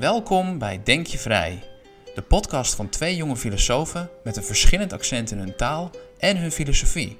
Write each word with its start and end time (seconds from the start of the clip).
Welkom 0.00 0.58
bij 0.58 0.80
Denk 0.84 1.06
je 1.06 1.18
Vrij, 1.18 1.62
de 2.14 2.22
podcast 2.22 2.74
van 2.74 2.88
twee 2.88 3.16
jonge 3.16 3.36
filosofen 3.36 4.10
met 4.24 4.36
een 4.36 4.42
verschillend 4.42 4.92
accent 4.92 5.30
in 5.30 5.38
hun 5.38 5.56
taal 5.56 5.90
en 6.18 6.36
hun 6.36 6.52
filosofie. 6.52 7.18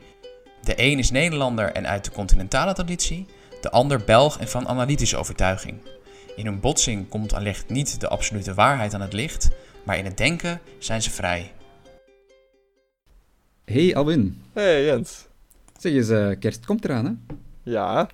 De 0.63 0.73
een 0.77 0.99
is 0.99 1.11
Nederlander 1.11 1.73
en 1.73 1.87
uit 1.87 2.05
de 2.05 2.11
continentale 2.11 2.73
traditie, 2.73 3.27
de 3.61 3.71
ander 3.71 4.05
Belg 4.05 4.39
en 4.39 4.49
van 4.49 4.69
analytische 4.69 5.17
overtuiging. 5.17 5.81
In 6.37 6.47
hun 6.47 6.61
botsing 6.61 7.09
komt 7.09 7.35
allicht 7.35 7.69
niet 7.69 8.01
de 8.01 8.09
absolute 8.09 8.55
waarheid 8.55 8.95
aan 8.95 9.01
het 9.01 9.13
licht, 9.13 9.49
maar 9.85 9.99
in 9.99 10.05
het 10.05 10.17
denken 10.17 10.61
zijn 10.79 11.03
ze 11.03 11.11
vrij. 11.11 11.53
Hey 13.65 13.97
Alwin. 13.97 14.43
Hey 14.53 14.85
Jens. 14.85 15.27
Zeg 15.79 15.93
eens, 15.93 16.09
uh, 16.09 16.39
kerst 16.39 16.67
komt 16.67 16.85
eraan 16.85 17.05
hè? 17.05 17.35
Ja. 17.71 18.09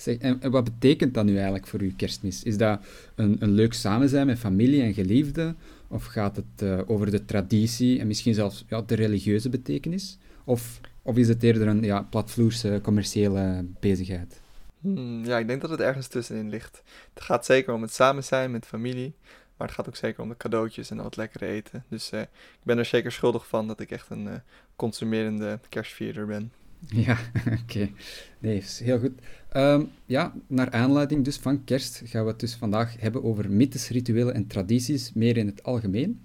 Zeg, 0.00 0.16
en, 0.16 0.40
en, 0.40 0.50
wat 0.50 0.64
betekent 0.64 1.14
dat 1.14 1.24
nu 1.24 1.34
eigenlijk 1.34 1.66
voor 1.66 1.82
u 1.82 1.92
kerstmis? 1.96 2.42
Is 2.42 2.56
dat 2.56 2.80
een, 3.14 3.36
een 3.38 3.50
leuk 3.50 3.72
samen 3.72 4.08
zijn 4.08 4.26
met 4.26 4.38
familie 4.38 4.82
en 4.82 4.94
geliefden? 4.94 5.56
Of 5.88 6.04
gaat 6.04 6.36
het 6.36 6.62
uh, 6.62 6.80
over 6.86 7.10
de 7.10 7.24
traditie 7.24 8.00
en 8.00 8.06
misschien 8.06 8.34
zelfs 8.34 8.64
ja, 8.68 8.82
de 8.82 8.94
religieuze 8.94 9.48
betekenis? 9.48 10.18
Of, 10.44 10.80
of 11.02 11.16
is 11.16 11.28
het 11.28 11.42
eerder 11.42 11.68
een 11.68 11.82
ja, 11.82 12.02
platvloerse 12.02 12.80
commerciële 12.82 13.64
bezigheid? 13.80 14.40
Hmm, 14.80 15.24
ja, 15.24 15.38
ik 15.38 15.46
denk 15.46 15.60
dat 15.60 15.70
het 15.70 15.80
ergens 15.80 16.06
tussenin 16.06 16.48
ligt. 16.48 16.82
Het 17.14 17.22
gaat 17.22 17.44
zeker 17.44 17.74
om 17.74 17.82
het 17.82 17.92
samen 17.92 18.24
zijn 18.24 18.50
met 18.50 18.66
familie. 18.66 19.14
Maar 19.56 19.68
het 19.68 19.76
gaat 19.76 19.88
ook 19.88 19.96
zeker 19.96 20.22
om 20.22 20.28
de 20.28 20.36
cadeautjes 20.36 20.90
en 20.90 20.98
al 20.98 21.04
het 21.04 21.16
lekkere 21.16 21.46
eten. 21.46 21.84
Dus 21.88 22.12
uh, 22.12 22.20
ik 22.20 22.62
ben 22.62 22.78
er 22.78 22.84
zeker 22.84 23.12
schuldig 23.12 23.46
van 23.46 23.66
dat 23.66 23.80
ik 23.80 23.90
echt 23.90 24.10
een 24.10 24.26
uh, 24.26 24.32
consumerende 24.76 25.60
kerstvierder 25.68 26.26
ben. 26.26 26.52
Ja, 27.06 27.12
oké. 27.46 27.58
Okay. 27.62 27.94
Nee, 28.38 28.62
heel 28.64 28.98
goed. 28.98 29.12
Um, 29.56 29.90
ja, 30.06 30.34
naar 30.46 30.70
aanleiding 30.70 31.24
dus 31.24 31.36
van 31.36 31.64
kerst 31.64 32.02
gaan 32.04 32.24
we 32.24 32.30
het 32.30 32.40
dus 32.40 32.54
vandaag 32.54 33.00
hebben 33.00 33.24
over 33.24 33.50
mythes, 33.50 33.88
rituelen 33.88 34.34
en 34.34 34.46
tradities, 34.46 35.12
meer 35.14 35.36
in 35.36 35.46
het 35.46 35.62
algemeen. 35.62 36.20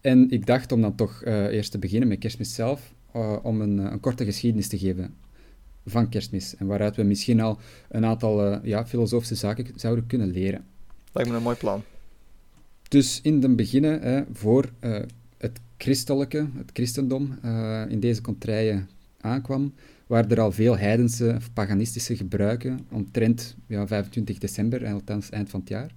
En 0.00 0.30
ik 0.30 0.46
dacht 0.46 0.72
om 0.72 0.80
dan 0.80 0.94
toch 0.94 1.24
uh, 1.24 1.44
eerst 1.44 1.70
te 1.70 1.78
beginnen 1.78 2.08
met 2.08 2.18
kerstmis 2.18 2.54
zelf, 2.54 2.92
uh, 3.16 3.36
om 3.42 3.60
een, 3.60 3.78
een, 3.78 4.00
korte 4.00 4.24
geschiedenis 4.24 4.68
te 4.68 4.78
geven 4.78 5.14
van 5.86 6.08
kerstmis. 6.08 6.56
En 6.56 6.66
waaruit 6.66 6.96
we 6.96 7.02
misschien 7.02 7.40
al 7.40 7.58
een 7.88 8.04
aantal 8.04 8.52
uh, 8.52 8.58
ja, 8.62 8.86
filosofische 8.86 9.34
zaken 9.34 9.66
zouden 9.76 10.06
kunnen 10.06 10.30
leren. 10.30 10.64
Lijkt 11.12 11.30
me 11.30 11.36
een 11.36 11.42
mooi 11.42 11.56
plan. 11.56 11.82
Dus 12.88 13.20
in 13.22 13.42
het 13.42 13.56
begin, 13.56 14.26
voor 14.32 14.70
het 15.38 15.60
christelijke, 15.76 16.48
het 16.56 16.70
christendom, 16.72 17.38
in 17.88 18.00
deze 18.00 18.20
contraien 18.20 18.88
aankwam, 19.24 19.74
waren 20.06 20.30
er 20.30 20.40
al 20.40 20.52
veel 20.52 20.78
heidense 20.78 21.34
of 21.36 21.52
paganistische 21.52 22.16
gebruiken 22.16 22.78
omtrent 22.90 23.56
ja, 23.66 23.86
25 23.86 24.38
december, 24.38 24.86
althans 24.86 25.30
eind 25.30 25.50
van 25.50 25.60
het 25.60 25.68
jaar. 25.68 25.94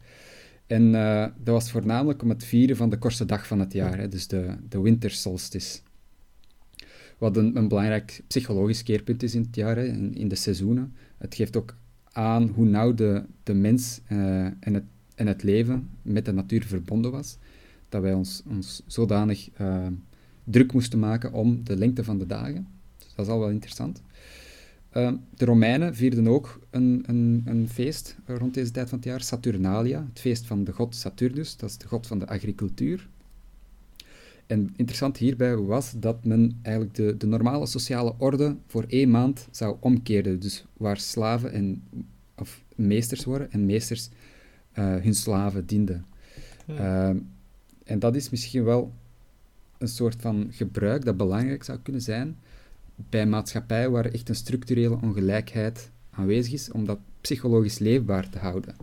En 0.68 0.84
uh, 0.84 1.22
dat 1.22 1.54
was 1.54 1.72
voornamelijk 1.72 2.22
om 2.24 2.30
het 2.30 2.44
vieren 2.44 2.76
van 2.76 2.90
de 2.90 2.98
kortste 2.98 3.26
dag 3.26 3.48
van 3.48 3.60
het 3.60 3.74
jaar, 3.74 3.98
hè, 3.98 4.08
dus 4.08 4.28
de, 4.28 4.56
de 4.70 4.82
wintersolstice. 4.82 5.80
Wat 7.18 7.38
een, 7.38 7.56
een, 7.56 7.68
belangrijk 7.68 8.24
psychologisch 8.28 8.84
keerpunt 8.84 9.24
is 9.24 9.36
in 9.36 9.42
het 9.42 9.56
jaar, 9.56 9.76
hè, 9.76 9.86
in, 10.14 10.28
de 10.28 10.36
seizoenen. 10.36 10.94
Het 11.18 11.36
geeft 11.36 11.58
ook 11.58 11.76
aan 12.12 12.48
hoe 12.48 12.66
nauw 12.66 12.94
de, 12.94 13.24
de 13.44 13.54
mens 13.54 14.02
uh, 14.12 14.46
en, 14.60 14.74
het, 14.74 14.84
en 15.16 15.28
het 15.28 15.44
leven 15.44 15.90
met 16.02 16.26
de 16.26 16.34
natuur 16.34 16.66
verbonden 16.66 17.12
was. 17.12 17.38
Dat 17.90 18.02
wij 18.02 18.14
ons, 18.14 18.44
ons 18.50 18.84
zodanig 18.86 19.50
uh, 19.62 19.88
druk 20.44 20.74
moesten 20.74 21.00
maken 21.00 21.34
om 21.34 21.64
de 21.64 21.78
lengte 21.78 22.04
van 22.04 22.18
de 22.18 22.26
dagen. 22.26 22.68
Dat 23.18 23.26
is 23.26 23.32
al 23.32 23.40
wel 23.40 23.50
interessant. 23.50 24.02
Uh, 24.94 25.12
de 25.36 25.46
Romeinen 25.46 25.96
vierden 25.96 26.28
ook 26.28 26.60
een, 26.70 27.04
een, 27.06 27.42
een, 27.46 27.70
feest 27.70 28.16
rond 28.26 28.54
deze 28.54 28.72
tijd 28.72 28.90
van 28.90 28.98
het 28.98 29.08
jaar, 29.08 29.22
Saturnalia, 29.22 30.06
het 30.10 30.20
feest 30.20 30.46
van 30.46 30.64
de 30.64 30.72
god 30.72 30.96
Saturnus, 30.96 31.58
dat 31.58 31.70
is 31.70 31.78
de 31.78 31.88
god 31.88 32.08
van 32.08 32.20
de 32.20 32.28
agricultuur. 32.28 33.08
En 34.48 34.74
interessant 34.76 35.18
hierbij 35.18 35.56
was 35.56 35.94
dat 35.98 36.26
men 36.26 36.60
eigenlijk 36.62 36.96
de, 36.96 37.18
de 37.18 37.26
normale 37.26 37.66
sociale 37.66 38.14
orde 38.18 38.56
voor 38.68 38.86
één 38.88 39.12
maand 39.12 39.48
zou 39.52 39.78
omkeren. 39.80 40.40
Dus 40.40 40.66
waar 40.74 40.98
slaven 40.98 41.52
en, 41.52 41.84
of 42.36 42.64
meesters 42.76 43.24
worden 43.24 43.52
en 43.52 43.66
meesters 43.66 44.10
uh, 44.10 44.96
hun 44.96 45.14
slaven 45.14 45.66
dienden. 45.66 46.06
Ja. 46.66 47.10
Uh, 47.10 47.20
en 47.84 48.00
dat 48.00 48.16
is 48.16 48.30
misschien 48.30 48.64
wel 48.64 48.94
een 49.78 49.88
soort 49.88 50.22
van 50.22 50.48
gebruik 50.52 51.06
dat 51.06 51.18
belangrijk 51.18 51.64
zou 51.64 51.80
kunnen 51.80 52.02
zijn 52.02 52.38
bij 53.10 53.26
maatschappijen 53.26 53.92
waar 53.92 54.06
echt 54.06 54.30
een 54.30 54.36
structurele 54.36 54.98
ongelijkheid 55.02 55.90
aanwezig 56.10 56.54
is, 56.54 56.72
om 56.72 56.86
dat 56.86 57.00
psychologisch 57.22 57.80
leefbaar 57.80 58.30
te 58.30 58.38
houden. 58.38 58.76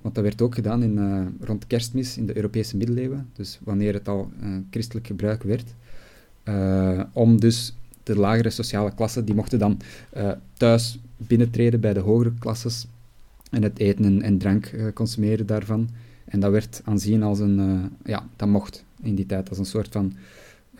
Want 0.00 0.14
dat 0.14 0.24
werd 0.24 0.42
ook 0.42 0.54
gedaan 0.54 0.82
in, 0.82 0.96
uh, 0.96 1.26
rond 1.40 1.66
kerstmis 1.66 2.16
in 2.16 2.26
de 2.26 2.36
Europese 2.36 2.76
middeleeuwen, 2.76 3.28
dus 3.32 3.58
wanneer 3.64 3.92
het 3.94 4.08
al 4.08 4.30
uh, 4.42 4.56
christelijk 4.70 5.06
gebruik 5.06 5.42
werd, 5.42 5.74
uh, 6.44 7.02
om 7.12 7.40
dus 7.40 7.74
de 8.02 8.16
lagere 8.16 8.50
sociale 8.50 8.94
klassen, 8.94 9.24
die 9.24 9.34
mochten 9.34 9.58
dan 9.58 9.80
thuis 10.52 10.98
binnentreden 11.16 11.80
bij 11.80 11.92
de 11.92 12.00
hogere 12.00 12.32
klasses 12.38 12.86
en 13.50 13.62
het 13.62 13.78
eten 13.78 14.04
en, 14.04 14.22
en 14.22 14.38
drank 14.38 14.92
consumeren 14.94 15.46
daarvan. 15.46 15.88
En 16.24 16.40
dat 16.40 16.50
werd 16.50 16.80
aanzien 16.84 17.22
als 17.22 17.38
een, 17.38 17.90
ja, 18.04 18.28
dat 18.36 18.48
mocht 18.48 18.84
in 19.02 19.14
die 19.14 19.26
tijd, 19.26 19.48
als 19.48 19.58
een 19.58 19.66
soort 19.66 19.88
van 19.92 20.12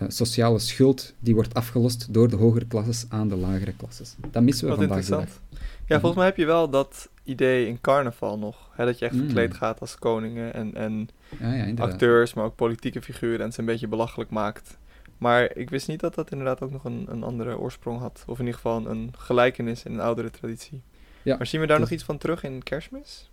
sociale 0.09 0.59
schuld 0.59 1.15
die 1.19 1.35
wordt 1.35 1.55
afgelost 1.55 2.15
door 2.15 2.29
de 2.29 2.37
hogere 2.37 2.67
klasses 2.67 3.05
aan 3.09 3.29
de 3.29 3.37
lagere 3.37 3.73
klasses. 3.77 4.15
Dat 4.31 4.43
missen 4.43 4.65
we 4.65 4.71
Wat 4.77 4.85
vandaag 4.87 5.05
de 5.05 5.11
dag. 5.11 5.41
Ja, 5.87 5.95
volgens 6.01 6.15
mij 6.17 6.25
heb 6.25 6.37
je 6.37 6.47
wel 6.47 6.71
dat 6.71 7.09
idee 7.25 7.67
in 7.67 7.81
carnaval 7.81 8.39
nog. 8.39 8.71
Hè, 8.73 8.85
dat 8.85 8.99
je 8.99 9.05
echt 9.05 9.15
Mm. 9.15 9.21
verkleed 9.21 9.55
gaat 9.55 9.81
als 9.81 9.99
koningen 9.99 10.55
en, 10.55 10.75
en 10.75 11.09
Ja, 11.41 11.53
ja, 11.55 11.61
inderdaad. 11.65 11.93
acteurs, 11.93 12.35
maar 12.35 12.45
ook 12.45 12.57
politieke 12.57 13.03
figuren 13.03 13.41
en 13.47 13.53
ze 13.53 13.61
een 13.61 13.67
beetje 13.67 13.89
belachelijk 13.89 14.31
maakt. 14.31 14.79
Maar 15.19 15.57
ik 15.57 15.71
wist 15.71 15.89
niet 15.89 16.01
dat 16.01 16.15
dat 16.15 16.31
inderdaad 16.31 16.61
ook 16.61 16.71
nog 16.71 16.85
een, 16.85 17.07
een 17.09 17.23
andere 17.23 17.59
oorsprong 17.59 17.99
had. 18.01 18.23
Of 18.27 18.39
in 18.39 18.45
ieder 18.45 18.61
geval 18.61 18.87
een 18.87 19.11
gelijkenis 19.19 19.83
in 19.83 19.93
een 19.93 20.01
oudere 20.01 20.31
traditie. 20.31 20.81
Ja, 21.23 21.37
maar 21.37 21.47
zien 21.47 21.61
we 21.61 21.67
daar 21.67 21.79
dus- 21.79 21.85
nog 21.89 21.95
iets 21.99 22.07
van 22.07 22.19
terug 22.19 22.45
in 22.45 22.63
kerstmis? 22.63 23.31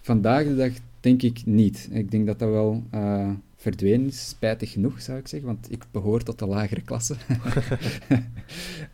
Vandaag 0.00 0.44
de 0.44 0.56
dag 0.56 0.70
denk 1.00 1.22
ik 1.22 1.42
niet. 1.44 1.88
Ik 1.90 2.10
denk 2.10 2.26
dat 2.26 2.38
dat 2.38 2.48
wel 2.50 2.82
eh, 2.90 3.30
verdwenen 3.62 4.06
is, 4.06 4.28
spijtig 4.28 4.70
genoeg 4.70 5.00
zou 5.00 5.18
ik 5.18 5.28
zeggen, 5.28 5.48
want 5.48 5.72
ik 5.72 5.84
behoor 5.90 6.22
tot 6.22 6.38
de 6.38 6.46
lagere 6.46 6.82
klasse. 6.82 7.14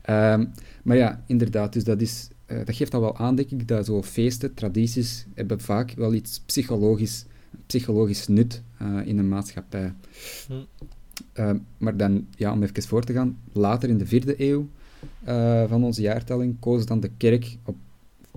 Ehm, 0.02 0.44
maar 0.82 0.96
ja, 0.96 1.24
inderdaad, 1.26 1.72
dus 1.72 1.84
dat, 1.84 2.00
is, 2.00 2.28
eh, 2.46 2.56
dat 2.64 2.74
geeft 2.74 2.94
al 2.94 3.00
wel 3.00 3.16
aan, 3.16 3.34
denk 3.34 3.50
ik, 3.50 3.68
dat 3.68 3.86
zo 3.86 4.02
feesten, 4.02 4.54
tradities, 4.54 5.26
hebben 5.34 5.60
vaak 5.60 5.92
wel 5.96 6.14
iets 6.14 6.40
psychologisch, 6.46 7.24
psychologisch 7.66 8.28
nut 8.28 8.62
eh, 8.78 8.96
in 9.04 9.18
een 9.18 9.28
maatschappij. 9.28 9.92
Hm. 10.46 10.52
Ehm, 11.32 11.58
maar 11.78 11.96
dan, 11.96 12.26
ja, 12.36 12.52
om 12.52 12.62
even 12.62 12.82
voor 12.82 13.04
te 13.04 13.12
gaan, 13.12 13.38
later 13.52 13.88
in 13.88 13.98
de 13.98 14.06
vierde 14.06 14.34
eeuw 14.42 14.68
eh, 15.24 15.64
van 15.68 15.84
onze 15.84 16.00
jaartelling 16.02 16.56
koos 16.60 16.86
dan 16.86 17.00
de 17.00 17.10
kerk 17.16 17.56
op 17.64 17.76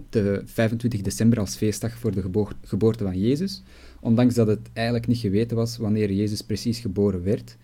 de 0.10 0.42
25 0.46 1.02
december 1.02 1.40
als 1.40 1.56
feestdag 1.56 1.98
voor 1.98 2.12
de 2.12 2.22
geboor- 2.22 2.56
geboorte 2.64 3.04
van 3.04 3.20
Jezus, 3.20 3.64
ondanks 4.02 4.36
dat 4.36 4.48
het 4.48 4.70
eigenlijk 4.74 5.08
niet 5.08 5.18
geweten 5.18 5.58
was 5.58 5.78
wanneer 5.78 6.12
Jezus 6.12 6.42
precies 6.42 6.80
geboren 6.80 7.24
werd. 7.24 7.58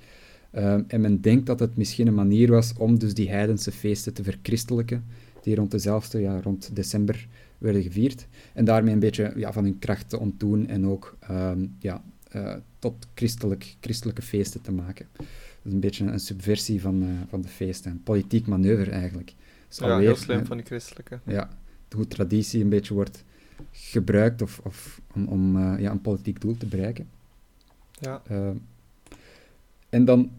Ehm, 0.51 0.83
en 0.87 1.01
men 1.01 1.21
denkt 1.21 1.45
dat 1.45 1.59
het 1.59 1.77
misschien 1.77 2.07
een 2.07 2.13
manier 2.13 2.51
was 2.51 2.73
om 2.77 2.99
dus 2.99 3.13
die 3.13 3.29
heidense 3.29 3.71
feesten 3.71 4.13
te 4.13 4.23
verchristelijken, 4.23 5.05
die 5.41 5.55
rond 5.55 5.71
dezelfde, 5.71 6.19
ja, 6.19 6.41
rond 6.41 6.75
december 6.75 7.27
werden 7.57 7.83
gevierd, 7.83 8.27
en 8.53 8.65
daarmee 8.65 8.93
een 8.93 8.99
beetje 8.99 9.33
ja, 9.35 9.53
van 9.53 9.63
hun 9.63 9.79
kracht 9.79 10.09
te 10.09 10.19
ontdoen 10.19 10.67
en 10.67 10.87
ook 10.87 11.17
ehm, 11.19 11.65
ja, 11.79 12.03
eh, 12.31 12.55
tot 12.79 13.07
christelijk, 13.15 13.75
christelijke 13.79 14.21
feesten 14.21 14.61
te 14.61 14.71
maken. 14.71 15.07
Dat 15.17 15.25
is 15.63 15.73
een 15.73 15.79
beetje 15.79 16.05
een 16.05 16.19
subversie 16.19 16.81
van, 16.81 17.03
eh, 17.03 17.09
van 17.29 17.41
de 17.41 17.47
feesten, 17.47 17.91
een 17.91 18.03
politiek 18.03 18.47
manoeuvre 18.47 18.91
eigenlijk. 18.91 19.33
Dus 19.67 19.77
Ja, 19.77 19.85
alweer, 19.85 20.07
heel 20.07 20.15
slim 20.15 20.39
eh, 20.39 20.45
van 20.45 20.57
die 20.57 20.65
christelijke. 20.65 21.19
ja, 21.25 21.49
hoe 21.95 22.07
traditie 22.07 22.63
een 22.63 22.69
beetje 22.69 22.93
wordt 22.93 23.23
gebruikt 23.71 24.41
of, 24.41 24.61
of 24.63 25.01
om, 25.13 25.27
om 25.27 25.57
eh, 25.57 25.79
ja, 25.79 25.91
een 25.91 26.01
politiek 26.01 26.41
doel 26.41 26.57
te 26.57 26.65
bereiken. 26.65 27.07
Ja. 27.91 28.21
Eh, 28.27 28.49
en 29.89 30.05
dan 30.05 30.31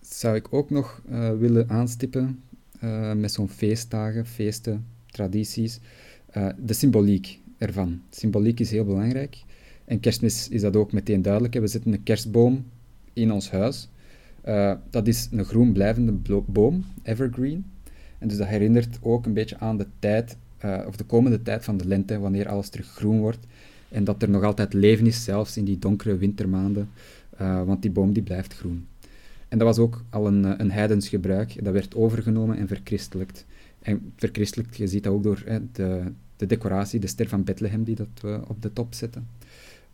zou 0.00 0.36
ik 0.36 0.52
ook 0.52 0.70
nog 0.70 1.02
eh, 1.08 1.38
willen 1.38 1.68
aanstippen 1.68 2.42
met 3.14 3.32
zo'n 3.32 3.48
feestdagen, 3.48 4.26
feesten, 4.26 4.86
tradities, 5.06 5.80
de 6.58 6.72
symboliek 6.72 7.40
ervan. 7.56 8.02
Symboliek 8.10 8.60
is 8.60 8.70
heel 8.70 8.84
belangrijk. 8.84 9.44
En 9.84 10.00
kerstmis 10.00 10.48
is 10.48 10.60
dat 10.60 10.76
ook 10.76 10.92
meteen 10.92 11.22
duidelijk. 11.22 11.54
We 11.54 11.66
zetten 11.66 11.92
een 11.92 12.02
kerstboom 12.02 12.64
in 13.12 13.32
ons 13.32 13.50
huis. 13.50 13.88
Dat 14.90 15.06
is 15.06 15.28
een 15.30 15.44
groen 15.44 15.72
blijvende 15.72 16.12
boom, 16.46 16.84
evergreen. 17.02 17.64
En 18.18 18.28
dus 18.28 18.36
dat 18.36 18.46
herinnert 18.46 18.98
ook 19.00 19.26
een 19.26 19.34
beetje 19.34 19.58
aan 19.58 19.76
de 19.76 19.86
tijd, 19.98 20.36
eh, 20.58 20.78
of 20.86 20.96
de 20.96 21.04
komende 21.04 21.42
tijd 21.42 21.64
van 21.64 21.76
de 21.76 21.86
lente, 21.86 22.18
wanneer 22.18 22.48
alles 22.48 22.68
terug 22.68 22.86
groen 22.86 23.18
wordt. 23.18 23.46
En 23.88 24.04
dat 24.04 24.22
er 24.22 24.30
nog 24.30 24.42
altijd 24.42 24.72
leven 24.72 25.06
is, 25.06 25.24
zelfs 25.24 25.56
in 25.56 25.64
die 25.64 25.78
donkere 25.78 26.16
wintermaanden, 26.16 26.90
eh, 27.36 27.62
want 27.62 27.82
die 27.82 27.90
boom 27.90 28.12
die 28.12 28.22
blijft 28.22 28.54
groen. 28.54 28.86
En 29.48 29.58
dat 29.58 29.66
was 29.66 29.78
ook 29.78 30.04
al 30.10 30.26
een, 30.26 30.44
eh, 30.44 30.52
een 30.56 30.70
heidens 30.70 31.08
gebruik. 31.08 31.64
Dat 31.64 31.72
werd 31.72 31.94
overgenomen 31.94 32.56
en 32.56 32.68
verchristelijkt. 32.68 33.46
En 33.78 34.12
verchristelijkt, 34.16 34.76
je 34.76 34.86
ziet 34.86 35.02
dat 35.02 35.12
ook 35.12 35.22
door 35.22 35.42
hè, 35.44 35.58
de, 35.72 36.02
de 36.36 36.46
decoratie, 36.46 37.00
de 37.00 37.06
ster 37.06 37.28
van 37.28 37.44
Bethlehem 37.44 37.84
die 37.84 37.94
dat 37.94 38.08
we 38.20 38.40
op 38.48 38.62
de 38.62 38.72
top 38.72 38.94
zetten. 38.94 39.26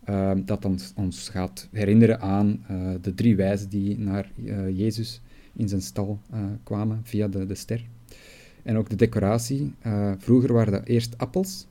Ehm, 0.05 0.44
dat 0.44 0.64
ons, 0.64 0.93
ons 0.96 1.28
gaat 1.28 1.69
herinneren 1.72 2.20
aan 2.20 2.64
de 3.00 3.14
drie 3.14 3.37
wijzen 3.37 3.69
die 3.69 3.99
naar 3.99 4.31
Jezus 4.72 5.20
in 5.52 5.69
zijn 5.69 5.82
stal 5.82 6.20
kwamen 6.62 7.00
via 7.02 7.28
de, 7.28 7.46
de 7.46 7.55
ster. 7.55 7.84
En 8.64 8.76
ook 8.76 8.90
de 8.90 8.96
decoratie. 8.96 9.72
vroeger 10.19 10.52
waren 10.52 10.72
dat 10.72 10.84
eerst 10.84 11.19
appels, 11.19 11.66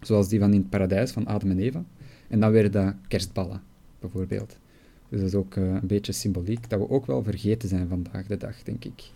zoals 0.00 0.28
die 0.28 0.38
van 0.38 0.52
in 0.52 0.60
het 0.60 0.70
paradijs 0.70 1.10
van 1.10 1.26
Adam 1.26 1.50
en 1.50 1.58
Eva. 1.58 1.84
En 2.28 2.40
dan 2.40 2.52
werden 2.52 2.72
dat 2.72 2.94
kerstballen, 3.08 3.62
bijvoorbeeld. 4.00 4.56
Dus 5.08 5.20
dat 5.20 5.28
is 5.28 5.34
ook 5.34 5.56
een 5.56 5.86
beetje 5.86 6.12
symboliek, 6.12 6.70
dat 6.70 6.78
we 6.78 6.90
ook 6.90 7.06
wel 7.06 7.22
vergeten 7.22 7.68
zijn 7.68 7.88
vandaag 7.88 8.26
de 8.26 8.36
dag, 8.36 8.62
denk 8.62 8.84
ik. 8.84 9.10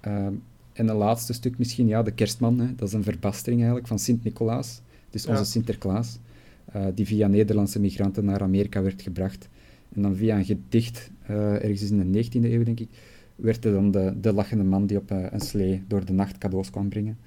Ehm, 0.00 0.32
en 0.72 0.88
een 0.88 0.96
laatste 0.96 1.32
stuk 1.32 1.58
misschien, 1.58 1.86
ja, 1.86 2.02
de 2.02 2.12
kerstman. 2.12 2.58
Hè. 2.58 2.74
Dat 2.74 2.88
is 2.88 2.94
een 2.94 3.02
verbastering 3.02 3.60
eigenlijk 3.60 3.88
van 3.88 3.98
Sint-Nicolaas, 3.98 4.80
dus 5.10 5.26
onze 5.26 5.44
Sinterklaas. 5.44 6.18
Eh, 6.64 6.86
die 6.94 7.06
via 7.06 7.26
Nederlandse 7.26 7.80
migranten 7.80 8.24
naar 8.24 8.40
Amerika 8.40 8.82
werd 8.82 9.02
gebracht. 9.02 9.48
En 9.94 10.02
dan 10.02 10.16
via 10.16 10.36
een 10.36 10.44
gedicht, 10.44 11.10
uh, 11.30 11.54
ergens 11.54 11.90
in 11.90 11.98
de 11.98 12.04
19e 12.04 12.52
eeuw 12.52 12.62
denk 12.62 12.80
ik, 12.80 12.88
werd 13.36 13.64
er 13.64 13.72
dan 13.72 13.90
de, 13.90 14.14
de 14.20 14.32
lachende 14.32 14.64
man 14.64 14.86
die 14.86 14.96
op 14.96 15.10
uh, 15.10 15.26
een 15.30 15.40
slee 15.40 15.84
door 15.88 16.04
de 16.04 16.12
nacht 16.12 16.38
cadeaus 16.38 16.70
kwam 16.70 16.88
brengen. 16.88 17.18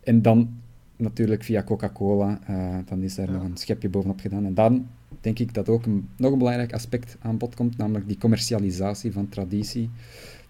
En 0.00 0.22
dan 0.22 0.60
natuurlijk 0.96 1.44
via 1.44 1.62
Coca-Cola, 1.62 2.38
dan 2.84 3.02
is 3.02 3.14
daar 3.14 3.30
nog 3.30 3.42
een 3.42 3.56
schepje 3.56 3.88
bovenop 3.88 4.20
gedaan. 4.20 4.44
En 4.44 4.54
dan 4.54 4.88
denk 5.20 5.38
ik 5.38 5.54
dat 5.54 5.68
ook 5.68 5.86
een, 5.86 6.08
nog 6.16 6.32
een 6.32 6.38
belangrijk 6.38 6.72
aspect 6.72 7.16
aan 7.20 7.38
bod 7.38 7.54
komt, 7.54 7.76
namelijk 7.76 8.06
die 8.06 8.18
commercialisatie 8.18 9.12
van 9.12 9.28
traditie. 9.28 9.90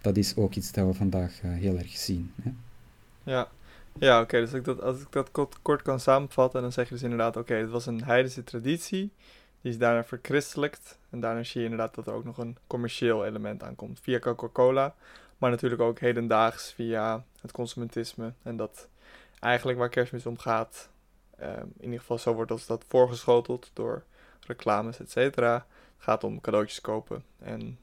Dat 0.00 0.17
is 0.17 0.37
ook 0.37 0.55
iets 0.55 0.73
dat 0.73 0.87
we 0.87 0.94
vandaag 0.94 1.41
heel 1.43 1.79
erg 1.79 1.96
zien. 1.96 2.31
Hè? 2.43 2.50
Ja, 3.23 3.49
ja, 3.99 4.20
oké. 4.20 4.41
dus 4.41 4.53
ik 4.53 4.64
dat, 4.64 4.82
als 4.82 5.00
ik 5.00 5.06
dat 5.11 5.31
kort, 5.31 5.58
kort, 5.62 5.82
kan 5.82 6.00
samenvatten, 6.00 6.62
dan 6.62 6.73
zeg 6.73 6.88
je 6.88 6.94
dus 6.94 7.03
inderdaad: 7.03 7.37
oké, 7.37 7.55
het 7.55 7.70
was 7.70 7.87
een 7.87 8.05
heidense 8.05 8.44
traditie. 8.44 9.11
Die 9.61 9.73
is 9.73 9.79
daarna 9.79 10.05
verchristelijkt. 10.05 10.99
En 11.11 11.21
daarna 11.21 11.43
zie 11.43 11.61
je 11.61 11.69
inderdaad 11.69 11.95
dat 11.95 12.07
er 12.07 12.12
ook 12.12 12.25
nog 12.25 12.39
een 12.39 12.57
commercieel 12.67 13.27
element 13.27 13.62
aankomt. 13.62 14.01
Via 14.01 14.19
Coca-Cola, 14.19 14.95
maar 15.39 15.51
natuurlijk 15.51 15.83
ook 15.83 15.99
hedendaags 15.99 16.73
via 16.73 17.25
het 17.41 17.53
consumentisme. 17.53 18.33
En 18.43 18.57
dat 18.57 18.89
eigenlijk 19.41 19.79
waar 19.79 19.89
kerstmis 19.89 20.27
om 20.27 20.39
gaat, 20.39 20.89
um, 21.41 21.73
in 21.77 21.85
ieder 21.85 22.01
geval 22.01 22.19
zo 22.19 22.35
wordt 22.35 22.51
als 22.51 22.67
dat 22.67 22.85
voorgeschoteld 22.89 23.71
door 23.73 24.03
reclames, 24.47 25.01
et 25.01 25.11
cetera. 25.11 25.67
Gaat 25.99 26.25
om 26.25 26.41
cadeautjes 26.41 26.81
kopen 26.81 27.25
en 27.39 27.79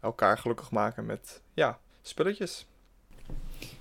elkaar 0.00 0.38
gelukkig 0.38 0.70
maken 0.70 1.06
met 1.06 1.40
ja, 1.54 1.78
spulletjes. 2.02 2.66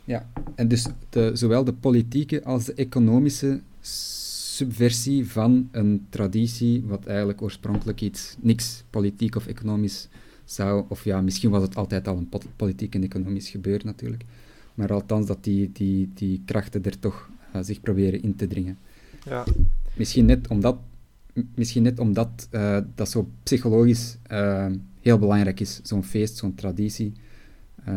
Ja, 0.04 0.30
en 0.56 0.68
dus 0.68 0.88
de, 1.10 1.36
zowel 1.36 1.64
de 1.64 1.74
politieke 1.74 2.44
als 2.44 2.66
de 2.66 2.74
economische 2.74 3.62
subversie 4.56 5.32
van 5.32 5.70
een 5.72 6.06
traditie, 6.10 6.84
wat 6.84 7.06
eigenlijk 7.06 7.42
oorspronkelijk 7.42 8.02
iets, 8.02 8.36
niks 8.40 8.84
politiek 8.90 9.36
of 9.36 9.48
economisch 9.48 10.08
zou, 10.46 10.86
of 10.88 11.04
ja, 11.04 11.22
misschien 11.22 11.50
was 11.50 11.62
het 11.62 11.76
altijd 11.76 12.08
al 12.08 12.18
een 12.18 12.30
politiek 12.56 12.96
en 12.96 13.04
economisch 13.04 13.50
gebeuren 13.50 13.86
natuurlijk, 13.86 14.24
maar 14.74 14.94
althans 14.94 15.28
dat 15.28 15.44
die, 15.44 15.72
die, 15.72 16.12
die 16.14 16.42
krachten 16.46 16.84
er 16.84 17.00
toch 17.00 17.30
uh, 17.56 17.62
zich 17.64 17.82
proberen 17.82 18.22
in 18.22 18.36
te 18.36 18.48
dringen. 18.48 18.78
Ja. 19.26 19.44
Misschien 19.96 20.26
net 20.26 20.48
omdat, 20.48 20.78
misschien 21.56 21.84
net 21.84 22.00
omdat 22.00 22.48
uh, 22.52 22.78
dat 22.96 23.10
zo 23.10 23.30
psychologisch 23.44 24.18
uh, 24.32 24.66
heel 25.02 25.20
belangrijk 25.20 25.60
is, 25.60 25.80
zo'n 25.84 26.04
feest, 26.04 26.38
zo'n 26.38 26.56
traditie, 26.56 27.14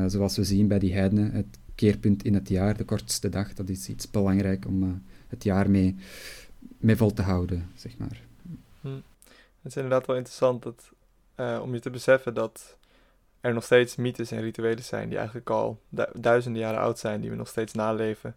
zoals 0.07 0.37
we 0.37 0.45
zien 0.45 0.69
bij 0.69 0.79
die 0.79 0.93
heidenen, 0.93 1.33
het 1.33 1.59
keerpunt 1.75 2.25
in 2.25 2.35
het 2.35 2.49
jaar, 2.49 2.77
de 2.77 2.85
kortste 2.85 3.29
dag, 3.29 3.55
dat 3.55 3.69
is 3.69 3.89
iets 3.89 4.11
belangrijk 4.11 4.67
om 4.67 5.03
het 5.29 5.45
jaar 5.45 5.71
mee, 5.71 5.95
mee 6.79 6.97
vol 6.97 7.13
te 7.13 7.23
houden, 7.23 7.71
zeg 7.75 7.99
maar. 7.99 8.21
Hm. 8.81 9.01
Het 9.63 9.77
is 9.77 9.77
inderdaad 9.77 10.07
wel 10.07 10.17
interessant 10.17 10.63
dat, 10.63 10.91
uh, 11.37 11.59
om 11.63 11.75
je 11.75 11.81
te 11.81 11.91
beseffen 11.91 12.35
dat 12.35 12.77
er 13.41 13.55
nog 13.55 13.65
steeds 13.65 13.97
mythes 13.97 14.31
en 14.31 14.41
rituelen 14.41 14.85
zijn 14.85 15.09
die 15.09 15.19
eigenlijk 15.19 15.51
al 15.51 15.81
du 15.89 16.05
duizenden 16.15 16.63
jaren 16.63 16.81
oud 16.81 16.99
zijn, 16.99 17.21
die 17.21 17.31
we 17.31 17.37
nog 17.37 17.49
steeds 17.49 17.73
naleven. 17.73 18.37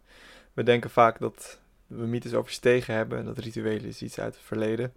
We 0.54 0.64
denken 0.64 0.90
vaak 0.90 1.20
dat 1.20 1.60
we 1.88 2.06
mythes 2.06 2.34
overstegen 2.34 2.94
hebben, 2.94 3.26
dat 3.26 3.38
rituelen 3.38 3.86
is 3.86 4.02
iets 4.02 4.20
uit 4.20 4.34
het 4.34 4.44
verleden. 4.44 4.94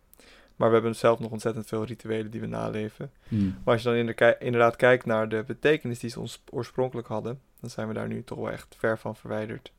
Maar 0.56 0.69
we 0.69 0.75
hebben 0.75 0.97
zelf 0.97 1.19
nog 1.19 1.31
ontzettend 1.31 1.67
veel 1.67 1.85
rituelen 1.85 2.31
die 2.31 2.40
we 2.40 2.47
naleven. 2.47 3.11
Hmm. 3.29 3.61
Maar 3.64 3.75
als 3.75 3.82
je 3.82 3.88
dan 3.88 4.37
inderdaad 4.38 4.76
kijkt 4.76 5.05
naar 5.05 5.29
de 5.29 5.44
betekenis 5.47 5.99
die 5.99 6.11
ze 6.11 6.20
ons 6.20 6.43
oorspronkelijk 6.50 7.08
hadden, 7.08 7.40
dan 7.61 7.70
zijn 7.70 7.88
we 7.88 7.94
daar 7.94 8.08
nu 8.08 8.25
toch 8.25 8.38
wel 8.38 8.50
echt 8.50 8.75
ver 8.79 8.99
van 8.99 9.17
verwijderd. 9.17 9.73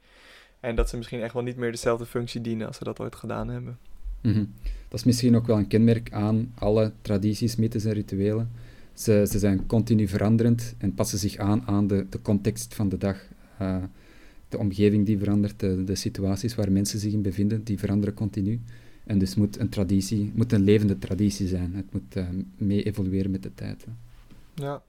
En 0.65 0.75
dat 0.75 0.89
ze 0.89 0.97
misschien 0.97 1.21
echt 1.21 1.33
wel 1.33 1.43
niet 1.43 1.57
meer 1.57 1.71
dezelfde 1.71 2.05
functie 2.05 2.41
dienen 2.41 2.67
als 2.67 2.77
ze 2.77 2.83
dat 2.83 2.99
ooit 2.99 3.15
gedaan 3.15 3.47
hebben. 3.47 3.77
Mhm. 4.21 4.45
Dat 4.87 4.99
is 4.99 5.03
misschien 5.03 5.35
ook 5.35 5.47
wel 5.47 5.57
een 5.57 5.67
kenmerk 5.67 6.11
aan 6.11 6.53
alle 6.55 6.91
tradities, 7.01 7.55
mythes 7.55 7.85
en 7.85 7.93
rituelen. 7.93 8.51
Ze, 8.93 9.25
ze 9.29 9.39
zijn 9.39 9.65
continu 9.65 10.07
veranderend 10.07 10.75
en 10.77 10.93
passen 10.93 11.19
zich 11.19 11.37
aan 11.37 11.63
aan 11.65 11.87
de, 11.87 12.05
de 12.09 12.21
context 12.21 12.75
van 12.75 12.89
de 12.89 12.97
dag. 12.97 13.17
Uh, 13.61 13.83
de 14.49 14.57
omgeving 14.57 15.05
die 15.05 15.17
verandert, 15.17 15.59
de, 15.59 15.83
de 15.83 15.95
situaties 15.95 16.55
waar 16.55 16.71
mensen 16.71 16.99
zich 16.99 17.13
in 17.13 17.21
bevinden, 17.21 17.63
die 17.63 17.79
veranderen 17.79 18.13
continu. 18.13 18.61
En 19.03 19.17
dus 19.17 19.35
moet 19.35 19.59
een 19.59 19.69
traditie, 19.69 20.31
moet 20.35 20.51
een 20.51 20.63
levende 20.63 20.97
traditie 20.97 21.47
zijn. 21.47 21.73
Het 21.75 21.93
moet 21.93 22.15
uh, 22.15 22.27
mee 22.57 22.83
evolueren 22.83 23.31
met 23.31 23.43
de 23.43 23.53
tijd. 23.53 23.85
Ja. 24.53 24.83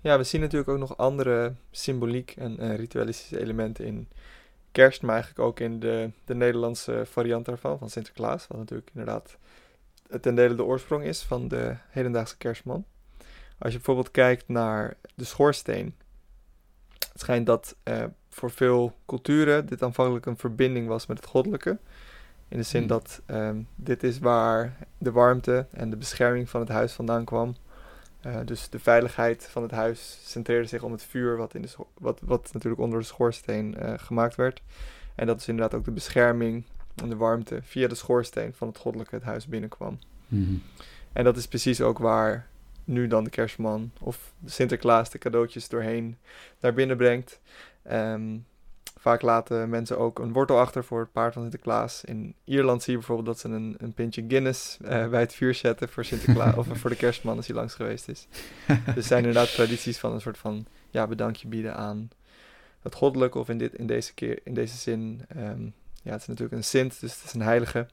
ja, 0.00 0.18
we 0.18 0.24
zien 0.24 0.40
natuurlijk 0.40 0.70
ook 0.70 0.78
nog 0.78 0.96
andere 0.96 1.54
symboliek 1.70 2.34
en 2.38 2.56
uh, 2.60 2.74
ritualistische 2.76 3.40
elementen 3.40 3.86
in 3.86 4.08
kerst, 4.72 5.02
maar 5.02 5.14
eigenlijk 5.14 5.44
ook 5.44 5.60
in 5.60 5.80
de, 5.80 6.10
de 6.24 6.34
Nederlandse 6.34 7.02
variant 7.06 7.44
daarvan, 7.44 7.78
van 7.78 7.90
Sinterklaas. 7.90 8.46
Wat 8.46 8.58
natuurlijk 8.58 8.90
inderdaad 8.94 9.36
ten 10.20 10.34
dele 10.34 10.54
de 10.54 10.64
oorsprong 10.64 11.04
is 11.04 11.22
van 11.22 11.48
de 11.48 11.76
hedendaagse 11.88 12.36
kerstman. 12.36 12.84
Als 13.58 13.72
je 13.72 13.76
bijvoorbeeld 13.76 14.10
kijkt 14.10 14.48
naar 14.48 14.96
de 15.14 15.24
schoorsteen. 15.24 15.94
Het 17.12 17.20
schijnt 17.20 17.46
dat 17.46 17.76
uh, 17.84 18.04
voor 18.28 18.50
veel 18.50 18.96
culturen 19.06 19.66
dit 19.66 19.82
aanvankelijk 19.82 20.26
een 20.26 20.36
verbinding 20.36 20.86
was 20.86 21.06
met 21.06 21.16
het 21.16 21.26
goddelijke. 21.26 21.78
In 22.48 22.58
de 22.58 22.62
zin 22.62 22.80
hmm. 22.80 22.88
dat 22.88 23.20
um, 23.26 23.68
dit 23.74 24.02
is 24.02 24.18
waar 24.18 24.76
de 24.98 25.10
warmte 25.12 25.66
en 25.70 25.90
de 25.90 25.96
bescherming 25.96 26.50
van 26.50 26.60
het 26.60 26.68
huis 26.68 26.92
vandaan 26.92 27.24
kwam. 27.24 27.56
Uh, 28.26 28.36
dus 28.44 28.68
de 28.68 28.78
veiligheid 28.78 29.46
van 29.50 29.62
het 29.62 29.70
huis 29.70 30.18
centreerde 30.24 30.68
zich 30.68 30.82
om 30.82 30.92
het 30.92 31.02
vuur 31.04 31.36
wat, 31.36 31.54
in 31.54 31.62
de 31.62 31.68
wat, 31.98 32.20
wat 32.24 32.50
natuurlijk 32.52 32.82
onder 32.82 32.98
de 32.98 33.04
schoorsteen 33.04 33.76
uh, 33.78 33.92
gemaakt 33.96 34.34
werd. 34.34 34.62
En 35.14 35.26
dat 35.26 35.40
is 35.40 35.48
inderdaad 35.48 35.78
ook 35.78 35.84
de 35.84 35.90
bescherming 35.90 36.64
en 36.94 37.08
de 37.08 37.16
warmte 37.16 37.60
via 37.62 37.88
de 37.88 37.94
schoorsteen 37.94 38.54
van 38.54 38.68
het 38.68 38.78
goddelijke 38.78 39.14
het 39.14 39.24
huis 39.24 39.46
binnenkwam. 39.46 39.98
Mm 40.28 40.62
En 41.12 41.24
dat 41.24 41.36
is 41.36 41.46
precies 41.46 41.80
ook 41.80 41.98
waar 41.98 42.48
nu 42.84 43.06
dan 43.06 43.24
de 43.24 43.30
kerstman 43.30 43.92
of 44.00 44.32
de 44.38 44.50
Sinterklaas 44.50 45.10
de 45.10 45.18
cadeautjes 45.18 45.68
doorheen 45.68 46.16
naar 46.60 46.74
binnen 46.74 46.96
brengt. 46.96 47.40
Um, 47.90 48.46
Vaak 49.02 49.22
laten 49.22 49.68
mensen 49.68 49.98
ook 49.98 50.18
een 50.18 50.32
wortel 50.32 50.58
achter 50.58 50.84
voor 50.84 51.00
het 51.00 51.12
paard 51.12 51.32
van 51.32 51.42
Sinterklaas. 51.42 52.04
In 52.04 52.34
Ierland 52.44 52.82
zie 52.82 52.92
je 52.92 52.98
bijvoorbeeld 52.98 53.28
dat 53.28 53.38
ze 53.38 53.48
een, 53.48 53.74
een 53.78 53.92
pintje 53.92 54.24
Guinness 54.28 54.78
uh, 54.82 55.08
bij 55.08 55.20
het 55.20 55.34
vuur 55.34 55.54
zetten 55.54 55.88
voor 55.88 56.04
Sinterklaas 56.04 56.54
of 56.60 56.66
voor 56.72 56.90
de 56.90 56.96
kerstman 56.96 57.36
als 57.36 57.46
hij 57.46 57.56
langs 57.56 57.74
geweest 57.74 58.08
is. 58.08 58.26
dus 58.66 58.96
er 58.96 59.02
zijn 59.02 59.24
inderdaad 59.24 59.52
tradities 59.54 59.98
van 59.98 60.12
een 60.12 60.20
soort 60.20 60.38
van 60.38 60.66
ja, 60.90 61.06
bedankje 61.06 61.48
bieden 61.48 61.76
aan 61.76 62.10
het 62.82 62.94
goddelijke 62.94 63.38
of 63.38 63.48
in, 63.48 63.58
dit, 63.58 63.74
in, 63.74 63.86
deze, 63.86 64.14
keer, 64.14 64.38
in 64.44 64.54
deze 64.54 64.76
zin. 64.76 65.26
Um, 65.36 65.74
ja, 66.02 66.12
het 66.12 66.20
is 66.20 66.26
natuurlijk 66.26 66.56
een 66.56 66.64
sint, 66.64 67.00
dus 67.00 67.14
het 67.14 67.24
is 67.24 67.32
een 67.32 67.42
heilige. 67.42 67.86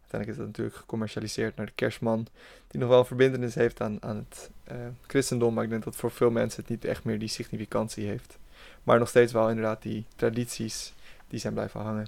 Uiteindelijk 0.00 0.30
is 0.30 0.36
dat 0.36 0.46
natuurlijk 0.46 0.76
gecommercialiseerd 0.76 1.56
naar 1.56 1.66
de 1.66 1.72
kerstman, 1.74 2.26
die 2.68 2.80
nog 2.80 2.88
wel 2.88 2.98
een 2.98 3.04
verbindenis 3.04 3.54
heeft 3.54 3.80
aan, 3.80 4.02
aan 4.02 4.26
het 4.28 4.50
uh, 4.72 4.76
christendom, 5.06 5.54
maar 5.54 5.64
ik 5.64 5.70
denk 5.70 5.84
dat 5.84 5.96
voor 5.96 6.10
veel 6.10 6.30
mensen 6.30 6.60
het 6.60 6.70
niet 6.70 6.84
echt 6.84 7.04
meer 7.04 7.18
die 7.18 7.28
significantie 7.28 8.06
heeft. 8.06 8.38
Maar 8.82 8.98
nog 8.98 9.08
steeds 9.08 9.32
wel 9.32 9.48
inderdaad 9.48 9.82
die 9.82 10.04
tradities 10.16 10.92
die 11.28 11.38
zijn 11.38 11.52
blijven 11.52 11.80
hangen. 11.80 12.06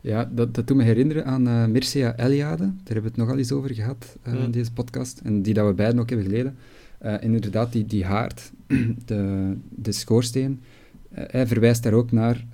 Ja, 0.00 0.30
dat, 0.32 0.54
dat 0.54 0.66
doet 0.66 0.76
me 0.76 0.82
herinneren 0.82 1.24
aan 1.24 1.48
uh, 1.48 1.64
Mircea 1.64 2.16
Eliade. 2.16 2.64
Daar 2.64 2.72
hebben 2.84 3.02
we 3.02 3.08
het 3.08 3.16
nogal 3.16 3.38
eens 3.38 3.52
over 3.52 3.74
gehad 3.74 4.16
uh, 4.26 4.34
in 4.34 4.50
deze 4.50 4.72
podcast. 4.72 5.20
En 5.24 5.42
die 5.42 5.54
dat 5.54 5.66
we 5.66 5.72
beiden 5.72 6.00
ook 6.00 6.08
hebben 6.08 6.26
geleden. 6.26 6.56
Uh, 7.02 7.14
inderdaad, 7.20 7.72
die, 7.72 7.86
die 7.86 8.04
haard, 8.04 8.52
de, 9.06 9.52
de 9.68 9.92
schoorsteen. 9.92 10.60
hij 11.10 11.46
verwijst 11.46 11.82
daar 11.82 11.92
ook 11.92 12.12
naar, 12.12 12.44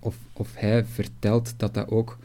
of, 0.00 0.16
of 0.32 0.50
hij 0.54 0.84
vertelt 0.84 1.54
dat 1.56 1.74
dat 1.74 1.90
ook 1.90 2.18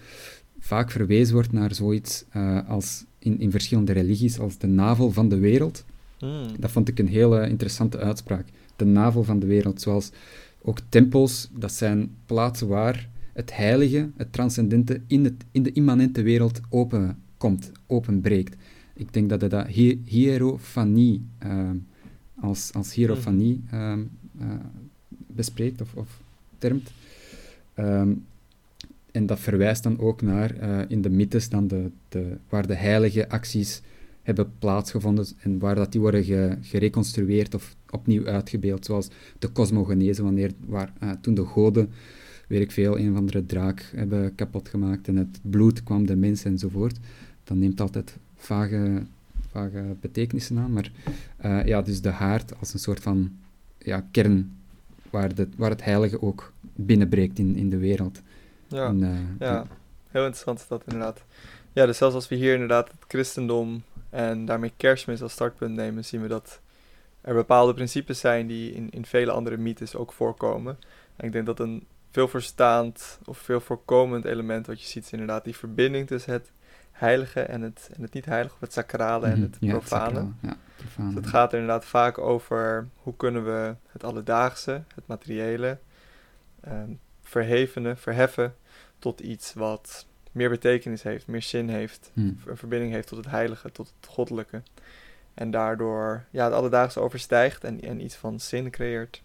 vaak 0.59 0.91
verwezen 0.91 1.33
wordt 1.33 1.51
naar 1.51 1.75
zoiets 1.75 2.25
als 2.67 3.05
in, 3.19 3.39
in 3.39 3.51
verschillende 3.51 3.91
religies 3.91 4.39
als 4.39 4.57
de 4.57 4.67
navel 4.67 5.11
van 5.11 5.29
de 5.29 5.37
wereld. 5.37 5.85
Mm. 6.19 6.45
Dat 6.59 6.71
vond 6.71 6.87
ik 6.87 6.99
een 6.99 7.07
hele 7.07 7.49
interessante 7.49 7.97
uitspraak 7.97 8.45
de 8.75 8.85
navel 8.85 9.23
van 9.23 9.39
de 9.39 9.45
wereld. 9.45 9.81
Zoals 9.81 10.11
ook 10.61 10.79
tempels, 10.89 11.49
dat 11.53 11.71
zijn 11.71 12.15
plaatsen 12.25 12.67
waar 12.67 13.09
het 13.33 13.55
heilige, 13.55 14.09
het 14.17 14.33
transcendente, 14.33 15.01
in, 15.07 15.23
het, 15.23 15.45
in 15.51 15.63
de 15.63 15.71
immanente 15.71 16.21
wereld 16.21 16.61
openkomt, 16.69 17.71
openbreekt. 17.87 18.55
Ik 18.93 19.13
denk 19.13 19.29
dat 19.29 19.39
hij 19.39 19.49
dat 19.49 19.67
hier, 19.67 19.97
hierofanie 20.05 21.25
uh, 21.45 21.69
als, 22.35 22.73
als 22.73 22.93
hierofanie 22.93 23.63
uh, 23.73 23.93
bespreekt 25.27 25.81
of, 25.81 25.93
of 25.93 26.21
termt. 26.57 26.91
Um, 27.75 28.25
en 29.11 29.25
dat 29.25 29.39
verwijst 29.39 29.83
dan 29.83 29.99
ook 29.99 30.21
naar 30.21 30.55
in 30.89 31.01
de 31.01 31.09
mythes 31.09 31.49
dan 31.49 31.67
de, 31.67 31.91
de, 32.09 32.37
waar 32.49 32.67
de 32.67 32.75
heilige 32.75 33.29
acties 33.29 33.81
hebben 34.23 34.53
plaatsgevonden 34.59 35.25
en 35.39 35.59
waar 35.59 35.75
dat 35.75 35.91
die 35.91 36.01
worden 36.01 36.23
gereconstrueerd 36.61 37.53
of 37.53 37.75
opnieuw 37.89 38.25
uitgebeeld, 38.25 38.85
zoals 38.85 39.07
de 39.39 39.51
cosmogenese, 39.51 40.23
wanneer, 40.23 40.51
waar, 40.65 40.93
toen 41.21 41.33
de 41.33 41.45
goden, 41.45 41.91
weet 42.47 42.61
ik 42.61 42.71
veel, 42.71 42.99
een 42.99 43.11
of 43.11 43.17
andere 43.17 43.45
draak 43.45 43.91
hebben 43.95 44.35
kapot 44.35 44.69
gemaakt 44.69 45.07
en 45.07 45.15
het 45.15 45.39
bloed 45.41 45.83
kwam 45.83 46.05
de 46.05 46.15
mens 46.15 46.43
enzovoort. 46.43 46.99
Dan 47.43 47.59
neemt 47.59 47.81
altijd 47.81 48.17
vage, 48.35 49.03
vage 49.49 49.95
betekenissen 50.01 50.57
aan, 50.57 50.73
maar 50.73 50.91
uh, 51.45 51.65
ja, 51.65 51.81
dus 51.81 52.01
de 52.01 52.09
haard 52.09 52.59
als 52.59 52.73
een 52.73 52.79
soort 52.79 52.99
van 52.99 53.31
ja, 53.77 54.05
kern 54.11 54.57
waar, 55.09 55.35
de, 55.35 55.47
waar 55.57 55.69
het 55.69 55.83
heilige 55.83 56.21
ook 56.21 56.53
binnenbreekt 56.75 57.39
in, 57.39 57.55
in 57.55 57.69
de 57.69 57.77
wereld. 57.77 58.21
Ja, 58.67 58.87
en, 58.87 59.01
uh, 59.01 59.17
ja. 59.39 59.65
heel 60.09 60.21
interessant 60.21 60.59
is 60.59 60.67
dat 60.67 60.83
inderdaad. 60.85 61.23
Ja, 61.73 61.85
dus 61.85 61.97
zelfs 61.97 62.15
als 62.15 62.27
we 62.27 62.35
hier 62.35 62.53
inderdaad 62.53 62.87
het 62.87 63.03
christendom 63.07 63.83
en 64.13 64.45
daarmee 64.45 64.73
kerstmis 64.77 65.21
als 65.21 65.31
startpunt 65.31 65.75
nemen, 65.75 66.05
zien 66.05 66.21
we 66.21 66.27
dat 66.27 66.59
er 67.21 67.33
bepaalde 67.33 67.73
principes 67.73 68.19
zijn 68.19 68.47
die 68.47 68.73
in, 68.73 68.89
in 68.89 69.05
vele 69.05 69.31
andere 69.31 69.57
mythes 69.57 69.95
ook 69.95 70.13
voorkomen. 70.13 70.77
En 71.15 71.25
ik 71.25 71.31
denk 71.31 71.45
dat 71.45 71.59
een 71.59 71.87
veel 72.11 72.27
verstaand 72.27 73.19
of 73.25 73.37
veel 73.37 73.59
voorkomend 73.59 74.25
element 74.25 74.67
wat 74.67 74.81
je 74.81 74.87
ziet 74.87 75.03
is 75.03 75.11
inderdaad 75.11 75.43
die 75.43 75.55
verbinding 75.55 76.07
tussen 76.07 76.33
het 76.33 76.51
heilige 76.91 77.41
en 77.41 77.61
het, 77.61 77.89
en 77.95 78.01
het 78.01 78.13
niet 78.13 78.25
heilige, 78.25 78.53
of 78.55 78.61
het 78.61 78.73
sacrale 78.73 79.25
en 79.25 79.39
mhm. 79.39 79.41
het 79.41 79.59
profane. 79.59 80.27
Ja, 80.39 80.57
dus 80.79 81.15
het 81.15 81.27
gaat 81.27 81.53
er 81.53 81.59
inderdaad 81.59 81.85
vaak 81.85 82.17
over 82.17 82.87
hoe 82.95 83.15
kunnen 83.15 83.45
we 83.45 83.75
het 83.91 84.03
alledaagse, 84.03 84.83
het 84.95 85.07
materiële, 85.07 85.77
ehm, 86.61 86.89
verhevenen, 87.21 87.97
verheffen 87.97 88.55
tot 88.99 89.19
iets 89.19 89.53
wat 89.53 90.05
meer 90.33 90.49
betekenis 90.49 91.03
heeft, 91.03 91.27
meer 91.27 91.41
zin 91.41 91.69
heeft, 91.69 92.11
mhm. 92.13 92.27
een 92.45 92.57
verbinding 92.57 92.91
heeft 92.91 93.07
tot 93.07 93.17
het 93.17 93.29
heilige, 93.29 93.71
tot 93.71 93.93
het 93.99 94.09
goddelijke. 94.09 94.61
En 95.33 95.51
daardoor 95.51 96.23
ja, 96.29 96.43
het 96.43 96.53
alledaagse 96.53 96.99
overstijgt 96.99 97.63
en, 97.63 97.81
en 97.81 98.03
iets 98.03 98.15
van 98.15 98.39
zin 98.39 98.71
creëert. 98.71 99.21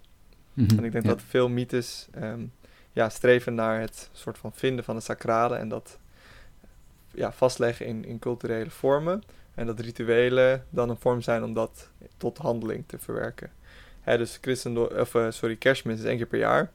Mhm. 0.53 0.79
En 0.79 0.85
ik 0.85 0.93
denk 0.93 1.05
dat 1.05 1.23
veel 1.23 1.49
mythes 1.49 2.09
ehm, 2.11 2.45
ja, 2.93 3.09
streven 3.09 3.55
naar 3.55 3.81
het 3.81 4.11
soort 4.13 4.39
van 4.39 4.53
vinden 4.55 4.85
van 4.85 4.95
het 4.95 5.05
sacrale 5.05 5.57
en 5.57 5.69
dat 5.69 5.99
ja, 7.15 7.33
vastleggen 7.33 7.87
in, 7.87 8.05
in 8.05 8.19
culturele 8.19 8.71
vormen. 8.71 9.23
En 9.55 9.67
dat 9.67 9.81
rituelen 9.81 10.65
dan 10.71 10.91
een 10.91 10.97
vorm 10.97 11.21
zijn 11.21 11.45
om 11.45 11.55
dat 11.55 11.91
tot 12.17 12.39
handeling 12.39 12.85
te 12.87 12.99
verwerken. 12.99 13.51
Hè, 14.01 14.19
dus 14.19 14.39
christendom, 14.41 14.85
of, 14.85 15.15
uh, 15.15 15.31
sorry, 15.31 15.57
kerstmis 15.57 15.99
is 15.99 16.05
één 16.05 16.17
keer 16.17 16.27
per 16.27 16.39
jaar. 16.39 16.71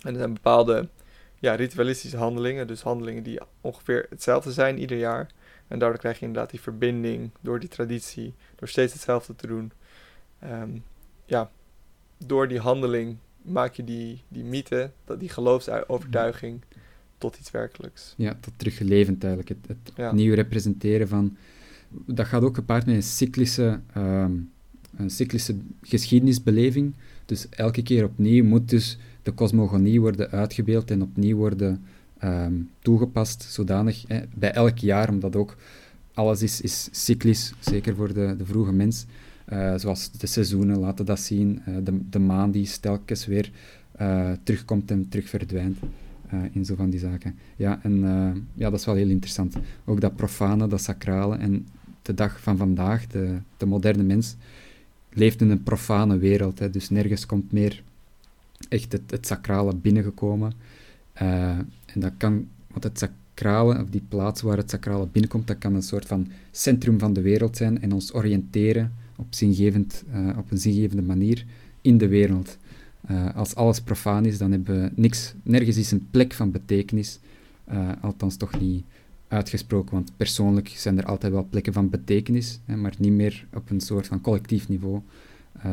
En 0.00 0.12
er 0.12 0.18
zijn 0.18 0.32
bepaalde 0.32 0.88
ja, 1.44 1.54
ritualistische 1.54 2.16
handelingen, 2.16 2.66
dus 2.66 2.82
handelingen 2.82 3.22
die 3.22 3.40
ongeveer 3.60 4.06
hetzelfde 4.10 4.52
zijn 4.52 4.78
ieder 4.78 4.98
jaar. 4.98 5.30
En 5.68 5.78
daardoor 5.78 5.98
krijg 5.98 6.18
je 6.18 6.26
inderdaad 6.26 6.50
die 6.50 6.60
verbinding 6.60 7.30
door 7.40 7.60
die 7.60 7.68
traditie, 7.68 8.34
door 8.56 8.68
steeds 8.68 8.92
hetzelfde 8.92 9.36
te 9.36 9.46
doen. 9.46 9.72
Ehm, 10.38 10.70
ja, 11.24 11.50
door 12.26 12.48
die 12.48 12.58
handeling 12.58 13.16
maak 13.42 13.74
je 13.74 13.84
die, 13.84 14.22
die 14.28 14.44
mythe, 14.44 14.90
die 15.18 15.28
geloofsovertuiging 15.28 16.60
tot 17.18 17.36
iets 17.36 17.50
werkelijks. 17.50 18.14
Ja, 18.16 18.36
tot 18.40 18.52
teruggelevend 18.56 19.24
eigenlijk. 19.24 19.48
Het, 19.66 19.76
het 19.94 20.12
nieuw 20.12 20.34
representeren 20.34 21.08
van... 21.08 21.36
Dat 21.88 22.26
gaat 22.26 22.42
ook 22.42 22.54
gepaard 22.54 22.86
met 22.86 22.94
een 22.94 23.02
cyclische, 23.02 23.80
ehm, 23.94 24.32
een 24.96 25.10
cyclische 25.10 25.56
geschiedenisbeleving. 25.82 26.94
Dus 27.24 27.48
elke 27.48 27.82
keer 27.82 28.04
opnieuw 28.04 28.44
moet 28.44 28.68
dus 28.68 28.98
de 29.24 29.34
cosmogonie 29.34 30.00
worden 30.00 30.30
uitgebeeld 30.30 30.90
en 30.90 31.02
opnieuw 31.02 31.36
worden 31.36 31.84
ehm, 32.18 32.52
toegepast, 32.78 33.42
zodanig 33.42 34.04
bij 34.34 34.52
elk 34.52 34.78
jaar, 34.78 35.08
omdat 35.08 35.36
ook 35.36 35.56
alles 36.14 36.42
is, 36.42 36.60
is 36.60 36.88
cyclisch, 36.90 37.52
zeker 37.60 37.94
voor 37.94 38.14
de, 38.14 38.34
de 38.38 38.44
vroege 38.44 38.72
mens. 38.72 39.06
Uh, 39.52 39.74
zoals 39.76 40.10
de 40.10 40.26
seizoenen 40.26 40.78
laten 40.78 41.06
dat 41.06 41.20
zien, 41.20 41.62
uh, 41.68 41.76
de, 41.84 42.00
de 42.10 42.18
maan 42.18 42.50
die 42.50 42.70
telkens 42.80 43.26
weer 43.26 43.50
uh, 44.00 44.30
terugkomt 44.42 44.90
en 44.90 45.08
terug 45.08 45.28
verdwijnt. 45.28 45.78
in 46.52 46.64
zo 46.64 46.74
van 46.74 46.90
die 46.90 47.00
zaken. 47.00 47.34
Ja, 47.56 47.80
en 47.82 48.00
ja, 48.54 48.70
dat 48.70 48.78
is 48.78 48.86
wel 48.86 48.94
heel 48.94 49.08
interessant. 49.08 49.56
Ook 49.84 50.00
dat 50.00 50.16
profane, 50.16 50.66
dat 50.66 50.80
sacrale. 50.80 51.36
En 51.36 51.66
de 52.02 52.14
dag 52.14 52.40
van 52.40 52.56
vandaag, 52.56 53.06
de, 53.06 53.36
de 53.56 53.66
moderne 53.66 54.02
mens, 54.02 54.36
leeft 55.12 55.40
in 55.40 55.50
een 55.50 55.62
profane 55.62 56.18
wereld. 56.18 56.58
Hè, 56.58 56.70
dus 56.70 56.90
nergens 56.90 57.26
komt 57.26 57.52
meer 57.52 57.82
echt 58.68 58.92
het, 58.92 59.26
sacrale 59.26 59.74
binnengekomen. 59.76 60.52
en 61.12 61.68
dat 61.94 62.12
kan, 62.16 62.48
want 62.70 62.84
het 62.84 62.98
sacrale, 62.98 63.82
of 63.82 63.88
die 63.88 64.04
plaats 64.08 64.42
waar 64.42 64.56
het 64.56 64.70
sacrale 64.70 65.06
binnenkomt, 65.06 65.46
dat 65.46 65.58
kan 65.58 65.74
een 65.74 65.82
soort 65.82 66.06
van 66.06 66.28
centrum 66.50 66.98
van 66.98 67.12
de 67.12 67.20
wereld 67.20 67.56
zijn 67.56 67.82
en 67.82 67.92
ons 67.92 68.14
oriënteren 68.14 68.92
op, 69.16 69.26
zingevend, 69.30 70.04
uh, 70.14 70.38
op 70.38 70.50
een 70.50 70.58
zingevende 70.58 71.02
manier 71.02 71.44
in 71.80 71.98
de 71.98 72.08
wereld. 72.08 72.58
Uh, 73.10 73.36
als 73.36 73.54
alles 73.54 73.80
profaan 73.80 74.24
is, 74.24 74.38
dan 74.38 74.50
hebben 74.50 74.82
we 74.82 74.90
niks, 74.94 75.34
nergens 75.42 75.76
is 75.76 75.90
een 75.90 76.06
plek 76.10 76.32
van 76.32 76.50
betekenis, 76.50 77.18
althans 78.00 78.36
toch 78.36 78.60
niet 78.60 78.84
uitgesproken, 79.28 79.92
want 79.92 80.12
persoonlijk 80.16 80.68
zijn 80.68 80.98
er 80.98 81.04
altijd 81.04 81.32
wel 81.32 81.46
plekken 81.50 81.72
van 81.72 81.90
betekenis, 81.90 82.60
hè, 82.64 82.76
maar 82.76 82.94
niet 82.98 83.12
meer 83.12 83.46
op 83.54 83.70
een 83.70 83.80
soort 83.80 84.06
van 84.06 84.20
collectief 84.20 84.68
niveau 84.68 85.00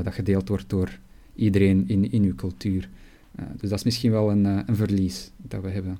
dat 0.03 0.13
gedeeld 0.13 0.47
wordt 0.47 0.69
door 0.69 0.99
iedereen 1.35 1.83
in, 1.87 2.11
in 2.11 2.23
uw 2.23 2.35
cultuur. 2.35 2.89
dus 3.35 3.69
dat 3.69 3.77
is 3.77 3.83
misschien 3.83 4.11
wel 4.11 4.31
een, 4.31 4.45
een 4.45 4.75
verlies 4.75 5.31
dat 5.37 5.61
we 5.61 5.69
hebben. 5.69 5.97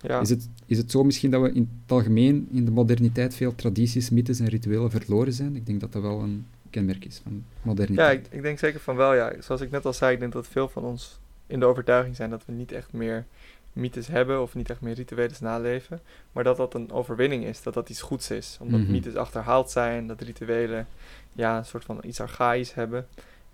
Ja. 0.00 0.20
Is, 0.20 0.30
het, 0.30 0.48
is 0.66 0.78
het 0.78 0.90
zo 0.90 1.04
misschien 1.04 1.30
dat 1.30 1.42
we 1.42 1.52
in 1.52 1.70
het 1.82 1.92
algemeen 1.92 2.48
in 2.50 2.64
de 2.64 2.70
moderniteit 2.70 3.34
veel 3.34 3.54
tradities, 3.54 4.10
mythes 4.10 4.40
en 4.40 4.46
rituelen 4.46 4.90
verloren 4.90 5.32
zijn? 5.32 5.56
Ik 5.56 5.66
denk 5.66 5.80
dat 5.80 5.92
dat 5.92 6.02
wel 6.02 6.20
een, 6.20 6.46
kenmerk 6.70 7.04
is 7.04 7.20
van 7.22 7.44
moderniteit. 7.62 8.12
Ja, 8.12 8.20
ik, 8.20 8.36
ik, 8.36 8.42
denk 8.42 8.58
zeker 8.58 8.80
van 8.80 8.96
wel, 8.96 9.14
ja. 9.14 9.32
Zoals 9.40 9.60
ik 9.60 9.70
net 9.70 9.84
al 9.84 9.92
zei, 9.92 10.12
ik 10.12 10.20
denk 10.20 10.32
dat 10.32 10.46
veel 10.46 10.68
van 10.68 10.84
ons 10.84 11.18
in 11.46 11.60
de 11.60 11.66
overtuiging 11.66 12.16
zijn 12.16 12.30
dat 12.30 12.44
we 12.46 12.52
niet 12.52 12.72
echt 12.72 12.92
meer 12.92 13.26
mythes 13.72 14.06
hebben 14.06 14.42
of 14.42 14.54
niet 14.54 14.70
echt 14.70 14.80
meer 14.80 14.94
rituelen 14.94 15.36
naleven, 15.40 16.00
maar 16.32 16.44
dat 16.44 16.56
dat 16.56 16.74
een 16.74 16.92
overwinning 16.92 17.44
is, 17.44 17.62
dat 17.62 17.74
dat 17.74 17.90
iets 17.90 18.02
goeds 18.02 18.30
is. 18.30 18.56
Omdat 18.60 18.80
mm 18.80 18.90
mythes 18.90 19.14
achterhaald 19.14 19.70
zijn, 19.70 20.06
dat 20.06 20.20
rituelen 20.20 20.86
ja, 21.32 21.58
een 21.58 21.64
soort 21.64 21.84
van 21.84 21.98
iets 22.04 22.20
archaïs 22.20 22.74
hebben 22.74 23.06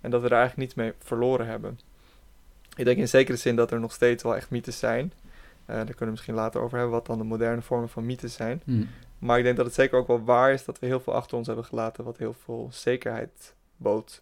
en 0.03 0.11
dat 0.11 0.21
we 0.21 0.27
er 0.27 0.33
eigenlijk 0.33 0.61
niets 0.61 0.73
mee 0.73 0.93
verloren 0.99 1.47
hebben. 1.47 1.79
Ik 2.75 2.85
denk 2.85 2.97
in 2.97 3.07
zekere 3.07 3.37
zin 3.37 3.55
dat 3.55 3.71
er 3.71 3.79
nog 3.79 3.93
steeds 3.93 4.23
wel 4.23 4.35
echt 4.35 4.49
mythes 4.49 4.79
zijn. 4.79 5.13
Uh, 5.69 5.75
daar 5.75 5.85
kunnen 5.85 6.05
we 6.05 6.11
misschien 6.11 6.33
later 6.33 6.61
over 6.61 6.77
hebben, 6.77 6.95
wat 6.95 7.05
dan 7.05 7.17
de 7.17 7.23
moderne 7.23 7.61
vormen 7.61 7.89
van 7.89 8.05
mythes 8.05 8.33
zijn. 8.33 8.61
Mm. 8.65 8.89
Maar 9.19 9.37
ik 9.37 9.43
denk 9.43 9.57
dat 9.57 9.65
het 9.65 9.75
zeker 9.75 9.97
ook 9.97 10.07
wel 10.07 10.23
waar 10.23 10.53
is 10.53 10.65
dat 10.65 10.79
we 10.79 10.85
heel 10.85 10.99
veel 10.99 11.13
achter 11.13 11.37
ons 11.37 11.47
hebben 11.47 11.65
gelaten, 11.65 12.03
wat 12.03 12.17
heel 12.17 12.33
veel 12.33 12.69
zekerheid 12.71 13.53
bood. 13.77 14.21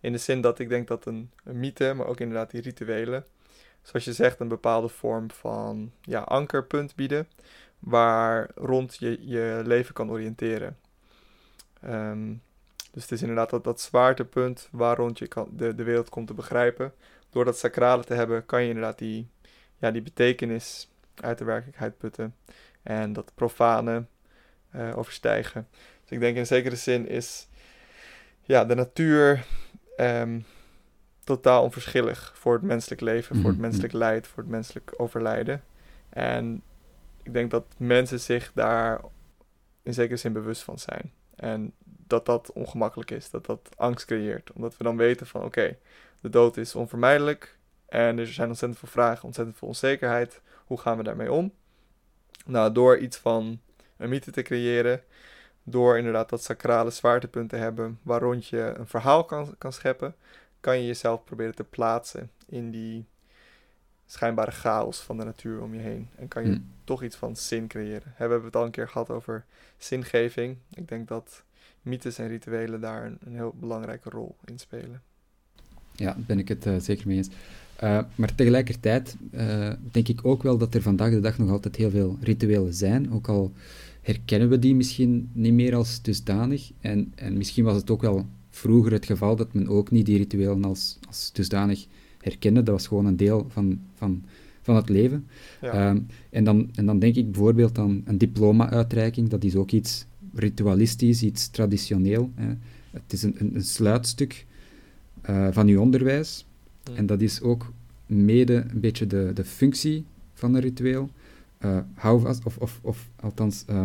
In 0.00 0.12
de 0.12 0.18
zin 0.18 0.40
dat 0.40 0.58
ik 0.58 0.68
denk 0.68 0.88
dat 0.88 1.06
een, 1.06 1.30
een 1.44 1.60
mythe, 1.60 1.94
maar 1.94 2.06
ook 2.06 2.20
inderdaad 2.20 2.50
die 2.50 2.60
rituelen, 2.60 3.24
zoals 3.82 4.04
je 4.04 4.12
zegt, 4.12 4.40
een 4.40 4.48
bepaalde 4.48 4.88
vorm 4.88 5.30
van 5.30 5.92
ja, 6.00 6.20
ankerpunt 6.20 6.94
bieden, 6.94 7.28
waar 7.78 8.50
rond 8.54 8.96
je 8.98 9.28
je 9.28 9.62
leven 9.64 9.94
kan 9.94 10.10
oriënteren. 10.10 10.78
Ehm, 11.80 12.32
dus 12.92 13.02
het 13.02 13.12
is 13.12 13.20
inderdaad 13.20 13.50
dat, 13.50 13.64
dat 13.64 13.80
zwaartepunt 13.80 14.68
waar 14.70 14.96
rond 14.96 15.18
je 15.18 15.26
kan, 15.26 15.48
de, 15.52 15.74
de 15.74 15.82
wereld 15.82 16.08
komt 16.08 16.26
te 16.26 16.34
begrijpen. 16.34 16.92
Door 17.30 17.44
dat 17.44 17.58
sacrale 17.58 18.04
te 18.04 18.14
hebben, 18.14 18.46
kan 18.46 18.62
je 18.62 18.68
inderdaad 18.68 18.98
die, 18.98 19.28
ja, 19.76 19.90
die 19.90 20.02
betekenis 20.02 20.90
uit 21.14 21.38
de 21.38 21.44
werkelijkheid 21.44 21.98
putten. 21.98 22.34
En 22.82 23.12
dat 23.12 23.32
profane, 23.34 24.04
uh, 24.76 24.98
overstijgen. 24.98 25.68
Dus 26.02 26.10
ik 26.10 26.20
denk 26.20 26.36
in 26.36 26.46
zekere 26.46 26.76
zin 26.76 27.08
is 27.08 27.48
ja, 28.42 28.64
de 28.64 28.74
natuur 28.74 29.44
ehm, 29.96 30.40
totaal 31.24 31.62
onverschillig 31.62 32.32
voor 32.36 32.52
het 32.52 32.62
menselijk 32.62 33.00
leven, 33.00 33.36
voor 33.36 33.44
het 33.44 33.52
mhm, 33.52 33.60
menselijk 33.60 33.92
lijden, 33.92 34.30
voor 34.30 34.42
het 34.42 34.52
menselijk 34.52 34.94
overlijden. 34.96 35.62
En 36.08 36.62
ik 37.22 37.32
denk 37.32 37.50
dat 37.50 37.64
mensen 37.76 38.20
zich 38.20 38.52
daar 38.54 39.00
in 39.82 39.94
zekere 39.94 40.16
zin 40.16 40.32
bewust 40.32 40.62
van 40.62 40.78
zijn. 40.78 41.12
En 41.36 41.72
dat 42.06 42.26
dat 42.26 42.52
ongemakkelijk 42.52 43.10
is, 43.10 43.30
dat 43.30 43.46
dat 43.46 43.68
angst 43.76 44.06
creëert. 44.06 44.52
Omdat 44.52 44.76
we 44.76 44.84
dan 44.84 44.96
weten 44.96 45.26
van 45.26 45.44
oké, 45.44 45.76
de 46.20 46.28
dood 46.28 46.56
is 46.56 46.74
onvermijdelijk 46.74 47.56
en 47.86 48.18
er 48.18 48.26
zijn 48.26 48.48
ontzettend 48.48 48.80
veel 48.80 48.88
vragen, 48.88 49.24
ontzettend 49.24 49.58
veel 49.58 49.68
onzekerheid. 49.68 50.40
Hoe 50.66 50.80
gaan 50.80 50.96
we 50.96 51.02
daarmee 51.02 51.32
om? 51.32 51.52
Nou, 52.46 52.72
door 52.72 52.98
iets 52.98 53.16
van 53.16 53.60
een 53.96 54.08
mythe 54.08 54.30
te 54.30 54.42
creëren. 54.42 55.02
Door 55.62 55.96
inderdaad 55.98 56.28
dat 56.28 56.42
sacrale 56.42 56.90
zwaartepunt 56.90 57.48
te 57.48 57.56
hebben 57.56 57.98
waar 58.02 58.20
rond 58.20 58.46
je 58.46 58.74
een 58.76 58.86
verhaal 58.86 59.24
kan, 59.24 59.54
kan 59.58 59.72
scheppen, 59.72 60.14
kan 60.60 60.78
je 60.78 60.86
jezelf 60.86 61.24
proberen 61.24 61.54
te 61.54 61.64
plaatsen 61.64 62.30
in 62.46 62.70
die 62.70 63.06
schijnbare 64.06 64.50
chaos 64.50 65.00
van 65.00 65.16
de 65.16 65.24
natuur 65.24 65.62
om 65.62 65.74
je 65.74 65.80
heen. 65.80 66.10
En 66.16 66.28
kan 66.28 66.42
je 66.42 66.52
hmm. 66.52 66.72
toch 66.84 67.02
iets 67.02 67.16
van 67.16 67.36
zin 67.36 67.66
creëren. 67.66 68.02
We 68.02 68.14
hebben 68.16 68.44
het 68.44 68.56
al 68.56 68.64
een 68.64 68.70
keer 68.70 68.88
gehad 68.88 69.10
over 69.10 69.44
zingeving. 69.76 70.58
Ik 70.74 70.88
denk 70.88 71.08
dat 71.08 71.42
mythes 71.82 72.18
en 72.18 72.28
rituelen 72.28 72.80
daar 72.80 73.06
een, 73.06 73.18
een 73.24 73.34
heel 73.34 73.54
belangrijke 73.60 74.10
rol 74.10 74.36
in 74.44 74.58
spelen. 74.58 75.02
Ja, 75.94 76.16
ben 76.26 76.38
ik 76.38 76.48
het 76.48 76.66
uh, 76.66 76.76
zeker 76.78 77.06
mee 77.06 77.16
eens. 77.16 77.30
maar 78.14 78.34
tegelijkertijd 78.34 79.16
denk 79.90 80.08
ik 80.08 80.24
ook 80.24 80.42
wel 80.42 80.58
dat 80.58 80.74
er 80.74 80.82
vandaag 80.82 81.10
de 81.10 81.20
dag 81.20 81.38
nog 81.38 81.50
altijd 81.50 81.76
heel 81.76 81.90
veel 81.90 82.16
rituelen 82.20 82.74
zijn, 82.74 83.12
ook 83.12 83.28
al 83.28 83.52
herkennen 84.02 84.48
we 84.48 84.58
die 84.58 84.74
misschien 84.74 85.30
niet 85.32 85.52
meer 85.52 85.74
als 85.74 86.02
dusdanig. 86.02 86.70
En, 86.80 87.12
en 87.14 87.36
misschien 87.36 87.64
was 87.64 87.76
het 87.76 87.90
ook 87.90 88.02
wel 88.02 88.26
vroeger 88.50 88.92
het 88.92 89.06
geval 89.06 89.36
dat 89.36 89.52
men 89.52 89.68
ook 89.68 89.90
niet 89.90 90.06
die 90.06 90.16
rituelen 90.16 90.64
als, 90.64 90.98
als 91.06 91.32
dusdanig 91.32 91.86
herkende. 92.18 92.62
Dat 92.62 92.74
was 92.74 92.86
gewoon 92.86 93.06
een 93.06 93.16
deel 93.16 93.46
van, 93.48 93.80
van, 93.94 94.24
van 94.62 94.76
het 94.76 94.88
leven. 94.88 95.26
Ja. 95.60 95.72
Ehm, 95.72 96.00
en, 96.30 96.44
dan, 96.44 96.70
en 96.74 96.86
dan 96.86 96.98
denk 96.98 97.14
ik 97.16 97.30
bijvoorbeeld 97.30 97.78
aan 97.78 98.02
een 98.04 98.18
diploma-uitreiking. 98.18 99.28
Dat 99.28 99.44
is 99.44 99.56
ook 99.56 99.70
iets 99.70 100.06
ritualistisch, 100.34 101.22
iets 101.22 101.48
traditioneel. 101.48 102.30
Hè. 102.34 102.54
Het 102.90 103.12
is 103.12 103.22
een, 103.22 103.34
een, 103.38 103.54
een 103.54 103.64
sluitstuk 103.64 104.46
uh, 105.30 105.48
van 105.50 105.66
uw 105.66 105.80
onderwijs. 105.80 106.46
En 106.94 107.06
dat 107.06 107.20
is 107.20 107.40
ook 107.40 107.72
mede 108.06 108.64
een 108.68 108.80
beetje 108.80 109.06
de, 109.06 109.30
de 109.34 109.44
functie 109.44 110.04
van 110.34 110.54
een 110.54 110.60
ritueel. 110.60 111.10
Uh, 111.64 111.78
houvast, 111.94 112.44
of, 112.44 112.56
of, 112.56 112.78
of 112.82 113.08
althans 113.16 113.64
um, 113.70 113.76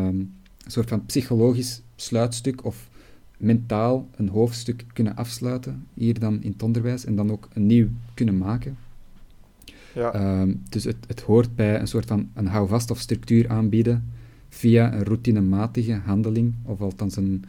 een 0.63 0.72
soort 0.72 0.89
van 0.89 1.06
psychologisch 1.06 1.82
sluitstuk 1.96 2.66
of 2.66 2.89
mentaal 3.38 4.10
een 4.16 4.30
hoofdstuk 4.30 4.86
kunnen 4.94 5.16
afsluiten, 5.16 5.86
hier 5.94 6.20
dan 6.20 6.44
in 6.44 6.51
het 6.51 6.63
onderwijs, 6.63 7.06
en 7.06 7.16
dan 7.16 7.32
ook 7.32 7.48
een 7.54 7.66
nieuw 7.66 7.88
kunnen 8.13 8.38
maken. 8.38 8.77
Ja. 9.94 10.39
Um, 10.42 10.63
dus 10.70 10.84
het, 10.84 10.98
het 11.08 11.22
hoort 11.22 11.56
bij 11.56 11.80
een 11.80 11.88
soort 11.88 12.06
van 12.06 12.30
een 12.34 12.48
houvast 12.48 12.92
of 12.92 13.00
structuur 13.00 13.50
aanbieden 13.50 14.04
via 14.50 14.94
een 14.94 15.04
routinematige 15.04 15.94
handeling, 15.94 16.54
of 16.63 16.82
althans 16.82 17.16
een, 17.16 17.44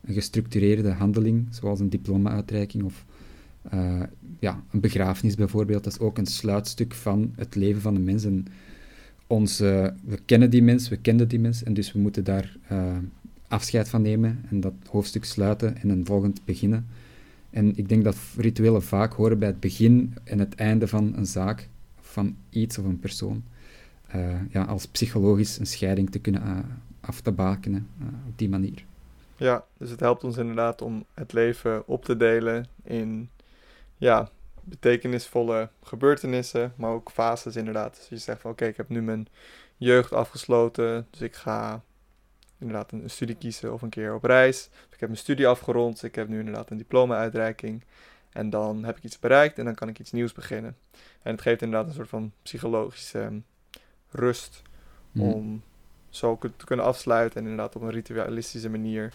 een 0.00 0.14
gestructureerde 0.14 0.92
handeling, 0.92 1.46
zoals 1.50 1.80
een 1.80 1.90
diploma-uitreiking 1.90 2.82
of 2.84 3.04
uh, 3.74 4.02
ja, 4.38 4.62
een 4.70 4.80
begrafenis 4.80 5.34
bijvoorbeeld. 5.34 5.84
Dat 5.84 5.92
is 5.92 5.98
ook 5.98 6.18
een 6.18 6.26
sluitstuk 6.26 6.94
van 6.94 7.32
het 7.36 7.54
leven 7.54 7.80
van 7.80 7.94
de 7.94 8.00
mens. 8.00 8.24
En 8.24 8.46
ons, 9.26 9.60
uh, 9.60 9.88
we 10.04 10.18
kennen 10.24 10.50
die 10.50 10.62
mens, 10.62 10.88
we 10.88 10.96
kenden 10.96 11.28
die 11.28 11.38
mens, 11.38 11.62
en 11.62 11.74
dus 11.74 11.92
we 11.92 11.98
moeten 11.98 12.24
daar 12.24 12.56
uh, 12.72 12.96
afscheid 13.48 13.88
van 13.88 14.02
nemen 14.02 14.40
en 14.50 14.60
dat 14.60 14.74
hoofdstuk 14.90 15.24
sluiten 15.24 15.76
en 15.76 15.88
een 15.88 16.06
volgend 16.06 16.44
beginnen. 16.44 16.86
En 17.50 17.76
ik 17.76 17.88
denk 17.88 18.04
dat 18.04 18.16
rituelen 18.36 18.82
vaak 18.82 19.12
horen 19.12 19.38
bij 19.38 19.48
het 19.48 19.60
begin 19.60 20.14
en 20.24 20.38
het 20.38 20.54
einde 20.54 20.88
van 20.88 21.12
een 21.16 21.26
zaak, 21.26 21.68
van 22.00 22.36
iets 22.50 22.78
of 22.78 22.84
een 22.84 22.98
persoon. 22.98 23.42
Uh, 24.14 24.40
ja, 24.50 24.62
als 24.62 24.86
psychologisch 24.86 25.58
een 25.58 25.66
scheiding 25.66 26.10
te 26.10 26.18
kunnen 26.18 26.42
uh, 26.46 26.58
af 27.00 27.20
te 27.20 27.32
bakenen 27.32 27.88
uh, 28.00 28.06
op 28.28 28.38
die 28.38 28.48
manier. 28.48 28.84
Ja, 29.36 29.64
dus 29.76 29.90
het 29.90 30.00
helpt 30.00 30.24
ons 30.24 30.36
inderdaad 30.36 30.82
om 30.82 31.04
het 31.14 31.32
leven 31.32 31.86
op 31.86 32.04
te 32.04 32.16
delen 32.16 32.66
in 32.82 33.30
ja, 33.96 34.30
betekenisvolle 34.64 35.68
gebeurtenissen, 35.82 36.72
maar 36.76 36.90
ook 36.90 37.10
fases 37.10 37.56
inderdaad. 37.56 37.96
Dus 37.96 38.08
je 38.08 38.16
zegt 38.18 38.40
van 38.40 38.50
oké, 38.50 38.64
ik 38.64 38.76
heb 38.76 38.88
nu 38.88 39.02
mijn 39.02 39.28
jeugd 39.76 40.12
afgesloten, 40.12 41.06
dus 41.10 41.20
ik 41.20 41.34
ga 41.34 41.82
inderdaad 42.58 42.92
een, 42.92 43.10
studie 43.10 43.36
kiezen 43.36 43.72
of 43.72 43.82
een 43.82 43.88
keer 43.88 44.14
op 44.14 44.24
reis. 44.24 44.68
Ik 44.90 45.00
heb 45.00 45.08
mijn 45.08 45.20
studie 45.20 45.46
afgerond, 45.46 46.02
ik 46.02 46.14
heb 46.14 46.28
nu 46.28 46.38
inderdaad 46.38 46.70
een 46.70 46.76
diploma-uitreiking. 46.76 47.84
En 48.32 48.50
dan 48.50 48.84
heb 48.84 48.96
ik 48.96 49.02
iets 49.02 49.18
bereikt 49.18 49.58
en 49.58 49.64
dan 49.64 49.74
kan 49.74 49.88
ik 49.88 49.98
iets 49.98 50.12
nieuws 50.12 50.32
beginnen. 50.32 50.76
En 51.22 51.32
het 51.32 51.40
geeft 51.40 51.62
inderdaad 51.62 51.88
een 51.88 51.94
soort 51.94 52.08
van 52.08 52.32
psychologische 52.42 53.20
ehm, 53.20 53.38
rust 54.14 54.62
hmm. 55.12 55.22
om 55.22 55.62
zo 56.08 56.38
te 56.56 56.64
kunnen 56.64 56.84
afsluiten 56.84 57.40
en 57.40 57.42
inderdaad 57.42 57.76
op 57.76 57.82
een 57.82 57.90
ritualistische 57.90 58.70
manier 58.70 59.12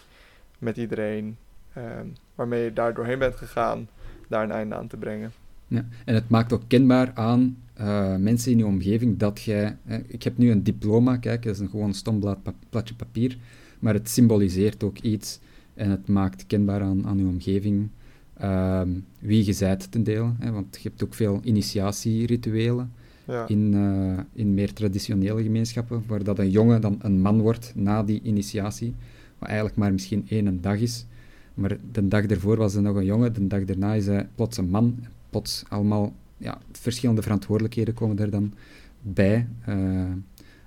met 0.58 0.76
iedereen 0.76 1.36
ehm, 1.72 2.06
waarmee 2.34 2.64
je 2.64 2.72
daar 2.72 2.94
doorheen 2.94 3.18
bent 3.18 3.36
gegaan, 3.36 3.88
daar 4.28 4.42
een 4.42 4.50
einde 4.50 4.74
aan 4.74 4.88
te 4.88 4.96
brengen. 4.96 5.32
Ja, 5.66 5.84
en 6.04 6.14
het 6.14 6.28
maakt 6.28 6.52
ook 6.52 6.62
kenbaar 6.66 7.10
aan 7.14 7.56
uh, 7.80 8.16
mensen 8.16 8.52
in 8.52 8.58
je 8.58 8.66
omgeving 8.66 9.16
dat 9.16 9.42
jij... 9.42 9.76
ik 10.06 10.22
heb 10.22 10.38
nu 10.38 10.50
een 10.50 10.62
diploma, 10.62 11.16
kijk, 11.16 11.42
dat 11.42 11.54
is 11.54 11.60
een 11.60 11.70
gewoon 11.70 11.94
stom 11.94 12.20
blad, 12.20 12.38
platje 12.68 12.94
papier, 12.94 13.38
maar 13.78 13.94
het 13.94 14.08
symboliseert 14.08 14.82
ook 14.82 14.98
iets 14.98 15.40
en 15.74 15.90
het 15.90 16.08
maakt 16.08 16.46
kenbaar 16.46 16.82
aan, 16.82 17.06
aan 17.06 17.18
je 17.18 17.24
omgeving 17.24 17.88
uh, 18.42 18.82
wie 19.18 19.44
je 19.44 19.52
zijt 19.52 19.90
ten 19.90 20.02
deel. 20.02 20.34
Hè, 20.38 20.50
want 20.50 20.78
je 20.82 20.88
hebt 20.88 21.04
ook 21.04 21.14
veel 21.14 21.40
initiatierituelen 21.42 22.92
ja. 23.30 23.48
in, 23.48 23.72
uh, 23.74 24.18
in 24.32 24.54
meer 24.54 24.72
traditionele 24.72 25.42
gemeenschappen, 25.42 26.02
waar 26.06 26.24
dat 26.24 26.38
een 26.38 26.50
jongen 26.50 26.80
dan 26.80 26.98
een 27.02 27.20
man 27.20 27.40
wordt 27.40 27.72
na 27.74 28.02
die 28.02 28.20
initiatie, 28.22 28.94
wat 29.38 29.48
eigenlijk 29.48 29.78
maar 29.78 29.92
misschien 29.92 30.26
één 30.28 30.60
dag 30.60 30.78
is. 30.78 31.06
Maar 31.54 31.76
de 31.92 32.08
dag 32.08 32.24
ervoor 32.24 32.56
was 32.56 32.72
hij 32.72 32.82
nog 32.82 32.96
een 32.96 33.04
jongen, 33.04 33.32
de 33.32 33.46
dag 33.46 33.64
daarna 33.64 33.94
is 33.94 34.06
hij 34.06 34.28
plots 34.34 34.56
een 34.56 34.70
man, 34.70 35.04
plots 35.30 35.64
allemaal 35.68 36.12
ja, 36.36 36.58
verschillende 36.72 37.22
verantwoordelijkheden 37.22 37.94
komen 37.94 38.18
er 38.18 38.30
dan 38.30 38.52
bij. 39.02 39.46
Uh, 39.68 40.02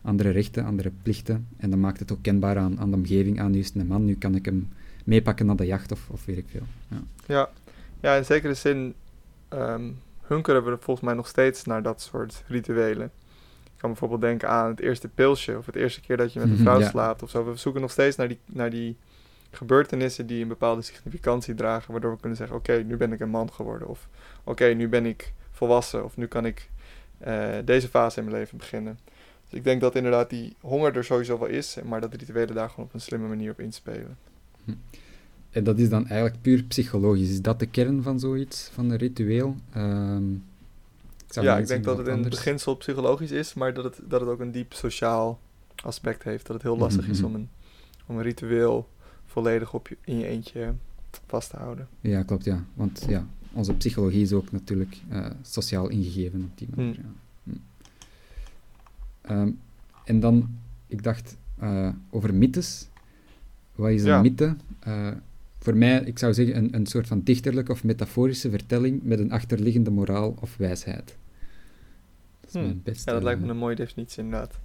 andere 0.04 0.30
rechten, 0.30 0.66
andere 0.66 0.92
plichten. 1.02 1.48
En 1.58 1.70
dan 1.70 1.80
maakt 1.80 2.00
het 2.00 2.12
ook 2.12 2.22
kenbaar 2.22 2.58
aan, 2.58 2.80
aan 2.80 2.90
de 2.90 2.96
omgeving, 2.96 3.40
aan 3.40 3.52
nu 3.52 3.60
is 3.60 3.72
een 3.74 3.88
man, 3.88 4.06
nu 4.06 4.16
kan 4.16 4.36
ik 4.36 4.46
hem 4.46 4.70
meepakken 5.04 5.46
naar 5.46 5.56
de 5.56 5.66
jacht 5.66 5.92
of, 5.92 6.10
of 6.10 6.26
weet 6.26 6.38
ik 6.38 6.46
veel. 6.48 6.64
Ja, 6.88 7.02
ja. 7.28 7.50
ja 8.00 8.16
in 8.16 8.26
zekere 8.26 8.54
zin 8.54 8.94
um, 9.50 9.98
hunkeren 10.34 10.64
we 10.64 10.78
volgens 10.80 11.06
mij 11.06 11.16
nog 11.16 11.28
steeds 11.28 11.64
naar 11.64 11.82
dat 11.82 12.02
soort 12.02 12.44
rituelen. 12.48 13.12
Ik 13.64 13.80
kan 13.80 13.90
bijvoorbeeld 13.90 14.22
denken 14.22 14.50
aan 14.50 14.70
het 14.70 14.80
eerste 14.80 15.08
pilsje 15.08 15.58
of 15.58 15.66
het 15.66 15.76
eerste 15.76 16.02
keer 16.02 16.18
dat 16.18 16.34
je 16.34 16.40
met 16.40 16.48
een 16.48 16.54
mhm, 16.54 16.64
vrouw 16.64 16.82
slaapt 16.82 17.24
of 17.24 17.30
zo. 17.30 17.46
We 17.46 17.56
zoeken 17.56 17.82
nog 17.82 17.92
steeds 17.92 18.16
naar 18.16 18.28
die, 18.28 18.40
naar 18.46 18.70
die 18.70 18.98
gebeurtenissen 19.52 20.28
die 20.28 20.42
een 20.42 20.48
bepaalde 20.48 20.82
significantie 20.82 21.54
dragen, 21.54 21.92
waardoor 21.92 22.12
we 22.12 22.20
kunnen 22.20 22.38
zeggen: 22.38 22.56
Oké, 22.56 22.74
nu 22.74 22.98
ben 22.98 23.14
ik 23.14 23.20
een 23.20 23.30
man 23.30 23.54
geworden. 23.54 23.88
Of 23.88 24.08
oké, 24.44 24.66
nu 24.66 24.90
ben 24.90 25.06
ik 25.06 25.34
volwassen. 25.52 26.04
Of 26.04 26.18
nu 26.18 26.28
kan 26.28 26.46
ik 26.46 26.70
uh, 27.28 27.56
deze 27.66 27.88
fase 27.88 28.20
in 28.20 28.26
mijn 28.26 28.38
leven 28.38 28.58
beginnen. 28.58 29.00
Dus 29.44 29.60
ik 29.60 29.64
denk 29.64 29.82
dat 29.82 29.96
inderdaad 29.96 30.30
die 30.30 30.56
honger 30.60 30.96
er 30.98 31.04
sowieso 31.04 31.40
wel 31.40 31.48
is, 31.48 31.78
maar 31.84 32.02
dat 32.02 32.14
rituelen 32.14 32.56
daar 32.56 32.70
gewoon 32.70 32.86
op 32.86 32.94
een 32.94 33.02
slimme 33.02 33.28
manier 33.28 33.52
op 33.52 33.60
inspelen. 33.60 34.18
Hm. 34.66 34.72
En 35.54 35.64
dat 35.64 35.80
is 35.80 35.90
dan 35.90 36.08
eigenlijk 36.08 36.42
puur 36.42 36.64
psychologisch. 36.64 37.30
Is 37.30 37.42
dat 37.42 37.60
de 37.60 37.66
kern 37.66 38.04
van 38.04 38.20
zoiets, 38.20 38.70
van 38.74 38.90
een 38.90 38.98
ritueel? 38.98 39.56
Um, 39.78 40.44
ik 41.28 41.44
ja, 41.44 41.58
ik 41.58 41.68
denk 41.68 41.84
dat 41.84 41.98
het 41.98 42.08
in 42.08 42.20
het 42.20 42.30
beginsel 42.30 42.76
psychologisch 42.76 43.32
is, 43.32 43.54
maar 43.54 43.74
dat 43.74 43.84
het, 43.84 44.00
dat 44.08 44.20
het 44.22 44.30
ook 44.30 44.40
een 44.40 44.52
diep 44.52 44.74
sociaal 44.74 45.40
aspect 45.84 46.24
heeft. 46.24 46.46
Dat 46.46 46.56
het 46.56 46.64
heel 46.64 46.78
lastig 46.78 47.08
is 47.08 47.18
mhm. 47.18 47.28
om 47.28 47.36
een, 47.36 47.50
om 48.06 48.18
een 48.18 48.24
ritueel 48.24 48.90
volledig 49.26 49.74
op 49.74 49.88
je, 49.88 49.98
in 50.04 50.18
je 50.18 50.28
eentje 50.28 50.74
vast 51.28 51.50
te 51.50 51.58
houden. 51.58 51.88
Ja, 52.02 52.24
klopt, 52.24 52.46
ja. 52.46 52.64
Want 52.74 53.06
ja, 53.08 53.28
onze 53.52 53.74
psychologie 53.74 54.22
is 54.22 54.34
ook 54.34 54.52
natuurlijk 54.52 55.02
uh, 55.12 55.28
sociaal 55.42 55.88
ingegeven 55.88 56.44
op 56.44 56.58
die 56.58 56.68
manier. 56.76 56.96
Hmm. 56.96 57.14
Ja. 57.44 57.54
Hm. 57.54 59.32
Ehm, 59.32 59.52
en 60.04 60.20
dan, 60.20 60.50
ik 60.88 61.04
dacht 61.04 61.38
uh, 61.64 61.90
over 62.10 62.34
mythes. 62.34 62.88
Wat 63.76 63.90
is 63.90 64.04
een 64.04 64.22
mythe? 64.22 64.56
Uh, 64.88 65.08
voor 65.64 65.78
mij, 65.78 66.02
ik 66.02 66.20
zou 66.20 66.34
zeggen, 66.34 66.56
een, 66.56 66.76
een 66.76 66.86
soort 66.86 67.08
van 67.08 67.22
dichterlijke 67.22 67.72
of 67.72 67.84
metaforische 67.84 68.50
vertelling 68.50 69.04
met 69.04 69.20
een 69.20 69.32
achterliggende 69.32 69.92
moraal 69.92 70.36
of 70.42 70.58
wijsheid. 70.58 71.18
Dat 72.40 72.50
is 72.50 72.54
hmm. 72.54 72.62
mijn 72.62 72.82
beste. 72.84 73.10
Ja, 73.10 73.16
dat 73.16 73.24
lijkt 73.24 73.42
me 73.42 73.48
een 73.48 73.58
mooie 73.58 73.76
definitie 73.76 74.24
inderdaad. 74.24 74.60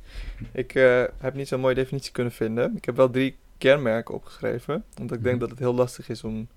Ik 0.52 0.72
heb 1.18 1.34
niet 1.34 1.48
zo'n 1.48 1.61
mooie 1.61 1.74
definitie 1.74 2.12
kunnen 2.12 2.32
vinden. 2.32 2.76
Ik 2.76 2.84
heb 2.84 2.96
wel 2.96 3.11
drie 3.11 3.37
kenmerken 3.58 4.14
opgeschreven, 4.14 4.84
omdat 5.00 5.16
ik 5.16 5.22
denk 5.22 5.34
mhm. 5.34 5.38
dat 5.38 5.50
het 5.50 5.58
heel 5.58 5.74
lastig 5.74 6.08
is 6.08 6.24
om 6.24 6.48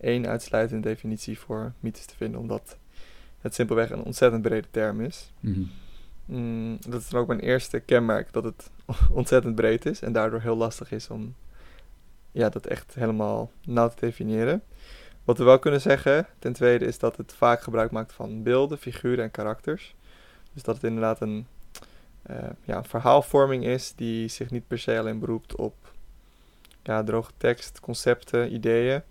één 0.00 0.26
uitsluitende 0.26 0.88
definitie 0.88 1.38
voor 1.38 1.72
mythes 1.80 2.06
te 2.06 2.16
vinden, 2.16 2.40
omdat 2.40 2.76
het 3.40 3.54
simpelweg 3.54 3.90
een 3.90 4.02
ontzettend 4.02 4.42
brede 4.42 4.66
term 4.70 5.00
is. 5.00 5.32
Mhm. 5.40 5.62
Mm, 6.24 6.78
dat 6.88 7.00
is 7.00 7.08
dan 7.08 7.20
ook 7.20 7.26
mijn 7.26 7.40
eerste 7.40 7.80
kenmerk, 7.80 8.32
dat 8.32 8.44
het 8.44 8.70
ontzettend 9.10 9.54
breed 9.54 9.86
is 9.86 10.00
en 10.00 10.12
daardoor 10.12 10.40
heel 10.40 10.56
lastig 10.56 10.92
is 10.92 11.08
om 11.08 11.34
ja, 12.32 12.48
dat 12.48 12.66
echt 12.66 12.94
helemaal 12.94 13.50
nauw 13.64 13.88
te 13.88 13.96
definiëren. 13.98 14.62
Wat 15.24 15.38
we 15.38 15.44
wel 15.44 15.58
kunnen 15.58 15.80
zeggen, 15.80 16.26
ten 16.38 16.52
tweede, 16.52 16.84
is 16.84 16.98
dat 16.98 17.16
het 17.16 17.32
vaak 17.32 17.62
gebruik 17.62 17.90
maakt 17.90 18.12
van 18.12 18.42
beelden, 18.42 18.78
figuren 18.78 19.24
en 19.24 19.30
karakters. 19.30 19.94
Dus 20.52 20.62
dat 20.62 20.74
het 20.74 20.84
inderdaad 20.84 21.20
een, 21.20 21.46
uh, 22.30 22.36
ja, 22.64 22.84
verhaalvorming 22.84 23.64
is 23.64 23.94
die 23.94 24.28
zich 24.28 24.50
niet 24.50 24.66
per 24.66 24.78
se 24.78 24.98
alleen 24.98 25.18
beroept 25.18 25.56
op 25.56 25.74
ja, 26.82 27.02
droge 27.02 27.32
tekst, 27.36 27.80
concepten, 27.80 28.54
ideeën, 28.54 29.02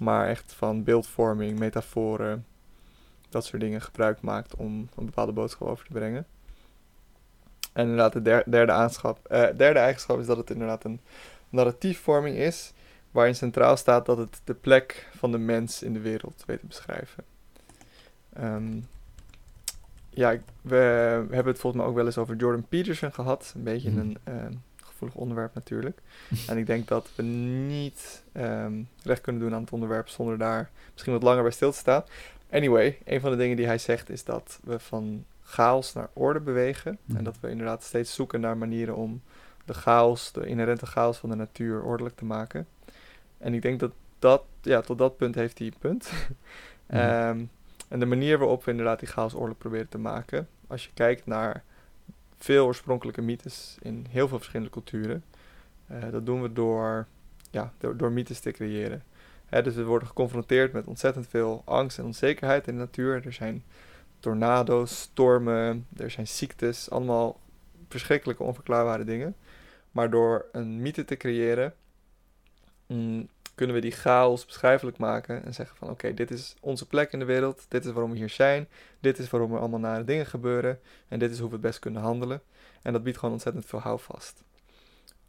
maar 0.00 0.28
echt 0.28 0.52
van 0.52 0.84
beeldvorming, 0.84 1.58
metaforen, 1.58 2.46
dat 3.28 3.44
soort 3.44 3.62
dingen 3.62 3.80
gebruik 3.80 4.20
maakt 4.20 4.54
om 4.54 4.88
een 4.96 5.04
bepaalde 5.04 5.32
boodschap 5.32 5.68
over 5.68 5.86
te 5.86 5.92
brengen. 5.92 6.26
En 7.72 7.82
inderdaad, 7.82 8.12
de 8.12 8.44
derde, 8.46 8.72
aanschap, 8.72 9.18
uh, 9.30 9.46
derde 9.56 9.78
eigenschap 9.78 10.18
is 10.18 10.26
dat 10.26 10.36
het 10.36 10.50
inderdaad 10.50 10.84
een 10.84 11.00
narratiefvorming 11.54 12.36
is, 12.36 12.72
waarin 13.10 13.34
centraal 13.34 13.76
staat 13.76 14.06
dat 14.06 14.18
het 14.18 14.40
de 14.44 14.54
plek 14.54 15.08
van 15.16 15.32
de 15.32 15.38
mens 15.38 15.82
in 15.82 15.92
de 15.92 16.00
wereld 16.00 16.42
weet 16.46 16.60
te 16.60 16.66
beschrijven. 16.66 17.24
Ehm, 18.32 18.80
ja, 20.10 20.38
we 20.62 20.76
hebben 21.30 21.46
het 21.46 21.58
volgens 21.58 21.82
mij 21.82 21.90
ook 21.90 21.96
wel 21.96 22.06
eens 22.06 22.18
over 22.18 22.36
Jordan 22.36 22.66
Peterson 22.68 23.12
gehad. 23.12 23.52
Een 23.54 23.62
beetje 23.62 23.90
mhm. 23.90 23.98
een 23.98 24.18
uh, 24.28 24.34
gevoelig 24.76 25.14
onderwerp 25.14 25.54
natuurlijk. 25.54 25.98
en 26.48 26.58
ik 26.58 26.66
denk 26.66 26.88
dat 26.88 27.08
we 27.14 27.22
niet 27.22 28.22
um, 28.32 28.88
recht 29.02 29.20
kunnen 29.20 29.42
doen 29.42 29.54
aan 29.54 29.60
het 29.60 29.72
onderwerp 29.72 30.08
zonder 30.08 30.38
daar 30.38 30.70
misschien 30.92 31.12
wat 31.12 31.22
langer 31.22 31.42
bij 31.42 31.52
stil 31.52 31.70
te 31.70 31.78
staan. 31.78 32.04
anyway, 32.50 32.98
een 33.04 33.20
van 33.20 33.30
de 33.30 33.36
dingen 33.36 33.56
die 33.56 33.66
hij 33.66 33.78
zegt 33.78 34.10
is 34.10 34.24
dat 34.24 34.58
we 34.62 34.78
van 34.78 35.24
chaos 35.42 35.92
naar 35.92 36.08
orde 36.12 36.40
bewegen. 36.40 36.98
Mhm. 37.04 37.18
En 37.18 37.24
dat 37.24 37.36
we 37.40 37.50
inderdaad 37.50 37.82
steeds 37.82 38.14
zoeken 38.14 38.40
naar 38.40 38.56
manieren 38.56 38.96
om 38.96 39.22
de 39.64 39.74
chaos, 39.74 40.32
de 40.32 40.46
inherente 40.46 40.86
chaos 40.86 41.18
van 41.18 41.28
de 41.28 41.36
natuur 41.36 41.82
ordelijk 41.82 42.16
te 42.16 42.24
maken. 42.24 42.66
En 43.38 43.54
ik 43.54 43.62
denk 43.62 43.80
dat 43.80 43.92
dat, 44.18 44.42
ja, 44.60 44.80
tot 44.80 44.98
dat 44.98 45.16
punt 45.16 45.34
heeft 45.34 45.58
hij 45.58 45.66
een 45.66 45.78
punt. 45.78 46.10
Mhm. 46.86 46.98
Ehm, 46.98 47.44
en 47.88 48.00
de 48.00 48.06
manier 48.06 48.38
waarop 48.38 48.64
we 48.64 48.70
inderdaad 48.70 48.98
die 48.98 49.08
chaos 49.08 49.34
ordelijk 49.34 49.58
proberen 49.58 49.88
te 49.88 49.98
maken, 49.98 50.48
als 50.66 50.84
je 50.84 50.90
kijkt 50.94 51.26
naar 51.26 51.64
veel 52.36 52.66
oorspronkelijke 52.66 53.22
mythes 53.22 53.76
in 53.82 54.06
heel 54.10 54.28
veel 54.28 54.38
verschillende 54.38 54.72
culturen, 54.72 55.24
eh, 55.86 56.10
dat 56.10 56.26
doen 56.26 56.42
we 56.42 56.52
door, 56.52 57.06
ja, 57.50 57.72
door, 57.78 57.96
door 57.96 58.12
mythes 58.12 58.40
te 58.40 58.50
creëren. 58.50 59.02
Hè, 59.46 59.62
dus 59.62 59.74
we 59.74 59.84
worden 59.84 60.08
geconfronteerd 60.08 60.72
met 60.72 60.86
ontzettend 60.86 61.26
veel 61.28 61.62
angst 61.64 61.98
en 61.98 62.04
onzekerheid 62.04 62.66
in 62.66 62.74
de 62.74 62.80
natuur. 62.80 63.26
Er 63.26 63.32
zijn 63.32 63.62
tornado's, 64.20 65.00
stormen, 65.00 65.86
er 65.96 66.10
zijn 66.10 66.28
ziektes, 66.28 66.90
allemaal 66.90 67.40
verschrikkelijke 67.88 68.42
onverklaarbare 68.42 69.04
dingen. 69.04 69.36
Maar 69.94 70.10
door 70.10 70.46
een 70.52 70.82
mythe 70.82 71.04
te 71.04 71.16
creëren, 71.16 71.74
mm, 72.86 73.28
kunnen 73.54 73.74
we 73.74 73.82
die 73.82 73.90
chaos 73.90 74.46
beschrijfelijk 74.46 74.98
maken 74.98 75.44
en 75.44 75.54
zeggen 75.54 75.76
van 75.76 75.90
oké, 75.90 76.14
dit 76.14 76.30
is 76.30 76.54
onze 76.60 76.86
plek 76.86 77.12
in 77.12 77.18
de 77.18 77.24
wereld, 77.24 77.66
dit 77.68 77.84
is 77.84 77.92
waarom 77.92 78.10
we 78.10 78.16
hier 78.16 78.28
zijn, 78.28 78.68
dit 79.00 79.18
is 79.18 79.30
waarom 79.30 79.52
er 79.52 79.58
allemaal 79.58 79.80
nare 79.80 80.04
dingen 80.04 80.26
gebeuren 80.26 80.78
en 81.08 81.18
dit 81.18 81.30
is 81.30 81.38
hoe 81.38 81.46
we 81.46 81.52
het 81.52 81.62
best 81.62 81.78
kunnen 81.78 82.02
handelen. 82.02 82.42
En 82.82 82.92
dat 82.92 83.02
biedt 83.02 83.18
gewoon 83.18 83.34
ontzettend 83.34 83.66
veel 83.66 83.78
houvast. 83.78 84.42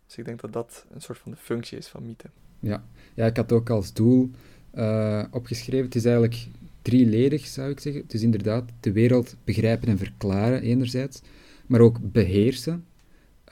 Dus 0.06 0.18
ik 0.18 0.26
denk 0.26 0.42
dat 0.42 0.54
dat 0.54 0.86
een 0.94 1.02
soort 1.02 1.18
van 1.18 1.32
de 1.32 1.38
functie 1.38 1.78
is 1.78 1.88
van 1.88 2.06
mythe. 2.06 2.30
Ja, 2.60 2.84
ja 3.14 3.26
ik 3.26 3.38
had 3.38 3.52
ook 3.52 3.70
als 3.70 3.94
doel 3.94 4.32
uh, 4.74 5.24
opgeschreven, 5.32 5.86
het 5.86 5.96
is 5.96 6.06
eigenlijk 6.06 6.48
drieledig 6.82 7.46
zou 7.46 7.70
ik 7.70 7.80
zeggen. 7.80 8.02
Het 8.02 8.14
is 8.14 8.22
inderdaad 8.22 8.64
de 8.80 8.92
wereld 8.92 9.36
begrijpen 9.44 9.88
en 9.88 9.98
verklaren 9.98 10.62
enerzijds, 10.62 11.22
maar 11.66 11.80
ook 11.80 11.98
beheersen. 12.02 12.86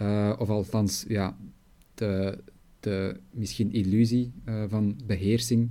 Uh, 0.01 0.33
of 0.37 0.49
althans, 0.49 1.05
ja, 1.07 1.37
de, 1.95 2.37
de 2.79 3.19
misschien 3.31 3.73
illusie 3.73 4.31
uh, 4.45 4.63
van 4.67 4.97
beheersing, 5.05 5.69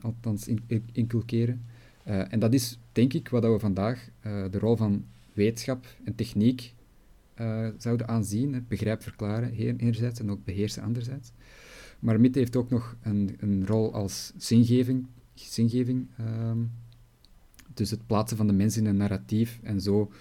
althans 0.00 0.48
in, 0.48 0.60
inculkeren. 0.92 1.64
en 2.04 2.38
dat 2.38 2.54
is 2.54 2.78
denk 2.92 3.12
ik 3.12 3.28
wat 3.28 3.42
we 3.42 3.58
vandaag 3.58 4.08
de 4.22 4.58
rol 4.58 4.76
van 4.76 5.04
wetenschap 5.32 5.86
en 6.04 6.14
techniek 6.14 6.74
zouden 7.78 8.08
aanzien. 8.08 8.52
Het 8.54 8.68
begrijp 8.68 9.02
verklaren 9.02 9.52
enerzijds 9.52 10.20
en 10.20 10.30
ook 10.30 10.44
beheersen 10.44 10.82
anderzijds. 10.82 11.32
Maar 11.98 12.20
mythe 12.20 12.38
heeft 12.38 12.56
ook 12.56 12.70
nog 12.70 12.96
een, 13.02 13.36
een 13.38 13.66
rol 13.66 13.94
als 13.94 14.32
zingeving, 14.36 15.06
zingeving 15.34 16.06
um, 16.20 16.70
dus 17.78 17.90
het 17.90 18.06
plaatsen 18.06 18.36
van 18.36 18.46
de 18.46 18.52
mens 18.52 18.76
in 18.76 18.86
een 18.86 18.96
narratief 18.96 19.60
en 19.62 19.80
zo 19.80 20.12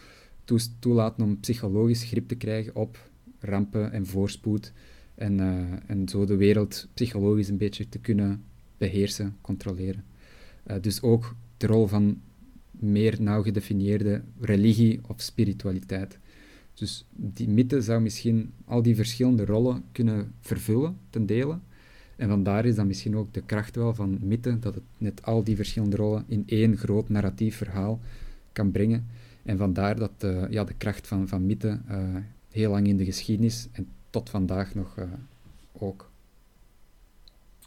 toelaten 0.80 1.24
om 1.24 1.40
psychologisch 1.40 2.04
grip 2.04 2.28
te 2.28 2.36
krijgen 2.36 2.76
op 2.76 3.07
rampen 3.39 3.91
en 3.91 4.06
voorspoed. 4.06 4.73
En, 5.15 5.39
uh, 5.39 5.60
en 5.88 6.10
zo 6.10 6.26
de 6.26 6.36
wereld 6.36 6.88
psychologisch 6.93 7.47
een 7.47 7.58
beetje 7.58 7.89
te 7.89 8.00
kunnen 8.00 8.43
beheersen, 8.78 9.36
controleren. 9.41 10.04
Uh, 10.67 10.76
dus 10.82 11.02
ook 11.02 11.36
de 11.58 11.67
rol 11.67 11.88
van 11.88 12.21
meer 12.71 13.21
nauw 13.21 13.43
gedefinieerde 13.43 14.21
religie 14.39 15.00
of 15.08 15.21
spiritualiteit. 15.21 16.19
Dus 16.73 17.06
die 17.12 17.50
mythe 17.50 17.82
zou 17.82 18.02
misschien 18.02 18.52
al 18.65 18.82
die 18.82 18.95
verschillende 18.95 19.45
rollen 19.45 19.84
kunnen 19.91 20.32
vervullen, 20.39 20.97
ten 21.10 21.26
dele. 21.26 21.60
En 22.15 22.30
vandaar 22.30 22.65
is 22.65 22.76
dan 22.76 22.88
misschien 22.88 23.15
ook 23.15 23.34
de 23.34 23.41
kracht 23.41 23.76
wel 23.76 23.93
van 23.93 24.17
mythe, 24.21 24.60
dat 24.60 24.76
het 24.76 24.84
net 24.97 25.26
al 25.26 25.43
die 25.43 25.56
verschillende 25.56 25.95
rollen 25.95 26.23
in 26.28 26.43
één 26.45 26.78
groot 26.78 27.10
narratief 27.10 27.56
verhaal 27.56 28.00
kan 28.52 28.71
brengen. 28.71 29.06
En 29.43 29.58
vandaar 29.58 29.95
dat 29.95 30.23
uh, 30.26 30.43
ja, 30.50 30.63
de 30.63 30.73
kracht 30.73 31.08
van, 31.08 31.28
van 31.28 31.45
mythe 31.45 31.80
heel 32.58 32.72
lang 32.72 32.88
in 32.88 32.98
de 32.98 33.06
geschiedenis 33.06 33.67
en 33.72 33.91
tot 34.10 34.30
vandaag 34.30 34.76
nog 34.76 34.96
uh, 34.96 35.06
ook. 35.74 36.10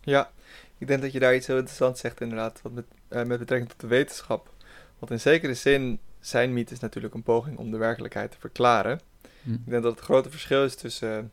Ja, 0.03 0.31
ik 0.79 0.87
denk 0.87 1.03
dat 1.03 1.13
je 1.13 1.19
daar 1.19 1.35
iets 1.35 1.47
heel 1.47 1.57
interessants 1.57 2.01
zegt 2.01 2.21
inderdaad, 2.21 2.63
wat 2.63 2.73
met, 2.73 2.85
met 3.09 3.39
betrekking 3.39 3.69
tot 3.69 3.81
de 3.81 3.87
wetenschap. 3.87 4.55
Want 4.99 5.13
in 5.13 5.21
zekere 5.21 5.55
zin 5.55 5.99
zijn 6.21 6.53
mythes 6.53 6.79
natuurlijk 6.79 7.15
een 7.15 7.23
poging 7.23 7.59
om 7.59 7.71
de 7.71 7.77
werkelijkheid 7.77 8.31
te 8.31 8.39
verklaren. 8.39 9.01
Hm. 9.43 9.53
Ik 9.53 9.67
denk 9.67 9.83
dat 9.83 9.93
het 9.95 10.05
grote 10.05 10.31
verschil 10.31 10.65
is 10.65 10.75
tussen 10.75 11.33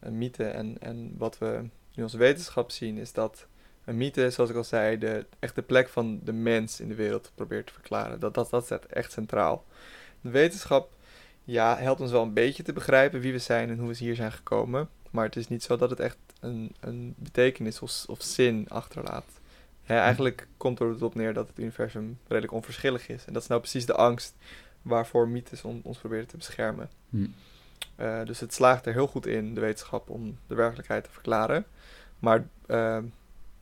een 0.00 0.18
mythe 0.18 0.44
en, 0.44 0.76
en 0.80 1.14
wat 1.18 1.38
we 1.38 1.64
nu 1.94 2.02
als 2.02 2.14
wetenschap 2.14 2.70
zien, 2.70 2.98
is 2.98 3.12
dat 3.12 3.46
een 3.84 3.96
mythe, 3.96 4.30
zoals 4.30 4.50
ik 4.50 4.56
al 4.56 4.64
zei, 4.64 4.98
de, 4.98 5.26
echt 5.38 5.54
de 5.54 5.62
plek 5.62 5.88
van 5.88 6.20
de 6.24 6.32
mens 6.32 6.80
in 6.80 6.88
de 6.88 6.94
wereld 6.94 7.32
probeert 7.34 7.66
te 7.66 7.72
verklaren. 7.72 8.20
Dat, 8.20 8.34
dat, 8.34 8.50
dat 8.50 8.64
staat 8.64 8.84
echt 8.84 9.12
centraal. 9.12 9.64
De 10.20 10.30
wetenschap 10.30 10.90
ja, 11.50 11.76
helpt 11.76 12.00
ons 12.00 12.10
wel 12.10 12.22
een 12.22 12.32
beetje 12.32 12.62
te 12.62 12.72
begrijpen 12.72 13.20
wie 13.20 13.32
we 13.32 13.38
zijn 13.38 13.68
en 13.68 13.78
hoe 13.78 13.88
we 13.88 13.96
hier 13.96 14.14
zijn 14.14 14.32
gekomen. 14.32 14.88
Maar 15.10 15.24
het 15.24 15.36
is 15.36 15.48
niet 15.48 15.62
zo 15.62 15.76
dat 15.76 15.90
het 15.90 16.00
echt 16.00 16.16
een, 16.40 16.74
een 16.80 17.14
betekenis 17.16 17.80
of, 17.80 18.04
of 18.06 18.22
zin 18.22 18.68
achterlaat. 18.68 19.24
Hè, 19.82 19.96
eigenlijk 19.96 20.48
komt 20.56 20.80
er 20.80 21.04
op 21.04 21.14
neer 21.14 21.34
dat 21.34 21.48
het 21.48 21.58
universum 21.58 22.18
redelijk 22.26 22.52
onverschillig 22.52 23.08
is. 23.08 23.24
En 23.24 23.32
dat 23.32 23.42
is 23.42 23.48
nou 23.48 23.60
precies 23.60 23.86
de 23.86 23.94
angst 23.94 24.34
waarvoor 24.82 25.28
mythes 25.28 25.62
on, 25.62 25.80
ons 25.84 25.98
proberen 25.98 26.26
te 26.26 26.36
beschermen. 26.36 26.90
Hm. 27.10 27.26
Uh, 27.96 28.24
dus 28.24 28.40
het 28.40 28.54
slaagt 28.54 28.86
er 28.86 28.92
heel 28.92 29.06
goed 29.06 29.26
in, 29.26 29.54
de 29.54 29.60
wetenschap, 29.60 30.10
om 30.10 30.38
de 30.46 30.54
werkelijkheid 30.54 31.04
te 31.04 31.10
verklaren. 31.10 31.64
Maar 32.18 32.48
uh, 32.66 32.98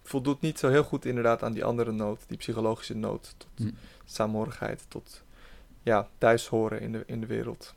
voldoet 0.03 0.41
niet 0.41 0.59
zo 0.59 0.69
heel 0.69 0.85
goed 0.85 1.05
inderdaad 1.05 1.43
aan 1.43 1.53
die 1.53 1.65
andere 1.65 1.93
nood, 1.93 2.25
die 2.27 2.39
psychologische 2.39 2.97
nood, 2.97 3.35
tot 3.37 3.67
hm. 3.67 3.71
saamhorigheid, 4.05 4.85
tot 4.89 5.25
ja, 5.87 6.09
thuis 6.19 6.47
horen 6.47 6.81
in 6.81 6.93
de, 6.93 7.03
in 7.07 7.21
de 7.21 7.27
wereld. 7.27 7.75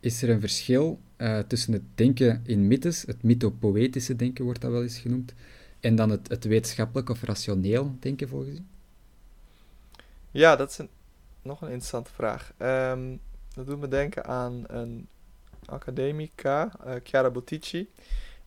Is 0.00 0.22
er 0.22 0.30
een 0.30 0.40
verschil 0.40 1.00
uh, 1.16 1.38
tussen 1.38 1.72
het 1.72 1.82
denken 1.94 2.42
in 2.46 2.66
mythes, 2.66 3.02
het 3.02 3.22
mythopoëtische 3.22 4.16
denken 4.16 4.44
wordt 4.44 4.60
dat 4.60 4.70
wel 4.70 4.82
eens 4.82 4.98
genoemd, 4.98 5.34
en 5.80 5.94
dan 5.94 6.10
het, 6.10 6.28
het 6.28 6.44
wetenschappelijk 6.44 7.08
of 7.08 7.22
rationeel 7.22 7.96
denken 8.00 8.28
volgens 8.28 8.58
u? 8.58 8.62
Ja, 10.30 10.56
dat 10.56 10.70
is 10.70 10.78
een, 10.78 10.88
nog 11.42 11.60
een 11.60 11.68
interessante 11.68 12.12
vraag. 12.12 12.52
Um, 12.58 13.20
dat 13.54 13.66
doet 13.66 13.80
me 13.80 13.88
denken 13.88 14.24
aan 14.24 14.64
een 14.66 15.08
academica, 15.64 16.72
uh, 16.86 16.94
Chiara 17.02 17.30
Bottici. 17.30 17.88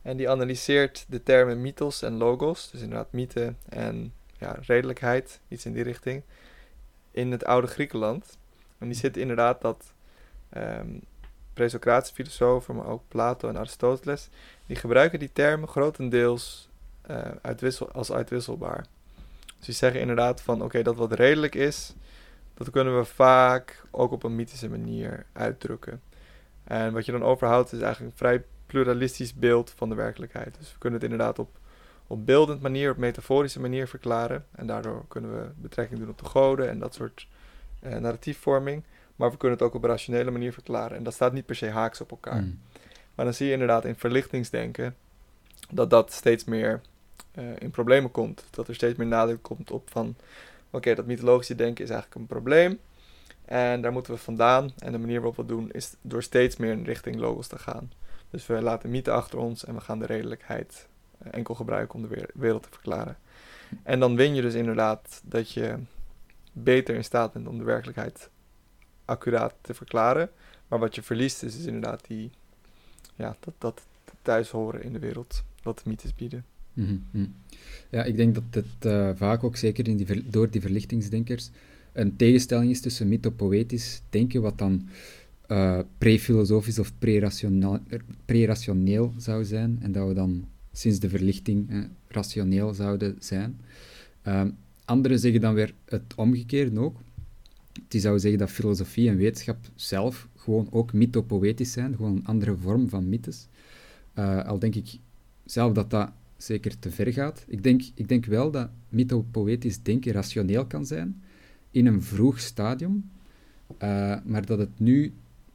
En 0.02 0.18
die 0.18 0.30
analyseert 0.30 1.06
de 1.08 1.24
termen 1.24 1.62
mythos 1.62 2.02
en 2.02 2.14
logos, 2.14 2.72
dus 2.72 2.82
inderdaad 2.82 3.12
mythe 3.12 3.54
en 3.70 4.14
ja, 4.38 4.58
redelijkheid, 4.62 5.40
iets 5.48 5.66
in 5.66 5.74
die 5.74 5.84
richting, 5.84 6.24
in 7.12 7.32
het 7.32 7.46
oude 7.46 7.68
Griekenland. 7.68 8.38
En 8.84 8.90
die 8.90 8.98
zit 8.98 9.18
inderdaad 9.18 9.62
dat 9.62 9.94
um, 10.58 11.02
presocratische 11.54 12.16
filosofen, 12.16 12.76
maar 12.76 12.88
ook 12.88 13.04
Plato 13.08 13.50
en 13.50 13.58
Aristoteles, 13.58 14.30
die 14.66 14.76
gebruiken 14.76 15.20
die 15.20 15.30
termen 15.34 15.68
grotendeels 15.68 16.70
uh, 17.10 17.18
uitwissel, 17.42 17.92
als 17.92 18.12
uitwisselbaar. 18.12 18.86
Dus 19.58 19.66
die 19.66 19.76
zeggen 19.76 20.00
inderdaad 20.00 20.42
van 20.42 20.62
oké, 20.62 20.82
dat 20.82 20.96
wat 20.96 21.14
redelijk 21.14 21.56
is, 21.56 21.94
dat 22.54 22.70
kunnen 22.70 22.98
we 22.98 23.06
vaak 23.06 23.86
ook 23.92 24.12
op 24.12 24.24
een 24.24 24.36
mythische 24.36 24.70
manier 24.70 25.26
uitdrukken. 25.34 26.02
En 26.64 26.94
wat 26.94 27.06
je 27.06 27.12
dan 27.12 27.24
overhoudt 27.24 27.72
is 27.72 27.80
eigenlijk 27.80 28.12
een 28.12 28.18
vrij 28.18 28.44
pluralistisch 28.66 29.34
beeld 29.34 29.74
van 29.76 29.90
de 29.90 29.96
werkelijkheid. 29.96 30.56
Dus 30.60 30.72
we 30.74 30.80
kunnen 30.80 31.00
het 31.00 31.12
inderdaad 31.12 31.40
op, 31.40 31.58
op 32.08 32.26
beeldend 32.26 32.62
manier, 32.62 32.92
op 32.92 32.98
metaforische 32.98 33.60
manier 33.60 33.88
verklaren. 33.88 34.46
En 34.52 34.68
daardoor 34.68 35.06
kunnen 35.08 35.32
we 35.40 35.52
betrekking 35.56 36.00
doen 36.00 36.10
op 36.10 36.18
de 36.18 36.26
goden 36.26 36.70
en 36.70 36.80
dat 36.80 36.94
soort 36.94 37.28
uh, 37.86 37.96
narratiefvorming. 37.96 38.84
Maar 39.16 39.32
we 39.32 39.38
kunnen 39.38 39.58
het 39.58 39.68
ook 39.68 39.74
op 39.74 39.84
een 39.84 39.90
rationele 39.90 40.32
manier 40.32 40.54
verklaren. 40.54 40.98
En 40.98 41.04
dat 41.04 41.14
staat 41.14 41.34
niet 41.34 41.46
per 41.46 41.56
se 41.56 41.70
haaks 41.70 42.02
op 42.02 42.12
elkaar. 42.12 42.42
Mm. 42.42 42.60
Maar 43.16 43.26
dan 43.26 43.34
zie 43.34 43.46
je 43.46 43.52
inderdaad 43.52 43.86
in 43.86 43.96
verlichtingsdenken 43.96 44.96
dat 45.72 45.90
dat 45.90 46.12
steeds 46.12 46.44
meer 46.44 46.82
uh, 47.40 47.46
in 47.58 47.72
problemen 47.72 48.12
komt. 48.12 48.44
Dat 48.50 48.68
er 48.68 48.76
steeds 48.76 48.98
meer 48.98 49.08
nadruk 49.08 49.42
komt 49.42 49.72
op 49.72 49.90
van... 49.90 50.16
Oké, 50.68 50.76
okay, 50.76 50.96
dat 50.96 51.06
mythologische 51.06 51.56
denken 51.56 51.84
is 51.84 51.90
eigenlijk 51.90 52.22
een 52.22 52.28
probleem. 52.28 52.80
En 53.46 53.82
daar 53.82 53.92
moeten 53.92 54.14
we 54.14 54.20
vandaan. 54.20 54.72
En 54.78 54.92
de 54.92 54.98
manier 54.98 55.16
waarop 55.16 55.36
we 55.36 55.42
het 55.42 55.52
doen 55.52 55.72
is 55.72 55.96
door 56.02 56.24
steeds 56.24 56.58
meer 56.58 56.72
in 56.72 56.84
richting 56.84 57.16
logos 57.16 57.48
te 57.48 57.60
gaan. 57.60 57.92
Dus 58.30 58.48
we 58.48 58.62
laten 58.62 58.90
mythe 58.90 59.12
achter 59.12 59.40
ons 59.40 59.66
en 59.66 59.74
we 59.74 59.82
gaan 59.82 60.00
de 60.00 60.06
redelijkheid 60.06 60.88
enkel 61.32 61.56
gebruiken 61.56 61.96
om 61.96 62.08
de 62.08 62.30
wereld 62.34 62.64
te 62.64 62.70
verklaren. 62.72 63.18
En 63.84 64.00
dan 64.00 64.16
win 64.16 64.36
je 64.36 64.42
dus 64.42 64.54
inderdaad 64.54 65.22
dat 65.24 65.52
je 65.52 65.76
beter 66.54 66.96
in 66.96 67.04
staat 67.04 67.34
bent 67.34 67.48
om 67.48 67.58
de 67.58 67.64
werkelijkheid 67.64 68.30
accuraat 69.06 69.54
te 69.62 69.74
verklaren. 69.74 70.30
Maar 70.68 70.80
wat 70.80 70.96
je 70.96 71.02
verliest 71.02 71.44
is, 71.44 71.66
inderdaad 71.66 72.08
die, 72.08 72.32
ja, 73.16 73.38
dat, 73.40 73.54
dat 73.58 73.82
thuis 74.22 74.50
horen 74.50 74.84
in 74.84 74.94
de 74.94 75.00
wereld, 75.00 75.44
wat 75.64 75.78
de 75.84 75.90
mythes 75.90 76.16
bieden. 76.16 76.46
Mm 76.74 77.04
-hmm. 77.12 77.34
Ja, 77.90 78.04
ik 78.04 78.16
denk 78.16 78.36
dat 78.36 78.44
het 78.50 78.86
uh, 78.86 79.10
vaak 79.16 79.44
ook 79.44 79.58
zeker 79.58 79.88
in 79.88 79.98
die 79.98 80.30
door 80.30 80.50
die 80.50 80.62
verlichtingsdenkers 80.62 81.50
een 81.94 82.16
tegenstelling 82.16 82.72
is 82.72 82.82
tussen 82.82 83.08
mythopoëtisch 83.08 84.02
denken, 84.10 84.42
wat 84.42 84.58
dan 84.58 84.88
uh, 85.48 85.80
pre-filosofisch 85.98 86.80
of 86.80 86.94
pre-rationeel 88.26 89.14
zou 89.18 89.46
zijn, 89.46 89.78
en 89.82 89.92
dat 89.92 90.08
we 90.08 90.14
dan 90.14 90.48
sinds 90.72 91.00
de 91.00 91.10
verlichting 91.10 91.70
eh, 91.70 91.80
rationeel 92.08 92.74
zouden 92.74 93.16
zijn. 93.20 93.60
Uh, 94.28 94.44
Anderen 94.86 95.20
zeggen 95.20 95.42
dan 95.42 95.54
weer 95.54 95.74
het 95.86 96.16
omgekeerde 96.16 96.80
ook. 96.80 96.98
Die 97.88 98.02
zouden 98.02 98.22
zeggen 98.22 98.40
dat 98.40 98.50
filosofie 98.50 99.10
en 99.10 99.18
wetenschap 99.18 99.58
zelf 99.76 100.28
gewoon 100.36 100.68
ook 100.72 100.94
mythopoëtisch 100.94 101.72
zijn, 101.72 101.96
gewoon 101.96 102.16
een 102.16 102.26
andere 102.26 102.56
vorm 102.58 102.90
van 102.90 103.10
mythes. 103.10 103.48
Uh, 104.20 104.46
al 104.46 104.60
denk 104.60 104.76
ik 104.76 104.98
zelf 105.46 105.74
dat 105.74 105.90
dat 105.90 106.12
zeker 106.38 106.80
te 106.80 106.92
ver 106.92 107.14
gaat. 107.14 107.46
Ik 107.48 107.64
denk, 107.64 107.82
ik 107.94 108.08
denk 108.08 108.26
wel 108.26 108.52
dat 108.52 108.70
mythopoëtisch 108.90 109.84
denken 109.84 110.12
rationeel 110.12 110.66
kan 110.66 110.86
zijn 110.86 111.22
in 111.72 111.86
een 111.86 112.04
vroeg 112.04 112.40
stadium, 112.40 113.10
uh, 113.84 114.16
maar 114.26 114.46
dat 114.46 114.60
het 114.60 114.80
nu 114.80 115.14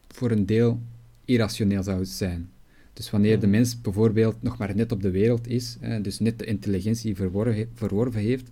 voor 0.09 0.31
een 0.31 0.47
deel 0.47 0.81
irrationeel 1.25 1.83
zou 1.83 2.05
zijn. 2.05 2.51
Dus 2.93 3.11
wanneer 3.11 3.35
de 3.35 3.43
hmm. 3.43 3.51
mens 3.51 3.81
bijvoorbeeld 3.81 4.43
nog 4.43 4.59
maar 4.59 4.75
net 4.75 4.93
op 4.93 5.03
de 5.03 5.11
wereld 5.11 5.49
is, 5.49 5.77
hè, 5.81 6.01
dus 6.01 6.19
net 6.19 6.39
de 6.39 6.45
intelligentie 6.45 7.17
verworven, 7.17 7.71
verworven 7.75 8.21
heeft 8.21 8.51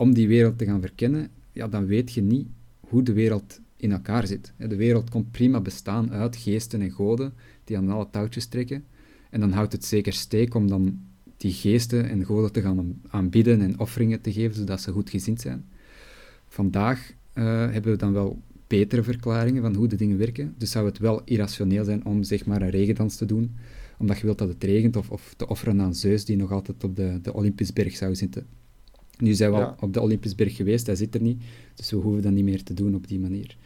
om 0.00 0.14
die 0.14 0.28
wereld 0.28 0.58
te 0.58 0.64
gaan 0.64 0.80
verkennen, 0.80 1.28
ja, 1.52 1.68
dan 1.68 1.86
weet 1.86 2.12
je 2.12 2.22
niet 2.22 2.48
hoe 2.80 3.02
de 3.02 3.12
wereld 3.12 3.60
in 3.76 3.92
elkaar 3.92 4.26
zit. 4.26 4.52
De 4.56 4.76
wereld 4.76 5.10
komt 5.10 5.30
prima 5.30 5.60
bestaan 5.60 6.12
uit 6.12 6.36
geesten 6.36 6.80
en 6.80 6.90
goden 6.90 7.32
die 7.64 7.76
aan 7.76 7.88
alle 7.88 8.08
touwtjes 8.10 8.46
trekken. 8.46 8.84
En 9.30 9.40
dan 9.40 9.52
houdt 9.52 9.72
het 9.72 9.84
zeker 9.84 10.12
steek 10.12 10.54
om 10.54 10.68
dan 10.68 11.00
die 11.36 11.52
geesten 11.52 12.08
en 12.08 12.24
goden 12.24 12.52
te 12.52 12.60
gaan 12.60 13.00
aanbieden 13.08 13.60
en 13.60 13.78
offeringen 13.78 14.20
te 14.20 14.32
geven, 14.32 14.56
zodat 14.56 14.80
ze 14.80 14.92
goed 14.92 15.10
gezind 15.10 15.40
zijn. 15.40 15.64
Vandaag 16.48 17.12
uh, 17.34 17.44
hebben 17.44 17.92
we 17.92 17.98
dan 17.98 18.12
wel 18.12 18.42
betere 18.66 19.02
verklaringen 19.02 19.62
van 19.62 19.74
hoe 19.74 19.88
de 19.88 19.96
dingen 19.96 20.18
werken. 20.18 20.54
Dus 20.58 20.70
zou 20.70 20.86
het 20.86 20.98
wel 20.98 21.22
irrationeel 21.24 21.84
zijn 21.84 22.04
om 22.04 22.22
zeg 22.22 22.46
maar 22.46 22.62
een 22.62 22.70
regendans 22.70 23.16
te 23.16 23.26
doen, 23.26 23.56
omdat 23.98 24.18
je 24.18 24.24
wilt 24.24 24.38
dat 24.38 24.48
het 24.48 24.64
regent, 24.64 24.96
of, 24.96 25.10
of 25.10 25.34
te 25.36 25.48
offeren 25.48 25.80
aan 25.80 25.94
Zeus, 25.94 26.24
die 26.24 26.36
nog 26.36 26.52
altijd 26.52 26.84
op 26.84 26.96
de, 26.96 27.18
de 27.22 27.34
Olympusberg 27.34 27.96
zou 27.96 28.14
zitten. 28.14 28.46
Nu 29.20 29.32
zijn 29.32 29.50
we 29.50 29.64
al 29.64 29.74
op 29.80 29.92
de 29.92 30.00
Olympusberg 30.00 30.56
geweest, 30.56 30.86
hij 30.86 30.96
zit 30.96 31.14
er 31.14 31.22
niet, 31.22 31.42
dus 31.74 31.90
we 31.90 31.96
hoeven 31.96 32.22
dat 32.22 32.32
niet 32.32 32.44
meer 32.44 32.62
te 32.62 32.74
doen 32.74 32.94
op 32.94 33.08
die 33.08 33.18
manier. 33.18 33.56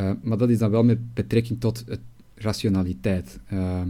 Uh, 0.00 0.10
maar 0.22 0.38
dat 0.38 0.50
is 0.50 0.58
dan 0.58 0.70
wel 0.70 0.84
met 0.84 1.14
betrekking 1.14 1.60
tot 1.60 1.84
het 1.86 2.00
rationaliteit. 2.34 3.38
Uh, 3.52 3.82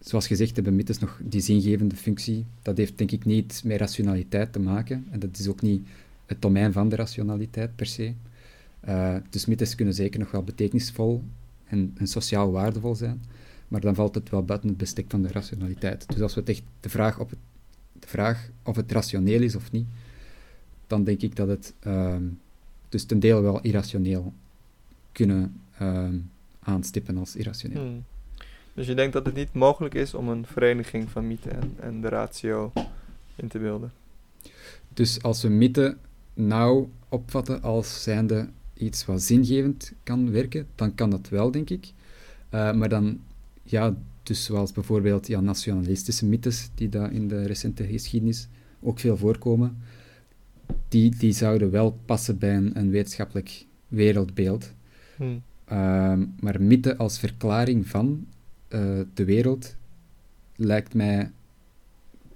zoals 0.00 0.26
gezegd 0.26 0.54
hebben 0.54 0.74
mythes 0.76 0.98
nog 0.98 1.20
die 1.24 1.40
zingevende 1.40 1.96
functie. 1.96 2.44
Dat 2.62 2.76
heeft 2.76 2.98
denk 2.98 3.10
ik 3.10 3.24
niet 3.24 3.62
met 3.64 3.80
rationaliteit 3.80 4.52
te 4.52 4.60
maken. 4.60 5.06
En 5.10 5.18
dat 5.20 5.38
is 5.38 5.48
ook 5.48 5.62
niet 5.62 5.86
het 6.26 6.42
domein 6.42 6.72
van 6.72 6.88
de 6.88 6.96
rationaliteit 6.96 7.76
per 7.76 7.86
se. 7.86 8.12
Uh, 8.88 9.16
dus 9.30 9.46
mythes 9.46 9.74
kunnen 9.74 9.94
zeker 9.94 10.20
nog 10.20 10.30
wel 10.30 10.42
betekenisvol 10.42 11.22
en, 11.64 11.92
en, 11.96 12.06
sociaal 12.06 12.50
waardevol 12.50 12.94
zijn, 12.94 13.22
maar 13.68 13.80
dan 13.80 13.94
valt 13.94 14.14
het 14.14 14.30
wel 14.30 14.44
buiten 14.44 14.68
het 14.68 14.78
bestek 14.78 15.04
van 15.08 15.22
de 15.22 15.28
rationaliteit. 15.28 16.04
Dus 16.08 16.20
als 16.20 16.34
we 16.34 16.40
het 16.40 16.48
echt 16.48 16.62
de 16.80 16.88
vraag, 16.88 17.18
op 17.18 17.30
het, 17.30 17.38
de 17.92 18.06
vraag 18.06 18.50
of 18.62 18.76
het 18.76 18.92
rationeel 18.92 19.42
is 19.42 19.56
of 19.56 19.72
niet, 19.72 19.86
dan 20.92 21.04
denk 21.04 21.22
ik 21.22 21.36
dat 21.36 21.48
het 21.48 21.74
uh, 21.86 22.16
dus 22.88 23.04
ten 23.04 23.20
dele 23.20 23.40
wel 23.40 23.60
irrationeel 23.60 24.32
kunnen 25.12 25.60
uh, 25.82 26.08
aanstippen 26.60 27.16
als 27.16 27.36
irrationeel. 27.36 27.82
Hmm. 27.82 28.04
Dus 28.74 28.86
je 28.86 28.94
denkt 28.94 29.12
dat 29.12 29.26
het 29.26 29.34
niet 29.34 29.52
mogelijk 29.52 29.94
is 29.94 30.14
om 30.14 30.28
een 30.28 30.46
vereniging 30.46 31.10
van 31.10 31.26
mythe 31.26 31.50
en, 31.50 31.74
en 31.80 32.00
de 32.00 32.08
ratio 32.08 32.72
in 33.36 33.48
te 33.48 33.58
beelden? 33.58 33.92
Dus 34.88 35.22
als 35.22 35.42
we 35.42 35.48
mythe 35.48 35.96
nou 36.34 36.88
opvatten 37.08 37.62
als 37.62 38.02
zijnde 38.02 38.48
iets 38.74 39.04
wat 39.04 39.22
zingevend 39.22 39.92
kan 40.02 40.30
werken, 40.30 40.66
dan 40.74 40.94
kan 40.94 41.10
dat 41.10 41.28
wel, 41.28 41.50
denk 41.50 41.70
ik. 41.70 41.92
Uh, 42.50 42.72
maar 42.72 42.88
dan, 42.88 43.20
ja, 43.62 43.94
dus 44.22 44.44
zoals 44.44 44.72
bijvoorbeeld 44.72 45.26
ja, 45.26 45.40
nationalistische 45.40 46.26
mythes, 46.26 46.70
die 46.74 46.88
daar 46.88 47.12
in 47.12 47.28
de 47.28 47.46
recente 47.46 47.86
geschiedenis 47.86 48.48
ook 48.80 48.98
veel 48.98 49.16
voorkomen, 49.16 49.76
die, 50.88 51.16
die 51.16 51.32
zouden 51.32 51.70
wel 51.70 51.98
passen 52.04 52.38
bij 52.38 52.56
een, 52.56 52.78
een 52.78 52.90
wetenschappelijk 52.90 53.66
wereldbeeld. 53.88 54.72
Hmm. 55.16 55.42
Uh, 55.72 56.14
maar 56.40 56.62
mythe 56.62 56.96
als 56.96 57.18
verklaring 57.18 57.86
van 57.86 58.26
uh, 58.68 59.00
de 59.14 59.24
wereld 59.24 59.76
lijkt 60.56 60.94
mij 60.94 61.30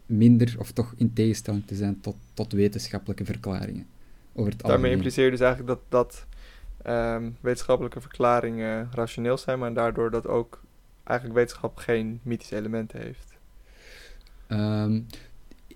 minder, 0.06 0.54
of 0.58 0.72
toch 0.72 0.94
in 0.96 1.12
tegenstelling 1.12 1.66
te 1.66 1.74
zijn 1.74 2.00
tot, 2.00 2.16
tot 2.34 2.52
wetenschappelijke 2.52 3.24
verklaringen. 3.24 3.86
Over 4.32 4.52
het 4.52 4.62
Daarmee 4.62 4.92
impliceer 4.92 5.24
je 5.24 5.30
dus 5.30 5.40
eigenlijk 5.40 5.68
dat, 5.68 5.80
dat 5.88 6.26
um, 6.94 7.36
wetenschappelijke 7.40 8.00
verklaringen 8.00 8.88
rationeel 8.92 9.38
zijn, 9.38 9.58
maar 9.58 9.74
daardoor 9.74 10.10
dat 10.10 10.26
ook 10.26 10.62
eigenlijk 11.04 11.38
wetenschap 11.38 11.76
geen 11.76 12.20
mythische 12.22 12.56
elementen 12.56 13.00
heeft. 13.00 13.34
Um, 14.48 15.06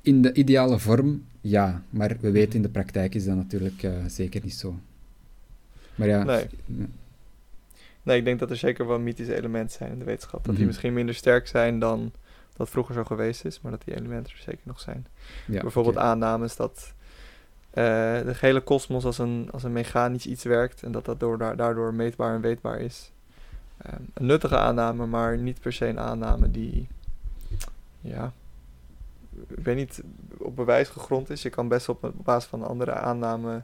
in 0.02 0.22
de 0.22 0.32
ideale 0.32 0.78
vorm, 0.78 1.24
ja, 1.40 1.82
maar 1.90 2.16
we 2.20 2.30
weten 2.30 2.54
in 2.54 2.62
de 2.62 2.68
praktijk 2.68 3.14
is 3.14 3.24
dat 3.24 3.36
natuurlijk 3.36 3.82
uh, 3.82 3.92
zeker 4.06 4.40
niet 4.42 4.54
zo. 4.54 4.74
Maar 5.94 6.08
ja. 6.08 6.22
Nee. 6.22 6.46
nee, 8.02 8.18
ik 8.18 8.24
denk 8.24 8.38
dat 8.38 8.50
er 8.50 8.56
zeker 8.56 8.86
wel 8.86 8.98
mythische 8.98 9.36
elementen 9.36 9.76
zijn 9.76 9.92
in 9.92 9.98
de 9.98 10.04
wetenschap. 10.04 10.44
Dat 10.44 10.44
die 10.44 10.54
mhm. 10.54 10.66
misschien 10.66 10.92
minder 10.92 11.14
sterk 11.14 11.46
zijn 11.46 11.78
dan 11.78 12.12
dat 12.56 12.70
vroeger 12.70 12.94
zo 12.94 13.04
geweest 13.04 13.44
is, 13.44 13.60
maar 13.60 13.70
dat 13.70 13.82
die 13.84 13.96
elementen 13.96 14.32
er 14.32 14.42
zeker 14.42 14.62
nog 14.64 14.80
zijn. 14.80 15.06
Ja, 15.46 15.60
Bijvoorbeeld 15.60 15.96
aannames 15.96 16.56
dat 16.56 16.92
uh, 17.70 17.74
de 17.74 18.34
hele 18.36 18.60
kosmos 18.60 19.04
als 19.04 19.18
een, 19.18 19.48
als 19.52 19.62
een 19.62 19.72
mechanisch 19.72 20.26
iets 20.26 20.44
werkt 20.44 20.82
en 20.82 20.92
dat 20.92 21.04
dat 21.04 21.20
door, 21.20 21.38
daardoor 21.38 21.94
meetbaar 21.94 22.34
en 22.34 22.40
weetbaar 22.40 22.80
is. 22.80 23.10
Um, 23.86 24.06
een 24.14 24.26
nuttige 24.26 24.58
aanname, 24.58 25.06
maar 25.06 25.38
niet 25.38 25.60
per 25.60 25.72
se 25.72 25.86
een 25.86 25.98
aanname 25.98 26.50
die, 26.50 26.88
ja, 28.00 28.32
ik 29.48 29.64
weet 29.64 29.76
niet, 29.76 30.02
op 30.38 30.56
bewijs 30.56 30.88
gegrond 30.88 31.30
is. 31.30 31.42
Je 31.42 31.50
kan 31.50 31.68
best 31.68 31.88
op, 31.88 32.12
basis 32.22 32.48
van 32.48 32.62
andere 32.62 32.92
aanname 32.92 33.62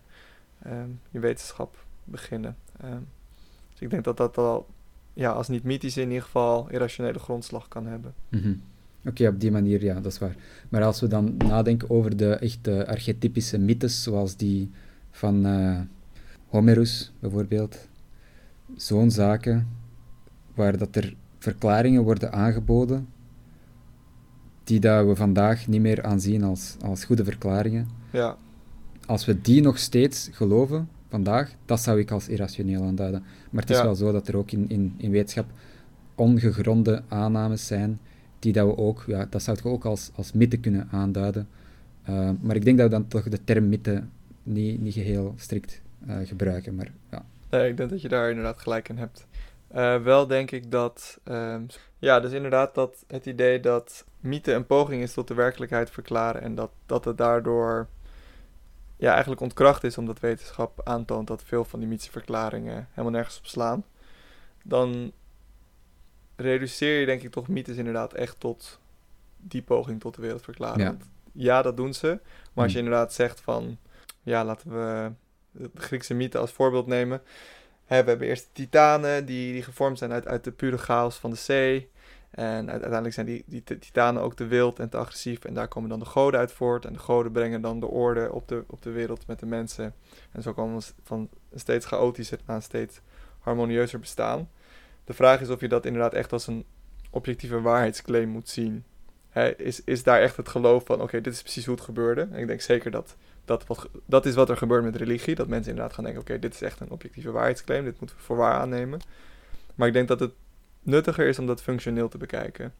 um, 0.67 1.01
je 1.11 1.19
wetenschap 1.19 1.85
beginnen. 2.05 2.57
Um, 2.85 3.09
dus 3.71 3.81
ik 3.81 3.91
denk 3.91 4.05
dat 4.05 4.17
dat 4.17 4.39
al, 4.39 4.67
ja, 5.13 5.31
als 5.31 5.49
niet 5.49 5.65
mythisch 5.65 5.97
in 5.97 6.09
ieder 6.09 6.23
geval, 6.23 6.71
irrationele 6.71 7.19
grondslag 7.19 7.69
kan 7.69 7.87
hebben. 7.87 8.15
Mm 8.31 8.63
Oké, 9.07 9.29
op 9.29 9.41
die 9.41 9.51
manier, 9.51 9.83
ja, 9.83 9.95
dat 9.95 10.13
is 10.13 10.19
waar. 10.19 10.37
Maar 10.69 10.83
als 10.83 11.01
we 11.01 11.07
dan 11.07 11.37
nadenken 11.37 11.91
over 11.91 12.17
de 12.17 12.35
echte 12.35 12.87
archetypische 12.87 13.59
mythes, 13.59 14.03
zoals 14.03 14.37
die 14.37 14.71
van 15.11 15.47
uh, 15.47 15.81
Homerus 16.49 17.13
bijvoorbeeld, 17.19 17.89
zo'n 18.77 19.11
zaken, 19.11 19.69
waar 20.55 20.79
dat 20.79 20.97
er 20.97 21.15
verklaringen 21.39 22.03
worden 22.03 22.33
aangeboden, 22.33 23.09
die 24.67 24.81
dat 24.81 25.07
we 25.07 25.17
vandaag 25.17 25.67
niet 25.67 25.81
meer 25.81 26.03
aanzien 26.03 26.43
als, 26.43 26.77
als 26.85 27.05
goede 27.05 27.25
verklaringen. 27.25 27.89
Ja. 28.13 28.37
Als 29.07 29.25
we 29.25 29.41
die 29.41 29.63
nog 29.63 29.79
steeds 29.79 30.29
geloven, 30.33 30.89
vandaag, 31.09 31.55
dat 31.65 31.81
zou 31.81 31.99
ik 31.99 32.11
als 32.11 32.29
irrationeel 32.29 32.83
aanduiden. 32.83 33.25
Maar 33.51 33.63
het 33.63 33.71
is 33.71 33.83
wel 33.83 33.95
zo 33.95 34.13
dat 34.13 34.29
er 34.29 34.37
ook 34.37 34.51
in, 34.51 34.69
in, 34.69 34.95
in 34.97 35.11
wetenschap 35.11 35.47
ongegronde 36.15 37.03
aannames 37.09 37.67
zijn 37.67 38.01
die 38.39 38.53
dat 38.53 38.67
we 38.67 38.77
ook, 38.77 39.05
ja, 39.07 39.27
dat 39.31 39.43
zou 39.43 39.59
je 39.63 39.69
ook 39.69 39.85
als, 39.85 40.11
als 40.15 40.33
mythe 40.33 40.57
kunnen 40.57 40.89
aanduiden. 40.91 41.49
Uh, 42.09 42.31
maar 42.41 42.57
ik 42.57 42.65
denk 42.65 42.79
dat 42.79 42.87
we 42.87 42.93
dan 42.93 43.09
toch 43.09 43.29
de 43.29 43.45
term 43.45 43.69
mythe 43.69 44.03
niet, 44.43 44.81
niet 44.81 44.95
geheel 44.95 45.35
strikt 45.37 45.81
uh, 46.09 46.17
gebruiken. 46.25 46.75
Maar, 46.75 46.93
ja. 47.11 47.25
Nee, 47.51 47.71
ik 47.71 47.77
denk 47.77 47.91
dat 47.91 48.03
je 48.03 48.09
daar 48.09 48.29
inderdaad 48.29 48.59
gelijk 48.59 48.89
in 48.89 48.99
hebt. 48.99 49.27
Uh, 49.75 50.03
wel 50.03 50.27
denk 50.27 50.51
ik 50.51 50.71
dat, 50.71 51.21
um, 51.25 51.67
ja, 51.99 52.21
dus 52.21 52.33
inderdaad 52.33 52.75
dat 52.75 53.05
het 53.07 53.27
idee 53.27 53.61
dat 53.61 54.05
mythe 54.21 54.53
een 54.53 54.67
poging 54.67 55.03
is 55.03 55.13
tot 55.13 55.29
de 55.29 55.35
werkelijkheid 55.35 55.91
verklaren 55.91 56.43
en 56.43 56.55
dat, 56.55 56.71
dat 56.87 57.05
het 57.05 57.19
daardoor 57.19 57.89
ja, 58.97 59.11
eigenlijk 59.11 59.41
ontkracht 59.41 59.85
is 59.85 59.99
omdat 59.99 60.21
wetenschap 60.21 60.81
aantoont 60.85 61.27
dat 61.27 61.43
veel 61.43 61.65
van 61.65 61.79
die 61.79 61.89
mythische 61.89 62.13
verklaringen 62.13 62.89
helemaal 62.91 63.13
nergens 63.13 63.39
op 63.39 63.47
slaan. 63.47 63.85
Dan 64.63 65.13
reduceer 66.37 67.01
je 67.01 67.07
denk 67.07 67.23
ik 67.23 67.31
toch 67.31 67.49
mythes 67.49 67.77
inderdaad 67.77 68.13
echt 68.13 68.41
tot 68.41 68.81
die 69.37 69.63
poging 69.63 70.01
tot 70.01 70.15
de 70.15 70.23
wereld 70.23 70.43
verklaren. 70.43 70.81
Ja, 70.81 70.97
ja 71.33 71.63
dat 71.63 71.77
doen 71.77 71.95
ze. 71.95 72.21
Maar 72.53 72.65
als 72.65 72.73
je 72.73 72.79
hmm. 72.79 72.87
inderdaad 72.87 73.13
zegt 73.13 73.41
van, 73.41 73.79
ja, 74.23 74.45
laten 74.45 74.71
we 74.71 75.13
de 75.51 75.71
Griekse 75.75 76.15
mythe 76.15 76.39
als 76.39 76.53
voorbeeld 76.53 76.87
nemen. 76.87 77.23
We 77.87 77.95
hebben 77.95 78.21
eerst 78.21 78.45
de 78.45 78.53
titanen 78.53 79.27
die, 79.27 79.53
die 79.53 79.63
gevormd 79.63 79.99
zijn 79.99 80.13
uit, 80.13 80.27
uit 80.27 80.45
de 80.45 80.53
pure 80.53 80.79
chaos 80.79 81.17
van 81.17 81.31
de 81.31 81.37
zee. 81.37 81.91
En 82.31 82.71
uiteindelijk 82.71 83.15
zijn 83.15 83.27
die, 83.27 83.45
die 83.47 83.65
titanen 83.65 84.23
ook 84.23 84.35
te 84.35 84.47
wild 84.47 84.79
en 84.79 84.89
te 84.89 84.97
agressief. 84.97 85.45
En 85.45 85.55
daar 85.55 85.69
komen 85.69 85.89
dan 85.89 85.99
de 85.99 86.05
goden 86.05 86.41
uit 86.41 86.53
voort. 86.53 86.85
En 86.85 86.93
de 86.93 86.99
goden 86.99 87.33
brengen 87.33 87.61
dan 87.61 87.81
de 87.81 87.87
orde 87.87 88.33
op 88.33 88.49
de, 88.49 88.65
op 88.67 88.83
de 88.83 88.91
wereld 88.91 89.27
met 89.27 89.39
de 89.39 89.47
mensen. 89.47 89.95
En 90.33 90.43
zo 90.43 90.53
komen 90.53 90.79
we 90.79 90.85
van 91.03 91.29
steeds 91.55 91.87
chaotischer 91.87 92.39
naar 92.47 92.63
steeds 92.63 93.01
harmonieuzer 93.39 93.99
bestaan. 93.99 94.51
De 95.05 95.15
vraag 95.15 95.41
is 95.41 95.49
of 95.49 95.61
je 95.61 95.69
dat 95.69 95.85
inderdaad 95.85 96.15
echt 96.15 96.33
als 96.33 96.47
een 96.47 96.65
objectieve 97.11 97.61
waarheidsclaim 97.61 98.29
moet 98.29 98.49
zien. 98.49 98.85
is, 99.57 99.85
is 99.85 100.03
daar 100.03 100.21
echt 100.21 100.37
het 100.37 100.49
geloof 100.49 100.85
van, 100.85 101.01
oké, 101.01 101.21
dit 101.21 101.33
is 101.33 101.43
precies 101.43 101.65
hoe 101.65 101.75
het 101.75 101.85
gebeurde? 101.85 102.29
En 102.33 102.39
ik 102.39 102.47
denk 102.47 102.61
zeker 102.61 102.91
dat 102.91 103.17
dat, 103.47 103.67
wat, 103.67 103.89
dat 104.07 104.27
is 104.27 104.35
wat 104.35 104.51
er 104.51 104.57
gebeurt 104.57 104.85
met 104.85 104.97
religie. 104.97 105.35
Dat 105.35 105.49
mensen 105.49 105.71
inderdaad 105.71 105.95
gaan 105.95 106.05
denken, 106.05 106.23
oké, 106.23 106.39
dit 106.39 106.55
is 106.55 106.63
echt 106.63 106.81
een 106.81 106.91
objectieve 106.91 107.31
waarheidsclaim. 107.31 107.85
Dit 107.85 108.01
moeten 108.01 108.17
we 108.17 108.23
voor 108.23 108.37
waar 108.37 108.55
aannemen. 108.61 109.01
Maar 109.75 109.87
ik 109.89 109.93
denk 109.95 110.09
dat 110.09 110.21
het 110.21 110.33
nuttiger 110.83 111.27
is 111.27 111.39
om 111.39 111.47
dat 111.47 111.63
functioneel 111.63 112.09
te 112.09 112.19
bekijken. 112.19 112.73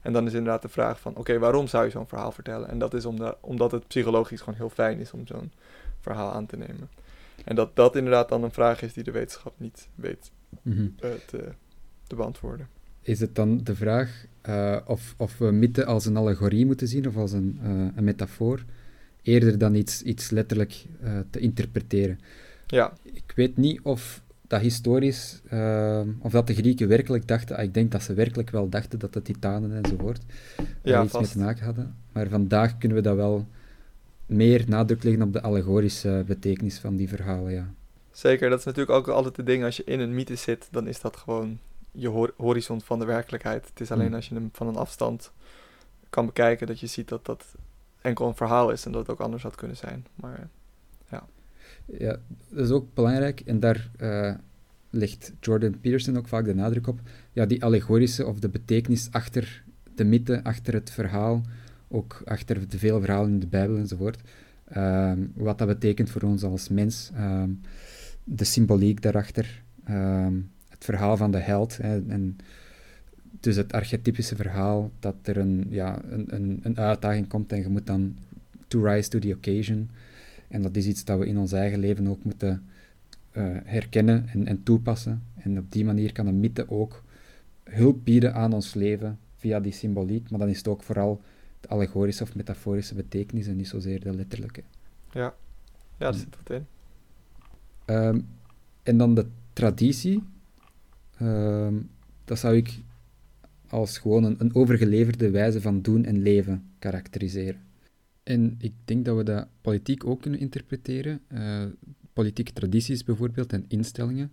En 0.00 0.12
dan 0.12 0.26
is 0.26 0.32
inderdaad 0.32 0.62
de 0.62 0.68
vraag 0.68 1.00
van, 1.00 1.16
oké, 1.16 1.38
waarom 1.38 1.66
zou 1.66 1.84
je 1.84 1.90
zo'n 1.90 2.08
verhaal 2.08 2.32
vertellen? 2.32 2.68
En 2.68 2.78
dat 2.78 2.94
is 2.94 3.04
omdat, 3.04 3.36
omdat 3.40 3.72
het 3.72 3.86
psychologisch 3.86 4.40
gewoon 4.40 4.54
heel 4.58 4.70
fijn 4.70 4.98
is 4.98 5.12
om 5.12 5.26
zo'n 5.26 5.52
verhaal 6.00 6.32
aan 6.32 6.46
te 6.46 6.56
nemen. 6.56 6.90
En 7.44 7.54
dat 7.54 7.76
dat 7.76 7.96
inderdaad 7.96 8.28
dan 8.28 8.42
een 8.42 8.52
vraag 8.52 8.82
is 8.82 8.92
die 8.92 9.04
de 9.04 9.10
wetenschap 9.10 9.54
niet 9.56 9.88
weet 9.94 10.30
Mhm. 10.62 10.86
eh, 11.00 11.10
te, 11.26 11.48
te 12.06 12.14
beantwoorden. 12.14 12.68
Is 13.02 13.20
het 13.20 13.34
dan 13.34 13.58
de 13.64 13.74
vraag 13.74 14.24
eh, 14.40 14.76
of, 14.86 15.14
of 15.16 15.38
we 15.38 15.50
mythe 15.50 15.84
als 15.84 16.06
een 16.06 16.16
allegorie 16.16 16.66
moeten 16.66 16.88
zien 16.88 17.06
of 17.08 17.16
als 17.16 17.32
een, 17.32 17.58
eh, 17.62 17.70
een 17.70 18.04
metafoor, 18.04 18.64
eerder 19.22 19.58
dan 19.58 19.74
iets, 19.74 20.02
iets 20.02 20.30
letterlijk 20.30 20.84
eh, 21.02 21.18
te 21.30 21.38
interpreteren? 21.38 22.18
Ja, 22.66 22.92
Ik 23.02 23.32
weet 23.34 23.56
niet 23.56 23.80
of 23.82 24.22
dat 24.46 24.60
historisch, 24.60 25.40
eh, 25.48 26.00
of 26.18 26.32
dat 26.32 26.46
de 26.46 26.54
Grieken 26.54 26.88
werkelijk 26.88 27.26
dachten, 27.28 27.56
ah, 27.56 27.62
ik 27.62 27.74
denk 27.74 27.90
dat 27.92 28.02
ze 28.02 28.14
werkelijk 28.14 28.50
wel 28.50 28.68
dachten 28.68 28.98
dat 28.98 29.12
de 29.12 29.22
titanen 29.22 29.72
enzovoort 29.84 30.22
ja 30.56 30.92
daar 30.92 31.02
iets 31.04 31.12
vast. 31.12 31.24
mee 31.24 31.32
te 31.32 31.38
maken 31.50 31.64
hadden. 31.64 31.94
Maar 32.12 32.28
vandaag 32.28 32.78
kunnen 32.78 32.96
we 32.96 33.02
dat 33.02 33.16
wel 33.16 33.46
meer 34.26 34.64
nadruk 34.68 35.02
leggen 35.02 35.22
op 35.22 35.32
de 35.32 35.40
allegorische 35.42 36.24
betekenis 36.26 36.78
van 36.78 36.96
die 36.96 37.08
verhalen, 37.08 37.52
ja. 37.52 37.72
Zeker, 38.12 38.50
dat 38.50 38.58
is 38.58 38.64
natuurlijk 38.64 38.96
ook 38.98 39.08
altijd 39.08 39.36
het 39.36 39.46
ding. 39.46 39.64
Als 39.64 39.76
je 39.76 39.84
in 39.84 40.00
een 40.00 40.14
mythe 40.14 40.34
zit, 40.36 40.68
dan 40.70 40.86
is 40.86 41.00
dat 41.00 41.16
gewoon 41.16 41.58
je 41.92 42.08
hor- 42.08 42.34
horizon 42.36 42.80
van 42.80 42.98
de 42.98 43.04
werkelijkheid. 43.04 43.68
Het 43.68 43.80
is 43.80 43.90
alleen 43.90 44.08
Mm. 44.08 44.14
als 44.14 44.28
je 44.28 44.34
hem 44.34 44.48
van 44.52 44.66
een 44.68 44.76
afstand 44.76 45.32
kan 46.10 46.26
bekijken 46.26 46.66
dat 46.66 46.80
je 46.80 46.86
ziet 46.86 47.08
dat 47.08 47.26
dat 47.26 47.44
enkel 48.00 48.28
een 48.28 48.36
verhaal 48.36 48.70
is 48.70 48.84
en 48.84 48.92
dat 48.92 49.00
het 49.00 49.10
ook 49.10 49.20
anders 49.20 49.42
had 49.42 49.54
kunnen 49.54 49.76
zijn. 49.76 50.06
Maar 50.14 50.38
eh, 50.38 50.44
Ja, 51.98 52.16
dat 52.48 52.64
is 52.64 52.70
ook 52.70 52.94
belangrijk 52.94 53.40
en 53.40 53.60
daar 53.60 53.90
eh, 53.98 54.34
legt 54.90 55.32
Jordan 55.40 55.80
Peterson 55.80 56.16
ook 56.16 56.28
vaak 56.28 56.44
de 56.44 56.54
nadruk 56.54 56.86
op. 56.86 57.00
Ja, 57.32 57.46
die 57.46 57.64
allegorische 57.64 58.26
of 58.26 58.38
de 58.38 58.48
betekenis 58.48 59.08
achter 59.10 59.64
de 59.94 60.04
mythe, 60.04 60.44
achter 60.44 60.74
het 60.74 60.90
verhaal, 60.90 61.42
ook 61.88 62.22
achter 62.24 62.68
de 62.68 62.78
vele 62.78 63.00
verhalen 63.00 63.30
in 63.30 63.40
de 63.40 63.46
Bijbel 63.46 63.76
enzovoort. 63.76 64.20
Ehm, 64.64 65.18
wat 65.34 65.58
dat 65.58 65.66
betekent 65.66 66.10
voor 66.10 66.22
ons 66.22 66.42
als 66.42 66.68
mens, 66.68 67.10
ehm, 67.14 67.50
de 68.24 68.44
symboliek 68.44 69.02
daarachter, 69.02 69.62
ehm, 69.84 70.34
het 70.68 70.84
verhaal 70.84 71.16
van 71.16 71.30
de 71.30 71.38
held. 71.38 71.76
Hè, 71.76 72.08
en 72.08 72.36
dus 73.40 73.56
het 73.56 73.72
archetypische 73.72 74.36
verhaal 74.36 74.90
dat 74.98 75.14
er 75.22 75.36
een, 75.36 75.66
ja, 75.68 76.02
een, 76.04 76.34
een, 76.34 76.60
een 76.62 76.78
uitdaging 76.78 77.28
komt 77.28 77.52
en 77.52 77.58
je 77.60 77.68
moet 77.68 77.86
dan 77.86 78.16
to 78.68 78.82
rise 78.82 79.08
to 79.08 79.18
the 79.18 79.34
occasion. 79.36 79.90
En 80.48 80.62
dat 80.62 80.76
is 80.76 80.86
iets 80.86 81.04
dat 81.04 81.18
we 81.18 81.26
in 81.26 81.38
ons 81.38 81.52
eigen 81.52 81.78
leven 81.78 82.06
ook 82.08 82.24
moeten 82.24 82.62
eh, 83.30 83.44
herkennen 83.64 84.28
en, 84.28 84.46
en 84.46 84.62
toepassen. 84.62 85.22
En 85.36 85.58
op 85.58 85.72
die 85.72 85.84
manier 85.84 86.12
kan 86.12 86.26
een 86.26 86.40
mythe 86.40 86.70
ook 86.70 87.02
hulp 87.64 88.04
bieden 88.04 88.34
aan 88.34 88.52
ons 88.52 88.74
leven 88.74 89.18
via 89.36 89.60
die 89.60 89.72
symboliek, 89.72 90.30
maar 90.30 90.38
dan 90.38 90.48
is 90.48 90.58
het 90.58 90.68
ook 90.68 90.82
vooral 90.82 91.20
de 91.60 91.68
allegorische 91.68 92.22
of 92.22 92.34
metaforische 92.34 92.94
betekenis 92.94 93.46
en 93.46 93.56
niet 93.56 93.68
zozeer 93.68 94.00
de 94.00 94.14
letterlijke. 94.14 94.62
ja, 95.12 95.20
ja 95.20 95.32
daar 95.98 96.12
Mm. 96.12 96.18
zit 96.18 96.36
wat 96.36 96.50
in. 96.56 96.66
Ehm, 97.84 98.20
en 98.82 98.96
dan 98.96 99.14
de 99.14 99.26
traditie. 99.52 100.22
Ehm, 101.18 101.74
dat 102.24 102.38
zou 102.38 102.56
ik 102.56 102.80
als 103.70 103.98
gewoon 103.98 104.24
een, 104.24 104.54
overgeleverde 104.54 105.30
wijze 105.30 105.60
van 105.60 105.82
doen 105.82 106.04
en 106.04 106.22
leven 106.22 106.70
karakteriseren. 106.78 107.60
En 108.22 108.54
ik 108.58 108.72
denk 108.84 109.04
dat 109.04 109.16
we 109.16 109.22
dat 109.22 109.48
politiek 109.60 110.06
ook 110.06 110.20
kunnen 110.20 110.40
interpreteren. 110.40 111.20
Eh, 111.26 111.64
politieke 112.12 112.52
tradities 112.52 113.04
bijvoorbeeld 113.04 113.52
en 113.52 113.64
instellingen 113.68 114.32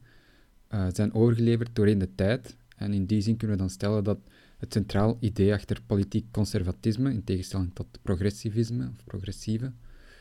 eh, 0.68 0.88
zijn 0.92 1.14
overgeleverd 1.14 1.76
doorheen 1.76 1.98
de 1.98 2.16
tijd. 2.16 2.56
En 2.76 2.94
in 2.94 3.06
die 3.06 3.22
zin 3.22 3.38
kunnen 3.38 3.56
we 3.56 3.62
dan 3.62 3.72
stellen 3.72 4.04
dat 4.04 4.20
het 4.58 4.74
centraal 4.74 5.18
idee 5.20 5.54
achter 5.54 5.82
politiek 5.86 6.26
conservatisme, 6.32 7.12
in 7.12 7.24
tegenstelling 7.24 7.72
tot 7.74 7.88
progressivisme 8.02 8.90
of 8.98 9.04
progressieve, 9.04 9.72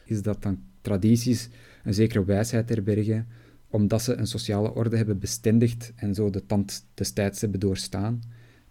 is 0.05 0.23
dat 0.23 0.43
dan 0.43 0.63
tradities 0.81 1.49
een 1.85 1.95
zekere 1.95 2.25
wijsheid 2.25 2.69
herbergen, 2.69 3.27
omdat 3.69 4.03
ze 4.03 4.15
een 4.15 4.27
sociale 4.27 4.75
orde 4.75 4.97
hebben 4.97 5.19
bestendigd 5.19 5.93
en 5.97 6.15
zo 6.15 6.31
de 6.31 6.47
tand 6.47 6.87
destijds 6.95 7.41
hebben 7.41 7.61
doorstaan. 7.61 8.23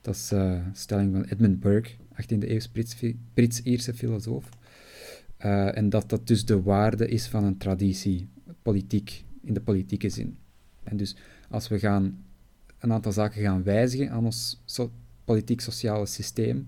Dat 0.05 0.15
is 0.15 0.31
eh, 0.31 0.61
stelling 0.73 1.11
van 1.13 1.23
Edmund 1.23 1.59
Burke, 1.59 1.89
18e 2.13 2.37
eeuws 2.39 2.67
Brits- 2.67 3.13
Brits-Ierse 3.33 3.93
filosoof. 3.93 4.49
Eh, 5.37 5.77
en 5.77 5.89
dat 5.89 6.09
dat 6.09 6.27
dus 6.27 6.45
de 6.45 6.61
waarde 6.61 7.07
is 7.07 7.27
van 7.27 7.43
een 7.43 7.57
traditie, 7.57 8.29
politiek, 8.61 9.23
in 9.41 9.53
de 9.53 9.61
politieke 9.61 10.09
zin. 10.09 10.37
En 10.83 10.97
dus 10.97 11.15
als 11.49 11.67
we 11.67 11.79
gaan 11.79 12.23
een 12.79 12.93
aantal 12.93 13.11
zaken 13.11 13.41
gaan 13.41 13.63
wijzigen 13.63 14.11
aan 14.11 14.25
ons 14.25 14.61
so- 14.65 14.91
politiek-sociale 15.23 16.05
systeem, 16.05 16.63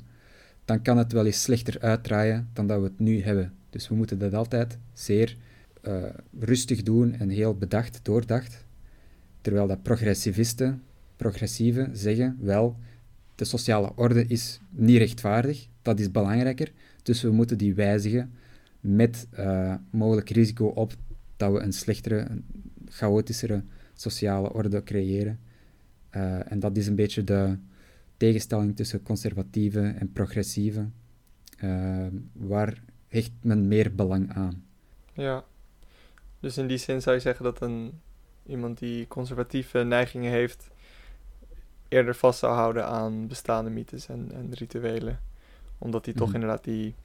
dan 0.66 0.82
kan 0.82 0.98
het 0.98 1.12
wel 1.12 1.26
eens 1.26 1.42
slechter 1.42 1.80
uitdraaien 1.80 2.50
dan 2.54 2.68
dat 2.68 2.78
we 2.80 2.84
het 2.84 3.00
nu 3.00 3.22
hebben. 3.22 3.54
Dus 3.70 3.88
we 3.88 3.96
moeten 3.96 4.18
dat 4.20 4.34
altijd 4.34 4.78
zeer 4.94 5.38
eh, 5.82 6.04
rustig 6.40 6.84
doen 6.84 7.14
en 7.14 7.30
heel 7.30 7.56
bedacht, 7.58 8.00
doordacht. 8.04 8.66
Terwijl 9.42 9.68
dat 9.68 9.84
progressivisten, 9.84 10.82
progressieven 11.16 11.98
zeggen, 11.98 12.38
wel, 12.40 12.78
de 13.38 13.46
sociale 13.46 13.92
orde 13.96 14.26
is 14.28 14.60
niet 14.70 14.98
rechtvaardig, 14.98 15.68
dat 15.82 16.00
is 16.00 16.12
belangrijker, 16.12 16.72
dus 17.04 17.22
we 17.22 17.32
moeten 17.32 17.58
die 17.58 17.74
wijzigen 17.74 18.34
met 18.80 19.28
eh, 19.32 19.76
mogelijk 19.90 20.30
risico 20.30 20.66
op 20.66 20.94
dat 21.36 21.52
we 21.52 21.60
een 21.60 21.74
slechtere, 21.74 22.28
chaotischere 22.86 23.64
sociale 23.94 24.54
orde 24.54 24.84
creëren. 24.84 25.40
Eh, 26.10 26.52
en 26.52 26.60
dat 26.60 26.78
is 26.78 26.88
een 26.88 26.96
beetje 26.96 27.24
de 27.24 27.58
tegenstelling 28.18 28.76
tussen 28.76 29.04
conservatieve 29.04 29.96
en 30.00 30.12
progressieve. 30.12 30.90
Eh, 31.58 32.08
waar 32.34 32.84
hecht 33.08 33.32
men 33.42 33.68
meer 33.68 33.96
belang 33.96 34.34
aan? 34.34 34.66
Ja. 35.14 35.44
Dus 36.40 36.58
in 36.58 36.68
die 36.68 36.78
zin 36.78 37.02
zou 37.02 37.16
je 37.16 37.22
zeggen 37.22 37.44
dat 37.44 37.62
een, 37.62 38.02
iemand 38.46 38.80
die 38.80 39.08
conservatieve 39.08 39.84
neigingen 39.84 40.32
heeft, 40.32 40.70
eerder 41.88 42.16
vast 42.16 42.40
zou 42.40 42.54
houden 42.56 42.86
aan 42.86 43.28
bestaande 43.28 43.70
mythes 43.70 44.08
en, 44.08 44.32
en 44.34 44.48
rituelen. 44.54 45.20
Omdat 45.78 46.04
die 46.06 46.14
toch 46.14 46.28
Mhm. 46.28 46.36
inderdaad 46.36 46.64
die 46.64 46.96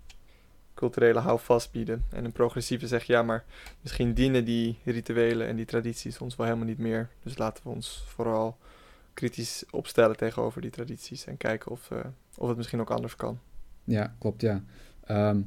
culturele 0.74 1.18
houvast 1.18 1.70
bieden. 1.72 2.04
En 2.10 2.24
een 2.24 2.32
progressieve 2.32 2.86
zegt, 2.86 3.06
ja, 3.06 3.22
maar 3.22 3.44
misschien 3.80 4.14
dienen 4.14 4.44
die 4.44 4.78
rituelen 4.84 5.46
en 5.46 5.56
die 5.56 5.64
tradities 5.64 6.18
ons 6.18 6.36
wel 6.36 6.46
helemaal 6.46 6.68
niet 6.68 6.78
meer. 6.78 7.08
Dus 7.22 7.38
laten 7.38 7.64
we 7.64 7.70
ons 7.70 8.04
vooral 8.06 8.56
kritisch 9.14 9.64
opstellen 9.70 10.16
tegenover 10.16 10.60
die 10.60 10.70
tradities 10.70 11.24
en 11.24 11.36
kijken 11.36 11.70
of, 11.70 11.90
eh, 11.90 11.98
of 12.36 12.48
het 12.48 12.56
misschien 12.56 12.80
ook 12.80 12.90
anders 12.90 13.16
kan. 13.16 13.38
Ja, 13.84 14.14
klopt, 14.18 14.40
ja. 14.40 14.62
Ehm, 15.04 15.40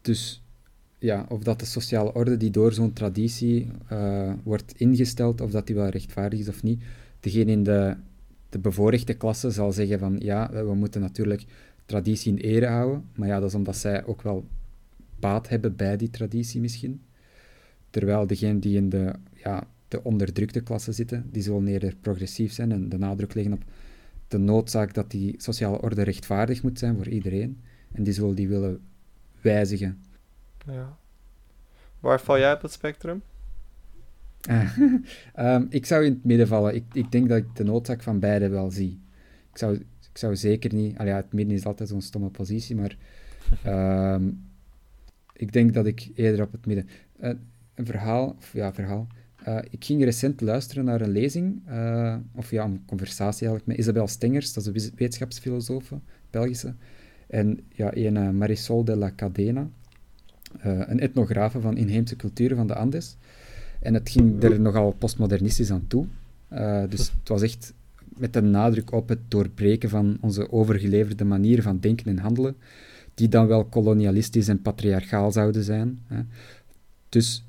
dus 0.00 0.42
ja, 0.98 1.26
of 1.28 1.42
dat 1.42 1.58
de 1.60 1.64
sociale 1.66 2.12
orde 2.14 2.36
die 2.36 2.50
door 2.50 2.72
zo'n 2.72 2.92
traditie 2.92 3.70
eh, 3.88 4.32
wordt 4.42 4.72
ingesteld, 4.76 5.40
of 5.40 5.50
dat 5.50 5.66
die 5.66 5.76
wel 5.76 5.88
rechtvaardig 5.88 6.38
is 6.38 6.48
of 6.48 6.62
niet. 6.62 6.82
Degene 7.20 7.50
in 7.50 7.62
de, 7.62 7.96
de 8.48 8.58
bevoorrechte 8.58 9.14
klasse 9.14 9.50
zal 9.50 9.72
zeggen 9.72 9.98
van 9.98 10.16
ja, 10.18 10.50
we 10.52 10.74
moeten 10.74 11.00
natuurlijk 11.00 11.44
traditie 11.86 12.32
in 12.32 12.38
ere 12.38 12.66
houden, 12.66 13.08
maar 13.14 13.28
ja, 13.28 13.40
dat 13.40 13.48
is 13.48 13.54
omdat 13.54 13.76
zij 13.76 14.04
ook 14.04 14.22
wel 14.22 14.48
baat 15.18 15.48
hebben 15.48 15.76
bij 15.76 15.96
die 15.96 16.10
traditie 16.10 16.60
misschien. 16.60 17.02
Terwijl 17.90 18.26
degenen 18.26 18.60
die 18.60 18.76
in 18.76 18.88
de, 18.88 19.12
ja, 19.32 19.66
de 19.88 20.02
onderdrukte 20.02 20.60
klasse 20.60 20.92
zitten, 20.92 21.28
die 21.30 21.42
zullen 21.42 21.66
eerder 21.66 21.96
progressief 22.00 22.52
zijn 22.52 22.72
en 22.72 22.88
de 22.88 22.98
nadruk 22.98 23.34
leggen 23.34 23.52
op 23.52 23.64
de 24.28 24.38
noodzaak 24.38 24.94
dat 24.94 25.10
die 25.10 25.34
sociale 25.36 25.80
orde 25.80 26.02
rechtvaardig 26.02 26.62
moet 26.62 26.78
zijn 26.78 26.96
voor 26.96 27.08
iedereen. 27.08 27.60
En 27.92 28.02
die 28.02 28.12
zullen 28.12 28.34
die 28.34 28.48
willen 28.48 28.80
wijzigen. 29.40 30.02
Ja. 30.66 30.98
Waar 32.00 32.20
val 32.20 32.38
jij 32.38 32.52
op 32.52 32.62
het 32.62 32.72
spectrum? 32.72 33.22
Ah, 34.46 34.78
ehm, 35.34 35.66
ik 35.68 35.86
zou 35.86 36.04
in 36.04 36.12
het 36.12 36.24
midden 36.24 36.46
vallen. 36.46 36.74
Ik, 36.74 36.84
ik 36.92 37.12
denk 37.12 37.28
dat 37.28 37.38
ik 37.38 37.56
de 37.56 37.64
noodzaak 37.64 38.02
van 38.02 38.18
beide 38.18 38.48
wel 38.48 38.70
zie. 38.70 39.00
Ik 39.52 39.58
zou, 39.58 39.74
ik 40.10 40.18
zou 40.18 40.36
zeker 40.36 40.74
niet... 40.74 40.96
Ja, 40.96 41.16
het 41.16 41.32
midden 41.32 41.56
is 41.56 41.64
altijd 41.64 41.88
zo'n 41.88 42.00
stomme 42.00 42.28
positie, 42.28 42.76
maar 42.76 42.96
ehm, 43.62 44.28
ik 45.32 45.52
denk 45.52 45.74
dat 45.74 45.86
ik 45.86 46.10
eerder 46.14 46.42
op 46.42 46.52
het 46.52 46.66
midden... 46.66 46.88
Eh, 47.18 47.30
een 47.74 47.86
verhaal, 47.86 48.34
of 48.38 48.52
ja, 48.52 48.72
verhaal. 48.72 49.06
Eh, 49.44 49.58
ik 49.70 49.84
ging 49.84 50.04
recent 50.04 50.40
luisteren 50.40 50.84
naar 50.84 51.00
een 51.00 51.10
lezing, 51.10 51.62
eh, 51.66 52.16
of 52.34 52.50
ja, 52.50 52.64
een 52.64 52.82
conversatie 52.86 53.46
eigenlijk, 53.46 53.66
met 53.66 53.76
Isabel 53.86 54.06
Stengers, 54.06 54.52
dat 54.52 54.66
is 54.74 54.84
een 54.84 54.92
wetenschapsfilosoof, 54.96 55.92
Belgische. 56.30 56.74
En 57.26 57.60
ja, 57.68 57.96
een 57.96 58.16
eh, 58.16 58.30
Marisol 58.30 58.84
de 58.84 58.96
la 58.96 59.12
Cadena, 59.16 59.68
eh, 60.58 60.80
een 60.86 61.00
etnografe 61.00 61.60
van 61.60 61.76
inheemse 61.76 62.16
culturen 62.16 62.56
van 62.56 62.66
de 62.66 62.74
Andes. 62.74 63.16
En 63.86 63.94
het 63.94 64.08
ging 64.08 64.42
er 64.42 64.60
nogal 64.60 64.92
postmodernistisch 64.92 65.70
aan 65.70 65.86
toe. 65.86 66.06
Eh, 66.48 66.82
dus 66.88 67.12
het 67.18 67.28
was 67.28 67.42
echt 67.42 67.74
met 68.16 68.32
de 68.32 68.40
nadruk 68.40 68.92
op 68.92 69.08
het 69.08 69.18
doorbreken 69.28 69.88
van 69.88 70.18
onze 70.20 70.52
overgeleverde 70.52 71.24
manieren 71.24 71.64
van 71.64 71.78
denken 71.78 72.06
en 72.06 72.18
handelen, 72.18 72.56
die 73.14 73.28
dan 73.28 73.46
wel 73.46 73.64
kolonialistisch 73.64 74.48
en 74.48 74.62
patriarchaal 74.62 75.32
zouden 75.32 75.62
zijn. 75.62 75.98
Hè. 76.06 76.20
Dus 77.08 77.44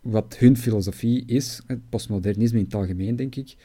wat 0.00 0.36
hun 0.38 0.56
filosofie 0.56 1.24
is, 1.26 1.62
het 1.66 1.88
postmodernisme 1.88 2.58
in 2.58 2.64
het 2.64 2.74
algemeen, 2.74 3.16
denk 3.16 3.34
ik, 3.34 3.56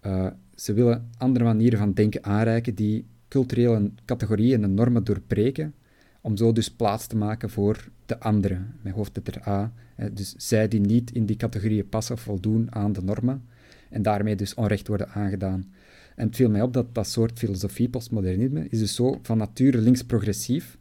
eh, 0.00 0.26
ze 0.54 0.72
willen 0.72 1.08
andere 1.18 1.44
manieren 1.44 1.78
van 1.78 1.92
denken 1.92 2.24
aanreiken 2.24 2.74
die 2.74 3.04
culturele 3.28 3.90
categorieën 4.04 4.62
en 4.62 4.74
normen 4.74 5.04
doorbreken, 5.04 5.74
om 6.20 6.36
zo 6.36 6.52
dus 6.52 6.70
plaats 6.70 7.06
te 7.06 7.16
maken 7.16 7.50
voor 7.50 7.88
de 8.06 8.20
anderen, 8.20 8.74
met 8.82 8.92
hoofdletter 8.92 9.48
A. 9.48 9.72
dus 10.12 10.34
zij 10.36 10.68
die 10.68 10.80
niet 10.80 11.12
in 11.12 11.26
die 11.26 11.36
categorieën 11.36 11.88
passen 11.88 12.14
of 12.14 12.20
voldoen 12.20 12.74
aan 12.74 12.92
de 12.92 13.02
normen 13.02 13.42
en 13.90 14.02
daarmee 14.02 14.36
dus 14.36 14.54
onrecht 14.54 14.88
worden 14.88 15.08
aangedaan. 15.08 15.72
En 16.16 16.26
het 16.26 16.36
viel 16.36 16.50
mij 16.50 16.62
op 16.62 16.72
dat 16.72 16.94
dat 16.94 17.08
soort 17.08 17.38
filosofie, 17.38 17.88
postmodernisme, 17.88 18.68
is 18.68 18.78
dus 18.78 18.94
zo 18.94 19.18
van 19.22 19.38
nature 19.38 19.78
links-progressief, 19.78 20.78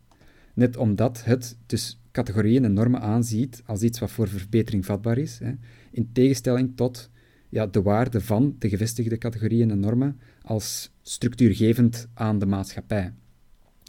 net 0.54 0.78
omdat 0.78 1.24
het 1.24 1.58
dus 1.66 2.00
categorieën 2.12 2.64
en 2.64 2.74
normen 2.74 3.02
aanziet 3.02 3.62
als 3.66 3.82
iets 3.82 4.00
wat 4.00 4.12
voor 4.12 4.28
verbetering 4.28 4.86
vatbaar 4.86 5.18
is, 5.18 5.40
hè, 5.40 5.52
in 5.92 6.10
tegenstelling 6.14 6.72
tot 6.76 7.10
ja, 7.50 7.68
de 7.68 7.82
waarde 7.82 8.22
van 8.22 8.56
de 8.60 8.70
gevestigde 8.70 9.18
categorieën 9.18 9.72
en 9.72 9.80
normen 9.80 10.20
als 10.42 10.92
structuurgevend 11.02 12.08
aan 12.14 12.40
de 12.40 12.46
maatschappij. 12.46 13.14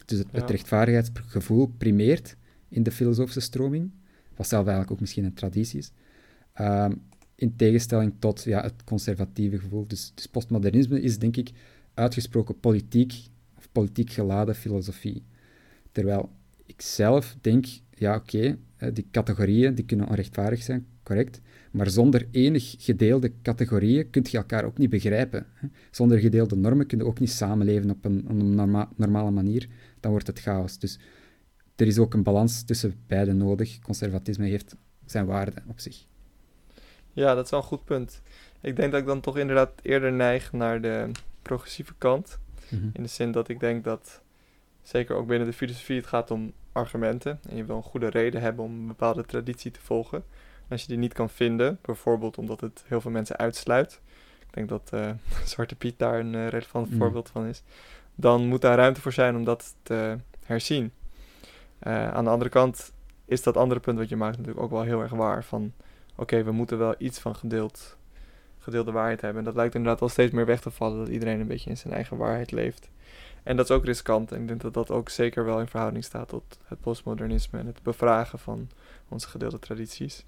Dus 0.05 0.19
het, 0.19 0.29
het 0.31 0.51
rechtvaardigheidsgevoel 0.51 1.73
primeert 1.79 2.37
in 2.69 2.83
de 2.83 2.91
filosofische 2.91 3.41
stroming, 3.41 3.91
wat 4.37 4.49
zelf 4.49 4.63
eigenlijk 4.63 4.93
ook 4.93 5.01
misschien 5.01 5.25
een 5.25 5.35
traditie 5.35 5.79
is, 5.79 5.91
ehm, 6.53 6.93
in 7.35 7.57
tegenstelling 7.57 8.13
tot 8.19 8.43
ja, 8.43 8.63
het 8.63 8.85
conservatieve 8.85 9.59
gevoel. 9.59 9.87
Dus, 9.87 10.13
dus, 10.15 10.27
postmodernisme 10.27 11.01
is, 11.01 11.19
denk 11.19 11.37
ik, 11.37 11.51
uitgesproken 11.95 12.61
politiek 12.61 13.15
of 13.57 13.69
politiek 13.73 14.11
geladen 14.11 14.55
filosofie. 14.55 15.23
Terwijl 15.93 16.31
ik 16.67 16.83
zelf 16.83 17.37
denk, 17.41 17.67
ja 17.91 18.15
oké, 18.15 18.59
die 18.93 19.07
categorieën 19.11 19.75
die 19.75 19.85
kunnen 19.85 20.09
onrechtvaardig 20.09 20.63
zijn, 20.63 20.87
correct, 21.03 21.41
maar 21.71 21.91
zonder 21.91 22.27
enig 22.31 22.75
gedeelde 22.79 23.33
categorieën 23.43 24.11
kun 24.11 24.27
je 24.31 24.37
elkaar 24.37 24.65
ook 24.65 24.79
niet 24.79 24.91
begrijpen. 24.91 25.47
Zonder 25.91 26.19
gedeelde 26.19 26.57
normen 26.57 26.87
kun 26.87 26.99
je 26.99 27.05
ook 27.05 27.21
niet 27.21 27.31
samenleven 27.31 27.91
op 27.91 28.05
een, 28.05 28.55
normale 28.97 29.31
manier, 29.31 29.69
dan 30.01 30.11
wordt 30.11 30.27
het 30.27 30.41
chaos. 30.41 30.79
Dus 30.79 30.99
er 31.77 31.87
is 31.87 31.99
ook 31.99 32.15
een 32.15 32.23
balans 32.23 32.63
tussen 32.63 32.95
beide 33.07 33.33
nodig. 33.33 33.79
Conservatisme 33.79 34.47
heeft 34.47 34.77
zijn 35.07 35.27
waarde 35.27 35.63
op 35.67 35.81
zich. 35.81 36.05
Ja, 37.13 37.35
dat 37.35 37.45
is 37.45 37.51
wel 37.51 37.61
een 37.61 37.67
goed 37.67 37.85
punt. 37.85 38.23
Ik 38.61 38.77
denk 38.77 38.93
dat 38.93 39.01
ik 39.01 39.07
dan 39.07 39.21
toch 39.21 39.39
inderdaad 39.39 39.71
eerder 39.83 40.13
neig 40.13 40.53
naar 40.53 40.81
de 40.81 41.11
progressieve 41.43 41.95
kant. 41.99 42.39
Mhm. 42.69 42.89
In 42.93 43.03
de 43.03 43.09
zin 43.09 43.33
dat 43.33 43.49
ik 43.49 43.61
denk 43.61 43.85
dat, 43.85 44.23
zeker 44.83 45.17
ook 45.17 45.27
binnen 45.27 45.47
de 45.49 45.55
filosofie, 45.55 45.97
het 45.97 46.07
gaat 46.07 46.31
om 46.31 46.53
argumenten. 46.73 47.41
En 47.49 47.57
je 47.57 47.65
wil 47.65 47.77
een 47.77 47.83
goede 47.83 48.09
reden 48.09 48.41
hebben 48.41 48.65
om 48.65 48.73
een 48.73 48.87
bepaalde 48.87 49.25
traditie 49.25 49.71
te 49.71 49.81
volgen. 49.81 50.19
En 50.63 50.71
als 50.71 50.81
je 50.81 50.89
die 50.89 50.99
niet 50.99 51.13
kan 51.13 51.31
vinden, 51.31 51.79
bijvoorbeeld 51.83 52.39
omdat 52.39 52.61
het 52.61 52.85
heel 52.87 53.01
veel 53.01 53.11
mensen 53.11 53.37
uitsluit. 53.37 54.01
Ik 54.41 54.55
denk 54.55 54.69
dat 54.69 54.91
uh, 54.95 55.11
Zwarte 55.45 55.75
Piet 55.75 55.99
daar 55.99 56.19
een 56.19 56.33
uh, 56.33 56.49
relevant 56.49 56.89
mhm. 56.89 56.99
voorbeeld 56.99 57.29
van 57.29 57.47
is. 57.47 57.63
Dan 58.15 58.47
moet 58.47 58.61
daar 58.61 58.77
ruimte 58.77 59.01
voor 59.01 59.13
zijn 59.13 59.37
om 59.37 59.45
dat 59.45 59.75
te 59.83 60.19
herzien. 60.45 60.93
Uh, 61.87 62.13
aan 62.13 62.25
de 62.25 62.31
andere 62.31 62.51
kant 62.51 62.93
is 63.25 63.43
dat 63.43 63.57
andere 63.57 63.81
punt 63.81 63.99
wat 63.99 64.09
je 64.09 64.17
maakt 64.17 64.37
natuurlijk 64.37 64.65
ook 64.65 64.71
wel 64.71 64.83
heel 64.83 65.01
erg 65.01 65.13
waar. 65.13 65.45
Van 65.45 65.73
oké, 66.17 66.43
we 66.43 66.53
moeten 66.53 66.79
wel 66.79 66.95
iets 66.99 67.19
van 67.19 67.35
gedeeld, 67.35 67.97
gedeelde 68.59 68.93
waarheid 68.93 69.21
hebben. 69.21 69.39
En 69.39 69.45
dat 69.45 69.55
lijkt 69.55 69.75
inderdaad 69.75 70.01
al 70.01 70.09
steeds 70.09 70.33
meer 70.33 70.47
weg 70.47 70.61
te 70.61 70.71
vallen, 70.71 70.99
dat 70.99 71.09
iedereen 71.09 71.41
een 71.41 71.47
beetje 71.47 71.71
in 71.71 71.77
zijn 71.77 71.95
eigen 71.95 72.17
waarheid 72.17 72.51
leeft. 72.51 72.89
En 73.43 73.57
dat 73.57 73.71
is 73.71 73.77
ook 73.77 73.85
riskant. 73.85 74.33
En 74.33 74.41
ik 74.41 74.49
denk 74.49 74.61
dat 74.61 74.75
dat 74.75 74.91
ook 74.91 75.09
zeker 75.09 75.45
wel 75.45 75.61
in 75.61 75.67
verhouding 75.67 76.05
staat 76.05 76.29
tot 76.29 76.59
het 76.65 76.81
postmodernisme 76.81 77.59
en 77.59 77.67
het 77.67 77.83
bevragen 77.83 78.39
van 78.39 78.69
onze 79.09 79.29
gedeelde 79.29 79.59
tradities. 79.59 80.25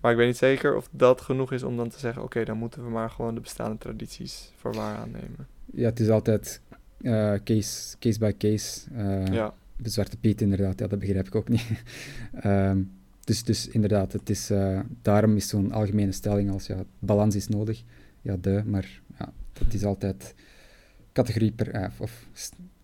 Maar 0.00 0.10
ik 0.10 0.16
weet 0.16 0.26
niet 0.26 0.36
zeker 0.36 0.76
of 0.76 0.88
dat 0.90 1.20
genoeg 1.20 1.52
is 1.52 1.62
om 1.62 1.76
dan 1.76 1.88
te 1.88 1.98
zeggen: 1.98 2.22
oké, 2.22 2.44
dan 2.44 2.56
moeten 2.56 2.84
we 2.84 2.90
maar 2.90 3.10
gewoon 3.10 3.34
de 3.34 3.40
bestaande 3.40 3.78
tradities 3.78 4.52
voor 4.56 4.72
waar 4.72 4.96
aannemen. 4.96 5.46
Ja, 5.72 5.88
het 5.88 6.00
is 6.00 6.08
altijd 6.08 6.60
uh, 7.00 7.34
case, 7.44 7.98
case 7.98 8.18
by 8.18 8.32
case. 8.38 8.90
Uh, 8.92 9.26
ja. 9.26 9.54
De 9.76 9.88
Zwarte 9.88 10.16
Piet, 10.16 10.40
inderdaad, 10.40 10.78
ja, 10.78 10.86
dat 10.86 10.98
begrijp 10.98 11.26
ik 11.26 11.34
ook 11.34 11.48
niet. 11.48 11.82
um, 12.44 12.90
Dus, 13.26 13.44
dus 13.44 13.68
inderdaad, 13.68 14.12
het 14.12 14.30
is, 14.30 14.50
uh, 14.50 14.80
daarom 15.02 15.36
is 15.36 15.48
zo'n 15.48 15.72
algemene 15.72 16.12
stelling 16.12 16.50
als 16.50 16.66
ja, 16.66 16.84
balans 16.98 17.34
is 17.34 17.48
nodig. 17.48 17.82
Ja, 18.22 18.36
de, 18.36 18.62
maar 18.66 19.00
ja, 19.18 19.32
dat 19.52 19.74
is 19.74 19.84
altijd 19.84 20.34
categorie 21.12 21.52
per, 21.52 21.74
uh, 21.74 21.86
of 21.98 22.26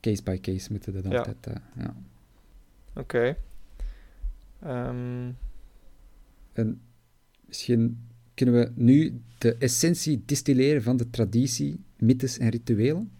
case 0.01 0.23
by 0.23 0.41
case 0.41 0.71
moeten 0.71 0.93
dat 0.93 1.05
altijd, 1.05 1.47
uh, 1.49 1.55
ja. 1.77 1.97
Oké. 2.95 3.37
Okay. 4.61 4.89
Um. 4.89 5.27
Ehm. 5.29 5.33
En 6.53 6.81
misschien 7.47 7.99
kunnen 8.35 8.55
we 8.55 8.73
nu 8.75 9.21
de 9.39 9.57
essentie 9.57 10.23
distilleren 10.27 10.83
van 10.83 10.97
de 10.97 11.11
traditie, 11.11 11.81
mythes 11.99 12.39
en 12.39 12.49
rituelen. 12.49 13.13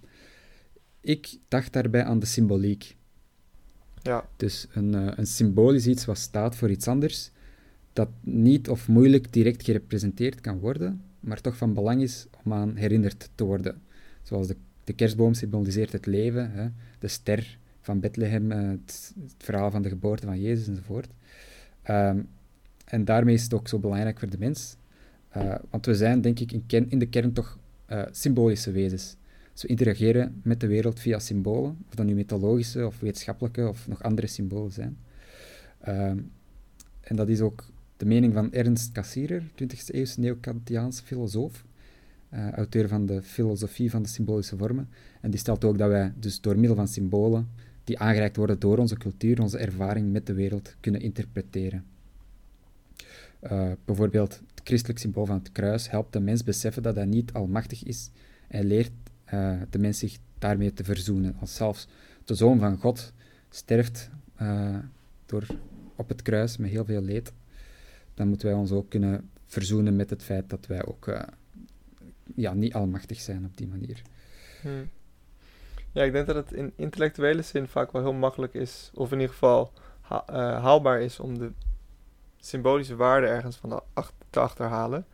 Ik 1.01 1.39
dacht 1.49 1.73
daarbij 1.73 2.05
aan 2.05 2.19
de 2.19 2.27
symboliek. 2.27 2.97
Ja. 4.03 4.29
Dus 4.37 4.67
een, 4.73 4.95
uh, 4.95 5.13
een 5.17 5.27
symbool 5.27 5.73
is 5.73 5.87
iets 5.87 6.05
wat 6.05 6.19
staat 6.19 6.57
voor 6.57 6.71
iets 6.71 6.89
anders, 6.89 7.31
dat 7.93 8.09
niet 8.21 8.69
of 8.69 8.89
moeilijk 8.89 9.33
direct 9.33 9.65
gerepresenteerd 9.65 10.41
kan 10.41 10.59
worden, 10.59 11.03
maar 11.21 11.41
toch 11.41 11.57
van 11.57 11.75
belang 11.75 12.03
is 12.03 12.27
om 12.45 12.53
aan 12.53 12.77
herinnerd 12.77 13.31
te 13.35 13.45
worden. 13.45 13.81
Zoals 14.23 14.47
de, 14.47 14.57
de 14.85 14.93
kerstboom 14.93 15.35
symboliseert 15.35 15.93
het 15.93 16.07
leven, 16.07 16.51
hè, 16.51 16.69
de 16.99 17.09
ster 17.09 17.59
van 17.81 18.01
Bethlehem, 18.01 18.53
uh, 18.53 18.71
het, 18.71 19.15
verhaal 19.39 19.71
van 19.71 19.83
de 19.83 19.89
geboorte 19.89 20.27
van 20.27 20.41
Jezus 20.41 20.67
enzovoort. 20.67 21.09
Um, 21.91 22.29
en 22.85 23.05
daarmee 23.05 23.35
is 23.35 23.43
het 23.43 23.55
ook 23.55 23.69
zo 23.69 23.79
belangrijk 23.79 24.19
voor 24.19 24.31
de 24.31 24.39
mens. 24.39 24.77
Uh, 25.37 25.55
want 25.71 25.87
we 25.87 25.95
zijn, 25.95 26.21
denk 26.21 26.41
ik, 26.41 26.53
in, 26.53 26.91
in 26.91 26.99
de 26.99 27.07
kern 27.07 27.33
toch 27.33 27.59
symbolische 28.11 28.71
wezens. 28.71 29.17
Ze 29.53 29.67
interageren 29.67 30.41
met 30.43 30.61
de 30.61 30.67
wereld 30.67 31.01
via 31.01 31.19
symbolen, 31.19 31.77
of 31.89 31.95
dat 31.95 32.07
nu 32.07 32.15
mythologische 32.15 32.87
of 32.87 33.01
wetenschappelijke 33.01 33.69
of 33.69 33.89
nog 33.89 34.03
andere 34.03 34.27
symbolen 34.27 34.73
zijn. 34.73 34.97
Ehm, 35.81 36.19
en 37.01 37.17
dat 37.17 37.29
is 37.29 37.41
ook 37.41 37.67
de 37.97 38.07
mening 38.07 38.33
van 38.33 38.53
Ernst 38.53 38.93
Cassirer, 38.93 39.43
20e 39.55 39.93
eeuwse 39.93 40.21
neo-Kantiaanse 40.21 41.05
filosoof, 41.05 41.65
uh, 42.35 42.51
auteur 42.51 42.89
van 42.89 43.07
de 43.07 43.23
filosofie 43.23 43.91
van 43.91 44.03
de 44.03 44.09
symbolische 44.09 44.57
vormen. 44.57 44.89
En 45.21 45.31
die 45.31 45.41
stelt 45.41 45.65
ook 45.65 45.79
dat 45.79 45.89
wij 45.89 46.13
dus 46.17 46.41
door 46.41 46.59
middel 46.59 46.77
van 46.77 46.89
symbolen, 46.89 47.49
die 47.85 47.99
aangereikt 47.99 48.37
worden 48.37 48.59
door 48.59 48.79
onze 48.79 48.97
cultuur, 48.97 49.41
onze 49.41 49.59
ervaring 49.59 50.13
met 50.13 50.27
de 50.27 50.33
wereld, 50.33 50.77
kunnen 50.81 51.01
interpreteren. 51.01 51.85
Uh, 53.43 53.73
bijvoorbeeld 53.85 54.41
het 54.55 54.61
christelijk 54.65 54.99
symbool 54.99 55.27
van 55.27 55.39
het 55.39 55.53
kruis 55.53 55.91
helpt 55.91 56.13
de 56.13 56.21
mens 56.21 56.45
beseffen 56.45 56.83
dat 56.83 56.95
hij 56.95 57.05
niet 57.05 57.33
almachtig 57.33 57.85
is 57.85 58.11
en 58.49 58.67
leert 58.67 58.93
uh, 59.35 59.61
de 59.71 59.79
mens 59.79 59.99
zich 59.99 60.19
daarmee 60.39 60.73
te 60.73 60.85
verzoenen. 60.85 61.37
Als 61.41 61.55
zelfs 61.55 61.89
de 62.25 62.35
Zoon 62.35 62.59
van 62.59 62.77
God 62.77 63.13
sterft 63.51 64.11
uh, 64.43 64.79
door, 65.27 65.47
op 65.97 66.09
het 66.09 66.23
kruis 66.23 66.57
met 66.57 66.71
heel 66.71 66.85
veel 66.85 67.03
leed, 67.03 67.33
dan 68.15 68.29
moeten 68.29 68.49
wij 68.49 68.57
ons 68.57 68.73
ook 68.73 68.91
kunnen 68.91 69.31
verzoenen 69.47 69.97
met 69.97 70.11
het 70.11 70.23
feit 70.23 70.51
dat 70.51 70.67
wij 70.67 70.85
ook 70.85 71.07
uh, 71.07 71.23
ja, 72.35 72.55
niet 72.55 72.75
almachtig 72.75 73.21
zijn 73.21 73.45
op 73.45 73.57
die 73.57 73.67
manier. 73.67 74.03
Hmm. 74.61 74.91
Ja, 75.93 76.03
ik 76.03 76.13
denk 76.13 76.27
dat 76.27 76.37
het 76.37 76.53
in 76.53 76.73
intellectuele 76.77 77.43
zin 77.43 77.69
vaak 77.69 77.93
wel 77.93 78.03
heel 78.03 78.13
makkelijk 78.13 78.55
is, 78.55 78.91
of 78.95 79.13
in 79.13 79.21
ieder 79.21 79.33
geval 79.33 79.73
ha 80.01 80.25
haalbaar 80.61 81.01
is 81.01 81.21
om 81.21 81.39
de 81.39 81.53
symbolische 82.37 82.97
waarde 82.97 83.27
ergens 83.27 83.57
van 83.57 83.83
te 84.31 84.41
achterhalen. 84.41 85.07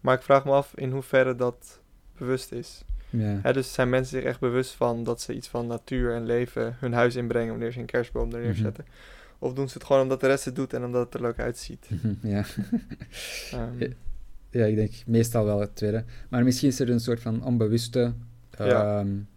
Maar 0.00 0.14
ik 0.14 0.22
vraag 0.22 0.44
me 0.44 0.50
af 0.50 0.76
in 0.76 0.90
hoeverre 0.90 1.34
dat 1.34 1.80
bewust 2.16 2.52
is. 2.52 2.84
Ja. 3.10 3.52
dus 3.52 3.72
zijn 3.72 3.88
mensen 3.88 4.20
zich 4.20 4.28
echt 4.28 4.40
bewust 4.40 4.72
van 4.72 5.04
dat 5.04 5.20
ze 5.20 5.34
iets 5.34 5.48
van 5.48 5.66
natuur 5.66 6.14
en 6.14 6.24
leven 6.24 6.76
hun 6.78 6.92
huis 6.92 7.16
inbrengen 7.16 7.50
wanneer 7.50 7.72
ze 7.72 7.78
een 7.78 7.86
kerstboom 7.86 8.32
er 8.32 8.40
neerzetten? 8.40 8.84
Mhm. 8.86 8.94
Of 9.38 9.52
doen 9.52 9.68
ze 9.68 9.74
het 9.74 9.86
gewoon 9.86 10.02
omdat 10.02 10.20
de 10.20 10.26
rest 10.26 10.44
het 10.44 10.54
doet 10.54 10.72
en 10.72 10.84
omdat 10.84 11.04
het 11.04 11.14
er 11.14 11.20
leuk 11.20 11.38
uitziet? 11.38 11.88
Mhm, 11.90 12.14
ja. 12.22 12.44
um, 13.54 13.94
ja, 14.50 14.64
ik 14.64 14.74
denk 14.74 14.92
meestal 15.06 15.44
wel 15.44 15.60
het 15.60 15.76
tweede. 15.76 16.04
Maar 16.28 16.44
misschien 16.44 16.68
is 16.68 16.80
er 16.80 16.90
een 16.90 17.00
soort 17.00 17.20
van 17.20 17.44
onbewuste 17.44 18.12
um, 18.60 19.28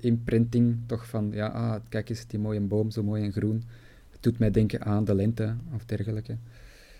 imprinting 0.00 0.78
toch 0.86 1.06
van, 1.06 1.30
ja, 1.32 1.46
ah, 1.46 1.80
kijk 1.88 2.08
eens, 2.08 2.26
die 2.26 2.38
mooie 2.38 2.60
boom, 2.60 2.90
zo 2.90 3.02
mooi 3.02 3.24
en 3.24 3.32
groen. 3.32 3.64
Het 4.10 4.22
doet 4.22 4.38
mij 4.38 4.50
denken 4.50 4.84
aan 4.84 5.04
de 5.04 5.14
lente 5.14 5.56
of 5.74 5.84
dergelijke. 5.84 6.36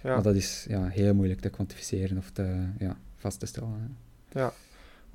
Ja. 0.03 0.15
Maar 0.15 0.23
dat 0.23 0.35
is 0.35 0.65
ja, 0.69 0.87
heel 0.87 1.15
moeilijk 1.15 1.41
te 1.41 1.49
kwantificeren 1.49 2.19
of 2.19 2.31
te, 2.31 2.67
ja, 2.79 2.97
vast 3.17 3.41
te 3.41 3.47
stellen. 3.47 3.97
Ja. 4.33 4.53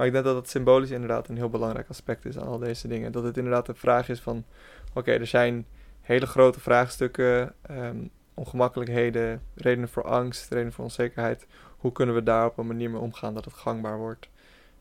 Maar 0.02 0.10
ik 0.10 0.16
denk 0.16 0.26
dat 0.26 0.36
het 0.36 0.50
symbolisch 0.50 0.92
inderdaad 0.92 1.28
een 1.28 1.36
heel 1.36 1.50
belangrijk 1.50 1.90
aspect 1.90 2.26
is 2.26 2.38
aan 2.38 2.48
al 2.48 2.58
deze 2.58 2.88
dingen. 2.88 3.12
Dat 3.12 3.24
het 3.24 3.38
inderdaad 3.38 3.66
de 3.66 3.74
vraag 3.74 4.10
is 4.10 4.20
van, 4.20 4.46
oké, 4.94 5.12
er 5.12 5.28
zijn 5.28 5.66
hele 6.02 6.26
grote 6.26 6.60
vraagstukken, 6.60 7.54
um, 7.72 8.10
ongemakkelijkheden, 8.34 9.42
redenen 9.56 9.90
voor 9.90 10.04
angst, 10.04 10.50
redenen 10.50 10.74
voor 10.74 10.84
onzekerheid. 10.84 11.48
Hoe 11.78 11.92
kunnen 11.92 12.16
we 12.16 12.24
daar 12.24 12.46
op 12.46 12.58
een 12.58 12.68
manier 12.68 12.90
mee 12.90 13.02
omgaan 13.02 13.34
dat 13.34 13.46
het 13.46 13.54
gangbaar 13.54 13.98
wordt? 13.98 14.30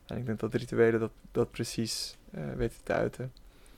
En 0.05 0.17
ik 0.17 0.25
denk 0.25 0.39
dat 0.39 0.53
rituelen 0.53 0.99
dat, 0.99 1.11
dat 1.31 1.51
precies 1.51 2.17
uh, 2.35 2.41
weten 2.55 2.77
te 2.83 2.93
uiten. 2.93 3.31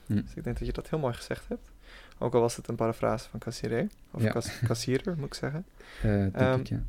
Hm. 0.06 0.14
Dus 0.14 0.34
ik 0.34 0.44
denk 0.44 0.58
dat 0.58 0.66
je 0.66 0.72
dat 0.72 0.88
heel 0.88 0.98
mooi 0.98 1.14
gezegd 1.14 1.48
hebt. 1.48 1.70
Ook 2.18 2.34
al 2.34 2.40
was 2.40 2.56
het 2.56 2.68
een 2.68 2.76
parafrase 2.76 3.28
van 3.28 3.40
Cassiré, 3.40 3.86
of 4.10 4.22
ja. 4.22 4.32
Moet 5.16 5.26
ik 5.26 5.34
zeggen. 5.34 5.66
Uh, 6.04 6.52
um, 6.52 6.60
ik, 6.60 6.66
ja. 6.66 6.82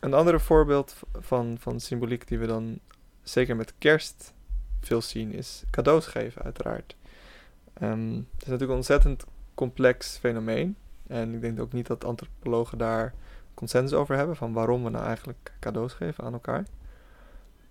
Een 0.00 0.14
ander 0.14 0.40
voorbeeld 0.40 0.96
van, 1.12 1.56
van 1.58 1.80
symboliek 1.80 2.28
die 2.28 2.38
we 2.38 2.46
dan 2.46 2.80
zeker 3.22 3.56
met 3.56 3.72
kerst 3.78 4.32
veel 4.80 5.02
zien, 5.02 5.32
is 5.32 5.62
cadeaus 5.70 6.06
geven, 6.06 6.42
uiteraard. 6.42 6.96
Um, 7.82 8.14
het 8.16 8.42
is 8.42 8.46
natuurlijk 8.46 8.70
een 8.70 8.76
ontzettend 8.76 9.24
complex 9.54 10.16
fenomeen. 10.16 10.76
En 11.06 11.34
ik 11.34 11.40
denk 11.40 11.60
ook 11.60 11.72
niet 11.72 11.86
dat 11.86 12.04
antropologen 12.04 12.78
daar 12.78 13.14
consensus 13.54 13.98
over 13.98 14.16
hebben 14.16 14.36
van 14.36 14.52
waarom 14.52 14.84
we 14.84 14.90
nou 14.90 15.04
eigenlijk 15.04 15.52
cadeaus 15.60 15.92
geven 15.92 16.24
aan 16.24 16.32
elkaar. 16.32 16.64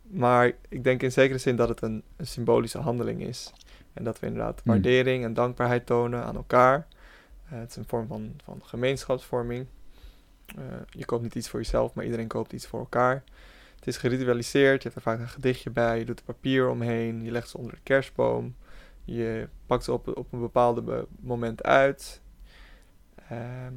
Maar 0.02 0.52
ik 0.70 0.84
denk 0.84 1.02
in 1.02 1.12
zekere 1.12 1.39
zin 1.39 1.56
dat 1.56 1.70
het 1.70 1.82
een, 1.82 2.04
een 2.16 2.28
symbolische 2.28 2.78
handeling 2.78 3.22
is. 3.22 3.54
En 3.93 4.04
dat 4.04 4.20
we 4.20 4.28
inderdaad 4.28 4.62
Hmm. 4.64 4.72
waardering 4.72 5.24
en 5.24 5.34
dankbaarheid 5.34 5.86
tonen 5.86 6.24
aan 6.24 6.36
elkaar. 6.36 6.88
Eh, 7.50 7.60
het 7.60 7.70
is 7.70 7.76
een 7.76 7.88
vorm 7.88 8.08
van, 8.08 8.34
van 8.43 8.62
gemeenschapsvorming. 8.64 9.66
Eh, 10.45 10.64
je 10.89 11.06
koopt 11.06 11.24
niet 11.24 11.36
iets 11.36 11.50
voor 11.50 11.60
jezelf, 11.60 11.93
maar 11.93 12.06
iedereen 12.06 12.28
koopt 12.28 12.54
iets 12.54 12.68
voor 12.68 12.80
elkaar. 12.80 13.24
Het 13.80 13.88
is 13.88 13.98
geritualiseerd, 13.98 14.84
je 14.84 14.90
hebt 14.90 14.96
er 15.06 15.12
vaak 15.12 15.20
een 15.20 15.30
gedichtje 15.30 15.70
bij, 15.70 16.00
je 16.00 16.06
doet 16.06 16.20
er 16.20 16.26
papier 16.26 16.70
omheen, 16.70 17.24
je 17.24 17.32
legt 17.32 17.50
ze 17.50 17.58
onder 17.58 17.74
de 17.74 17.80
kerstboom. 17.84 18.56
Je 19.04 19.48
pakt 19.66 19.84
ze 19.84 19.92
op, 19.92 20.18
op 20.18 20.34
een 20.34 20.40
bepaalde 20.40 20.82
be- 20.82 21.08
moment 21.20 21.64
uit. 21.64 22.22
Ehm, 23.30 23.74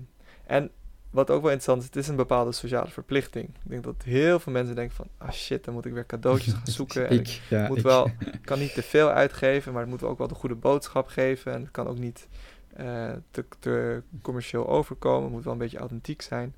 en 0.46 0.70
wat 1.10 1.30
ook 1.30 1.42
wel 1.42 1.50
interessant 1.50 1.78
is, 1.80 1.86
het 1.86 1.96
is 1.96 2.08
een 2.08 2.16
bepaalde 2.16 2.52
sociale 2.52 2.90
verplichting. 2.90 3.48
Ik 3.48 3.70
denk 3.70 3.84
dat 3.84 4.02
heel 4.04 4.40
veel 4.40 4.52
mensen 4.52 4.74
denken 4.74 4.96
van, 4.96 5.08
ah 5.18 5.30
shit, 5.30 5.64
dan 5.64 5.74
moet 5.74 5.84
ik 5.84 5.92
weer 5.92 6.06
cadeautjes 6.06 6.52
gaan 6.52 6.66
zoeken. 6.80 7.08
En 7.08 7.14
ik 7.14 7.28
ik, 7.28 7.40
ja, 7.48 7.66
moet 7.68 7.76
ik. 7.76 7.82
wel, 7.82 8.10
kan 8.44 8.58
niet 8.58 8.74
te 8.74 8.82
veel 8.82 9.10
uitgeven, 9.10 9.72
maar 9.72 9.80
het 9.82 9.90
moet 9.90 10.02
ook 10.02 10.18
wel 10.18 10.28
de 10.28 10.34
goede 10.34 10.54
boodschap 10.54 11.06
geven. 11.06 11.52
En 11.52 11.60
het 11.60 11.70
kan 11.70 11.86
ook 11.86 11.98
niet 11.98 12.28
eh, 12.76 13.10
te, 13.30 13.44
te 13.58 14.02
commercieel 14.22 14.68
overkomen. 14.68 15.22
Het 15.22 15.32
moet 15.32 15.44
wel 15.44 15.52
een 15.52 15.58
beetje 15.58 15.78
authentiek 15.78 16.22
zijn. 16.22 16.54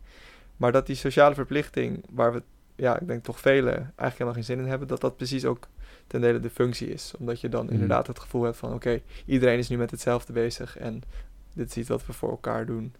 Maar 0.56 0.72
dat 0.72 0.86
die 0.86 0.96
sociale 0.96 1.34
verplichting, 1.34 2.04
waar 2.10 2.32
we, 2.32 2.42
ja, 2.76 3.00
ik 3.00 3.06
denk 3.06 3.24
toch 3.24 3.40
velen 3.40 3.74
eigenlijk 3.76 4.12
helemaal 4.12 4.32
geen 4.34 4.44
zin 4.44 4.58
in 4.58 4.66
hebben, 4.66 4.88
dat 4.88 5.00
dat 5.00 5.16
precies 5.16 5.44
ook 5.44 5.68
ten 6.06 6.20
dele 6.20 6.40
de 6.40 6.50
functie 6.50 6.88
is. 6.88 7.12
Omdat 7.18 7.40
je 7.40 7.48
dan 7.48 7.64
Mhm. 7.64 7.72
inderdaad 7.72 8.06
het 8.06 8.18
gevoel 8.18 8.42
hebt 8.42 8.56
van, 8.56 8.72
oké, 8.74 9.00
iedereen 9.26 9.58
is 9.58 9.68
nu 9.68 9.76
met 9.76 9.90
hetzelfde 9.90 10.32
bezig 10.32 10.78
en 10.78 11.02
dit 11.52 11.68
is 11.68 11.76
iets 11.76 11.88
wat 11.88 12.06
we 12.06 12.12
voor 12.12 12.30
elkaar 12.30 12.66
doen. 12.66 12.92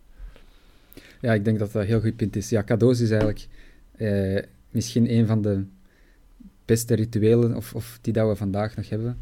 Ja, 1.20 1.32
ik 1.32 1.44
denk 1.44 1.58
dat 1.58 1.72
dat 1.72 1.82
een 1.82 1.88
heel 1.88 2.00
goed 2.00 2.16
punt 2.16 2.36
is. 2.36 2.48
Ja, 2.48 2.62
cadeaus 2.64 3.00
is 3.00 3.10
eigenlijk 3.10 3.46
eh, 3.96 4.42
misschien 4.70 5.10
een 5.10 5.26
van 5.26 5.42
de 5.42 5.64
beste 6.64 6.94
rituelen 6.94 7.54
of, 7.56 7.74
of 7.74 7.98
die 8.00 8.12
dat 8.12 8.28
we 8.28 8.36
vandaag 8.36 8.76
nog 8.76 8.88
hebben. 8.88 9.18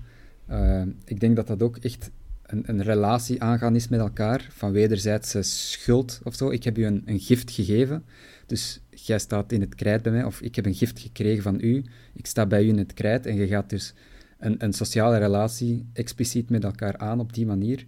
Eh, 0.47 0.83
ik 1.05 1.21
denk 1.21 1.37
dat 1.37 1.47
dat 1.47 1.63
ook 1.63 1.77
echt 1.77 2.11
een, 2.47 2.63
een 2.67 2.83
relatie 2.83 3.43
aangaan 3.43 3.75
is 3.77 3.89
met 3.89 4.01
elkaar, 4.01 4.49
van 4.51 4.73
wederzijdse 4.73 5.43
schuld 5.43 6.21
of 6.25 6.35
zo. 6.35 6.51
Ik 6.51 6.65
heb 6.65 6.79
u 6.79 6.85
een, 6.87 7.03
een 7.07 7.21
gift 7.21 7.51
gegeven, 7.51 8.05
dus 8.47 8.81
jij 8.91 9.19
staat 9.19 9.53
in 9.53 9.61
het 9.61 9.75
krijt 9.75 10.03
bij 10.03 10.13
mij, 10.13 10.25
of 10.25 10.41
ik 10.41 10.55
heb 10.55 10.67
een 10.67 10.75
gift 10.75 11.01
gekregen 11.01 11.43
van 11.43 11.59
u, 11.61 11.85
ik 12.13 12.27
sta 12.27 12.47
bij 12.47 12.65
u 12.65 12.69
in 12.69 12.79
het 12.79 12.95
krijt, 12.95 13.27
en 13.27 13.35
je 13.35 13.47
gaat 13.47 13.71
dus 13.71 13.95
een, 14.39 14.65
een 14.65 14.73
sociale 14.73 15.19
relatie 15.19 15.87
expliciet 15.93 16.51
met 16.51 16.65
elkaar 16.65 16.97
aan 16.97 17.21
op 17.21 17.33
die 17.33 17.47
manier. 17.47 17.87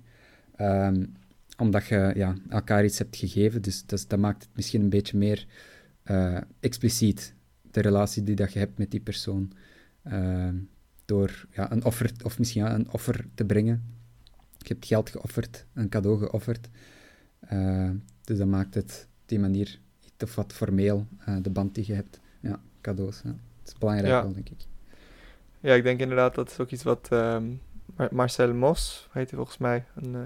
Ehm, 0.57 1.05
omdat 1.57 1.87
je 1.87 2.13
ja, 2.15 2.35
elkaar 2.49 2.85
iets 2.85 2.99
hebt 2.99 3.17
gegeven, 3.17 3.63
dus 3.63 3.87
dat, 3.87 4.05
dat 4.09 4.19
maakt 4.19 4.43
het 4.43 4.57
misschien 4.57 4.81
een 4.81 4.89
beetje 4.89 5.19
meer 5.19 5.47
eh, 6.03 6.41
expliciet, 6.61 7.35
de 7.71 7.81
relatie 7.81 8.23
die 8.23 8.35
dat 8.35 8.53
je 8.53 8.59
hebt 8.59 8.79
met 8.79 8.91
die 8.91 9.01
persoon. 9.01 9.53
Ehm, 10.03 10.57
door 11.05 11.47
ja, 11.51 11.73
een 11.73 11.85
offer, 11.85 12.13
of 12.23 12.39
misschien 12.39 12.65
een 12.65 12.91
offer 12.91 13.27
te 13.35 13.45
brengen. 13.45 13.83
Je 14.59 14.73
hebt 14.73 14.87
geld 14.87 15.11
geofferd, 15.11 15.67
een 15.73 15.89
cadeau 15.89 16.19
geofferd. 16.19 16.69
Eh, 17.41 17.91
dus 18.25 18.39
dat 18.39 18.47
maakt 18.47 18.75
het 18.75 19.09
op 19.23 19.29
die 19.29 19.39
manier 19.39 19.81
of 20.23 20.35
wat 20.35 20.53
formeel, 20.53 21.07
eh, 21.25 21.37
de 21.43 21.51
band 21.51 21.75
die 21.75 21.85
je 21.87 21.95
hebt. 21.95 22.21
Ja, 22.41 22.61
cadeaus. 22.81 23.21
Ja. 23.25 23.31
Dat 23.63 23.73
is 23.73 23.79
belangrijk 23.79 24.09
Ja. 24.13 24.23
wel, 24.23 24.33
denk 24.33 24.49
ik. 24.49 24.61
Ja, 25.61 25.75
ik 25.75 25.83
denk 25.83 26.01
inderdaad 26.01 26.35
dat 26.35 26.51
is 26.51 26.59
ook 26.61 26.71
iets 26.71 26.83
wat 26.83 27.07
ehm, 27.11 27.45
Mar- 27.97 28.09
Marcel 28.15 28.55
Mos, 28.55 29.09
heet 29.13 29.29
hij 29.29 29.37
volgens 29.39 29.59
mij, 29.59 29.85
een 29.95 30.15
eh, 30.15 30.21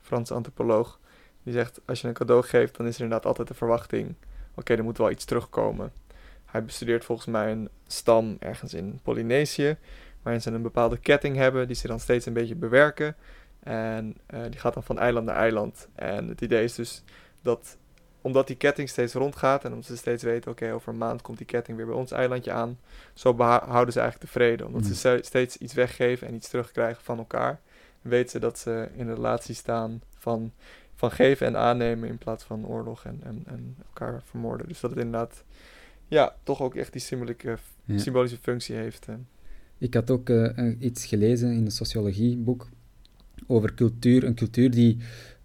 Franse 0.00 0.34
antropoloog, 0.34 0.98
die 1.42 1.52
zegt 1.52 1.80
als 1.84 2.00
je 2.00 2.08
een 2.08 2.14
cadeau 2.14 2.42
geeft, 2.42 2.76
dan 2.76 2.86
is 2.86 2.94
er 2.96 3.02
inderdaad 3.02 3.26
altijd 3.26 3.48
de 3.48 3.54
verwachting, 3.54 4.14
oké, 4.54 4.74
er 4.74 4.84
moet 4.84 4.98
wel 4.98 5.10
iets 5.10 5.24
terugkomen. 5.24 5.92
Hij 6.44 6.64
bestudeert 6.64 7.04
volgens 7.04 7.26
mij 7.26 7.50
een 7.52 7.68
stam 7.86 8.36
ergens 8.38 8.74
in 8.74 8.98
Polynesië, 9.02 9.76
waarin 10.22 10.42
ze 10.42 10.50
een 10.50 10.62
bepaalde 10.62 10.98
ketting 10.98 11.36
hebben 11.36 11.66
die 11.66 11.76
ze 11.76 11.86
dan 11.86 12.00
steeds 12.00 12.26
een 12.26 12.32
beetje 12.32 12.54
bewerken. 12.54 13.16
En 13.60 14.16
eh, 14.26 14.42
die 14.50 14.60
gaat 14.60 14.74
dan 14.74 14.82
van 14.82 14.98
eiland 14.98 15.26
naar 15.26 15.36
eiland. 15.36 15.88
En 15.94 16.28
het 16.28 16.40
idee 16.40 16.64
is 16.64 16.74
dus 16.74 17.02
dat 17.42 17.76
omdat 18.20 18.46
die 18.46 18.56
ketting 18.56 18.88
steeds 18.88 19.12
rondgaat 19.14 19.64
en 19.64 19.70
omdat 19.70 19.86
ze 19.86 19.96
steeds 19.96 20.22
weten, 20.22 20.50
oké, 20.50 20.72
over 20.72 20.92
een 20.92 20.98
maand 20.98 21.22
komt 21.22 21.38
die 21.38 21.46
ketting 21.46 21.76
weer 21.76 21.86
bij 21.86 21.94
ons 21.94 22.10
eilandje 22.10 22.52
aan, 22.52 22.78
zo 23.14 23.36
houden 23.36 23.92
ze 23.92 24.00
eigenlijk 24.00 24.30
tevreden. 24.32 24.66
Omdat 24.66 24.80
Mm. 24.82 24.86
ze 24.88 24.94
ste- 24.94 25.20
steeds 25.22 25.56
iets 25.56 25.74
weggeven 25.74 26.26
en 26.28 26.34
iets 26.34 26.48
terugkrijgen 26.48 27.04
van 27.04 27.18
elkaar. 27.18 27.60
En 28.02 28.10
weten 28.10 28.30
ze 28.30 28.38
dat 28.38 28.58
ze 28.58 28.88
in 28.96 29.08
een 29.08 29.14
relatie 29.14 29.54
staan 29.54 30.02
van, 30.18 30.52
van 30.94 31.10
geven 31.10 31.46
en 31.46 31.56
aannemen 31.56 32.08
in 32.08 32.18
plaats 32.18 32.44
van 32.44 32.66
oorlog 32.66 33.04
en, 33.04 33.20
en, 33.24 33.42
en 33.46 33.76
elkaar 33.86 34.22
vermoorden. 34.24 34.68
Dus 34.68 34.80
dat 34.80 34.90
het 34.90 34.98
inderdaad, 34.98 35.44
ja, 36.08 36.34
toch 36.42 36.62
ook 36.62 36.74
echt 36.74 36.92
die 36.92 37.00
symbolische, 37.00 37.58
Ja. 37.84 37.98
symbolische 37.98 38.38
functie 38.42 38.74
heeft. 38.76 39.06
eh. 39.08 39.14
Ik 39.78 39.94
had 39.94 40.10
ook 40.10 40.28
eh, 40.28 40.74
iets 40.78 41.06
gelezen 41.06 41.52
in 41.52 41.64
een 41.64 41.70
sociologieboek 41.70 42.68
over 43.46 43.74
cultuur. 43.74 44.24
Een 44.24 44.34
cultuur 44.34 44.70
die, 44.70 44.98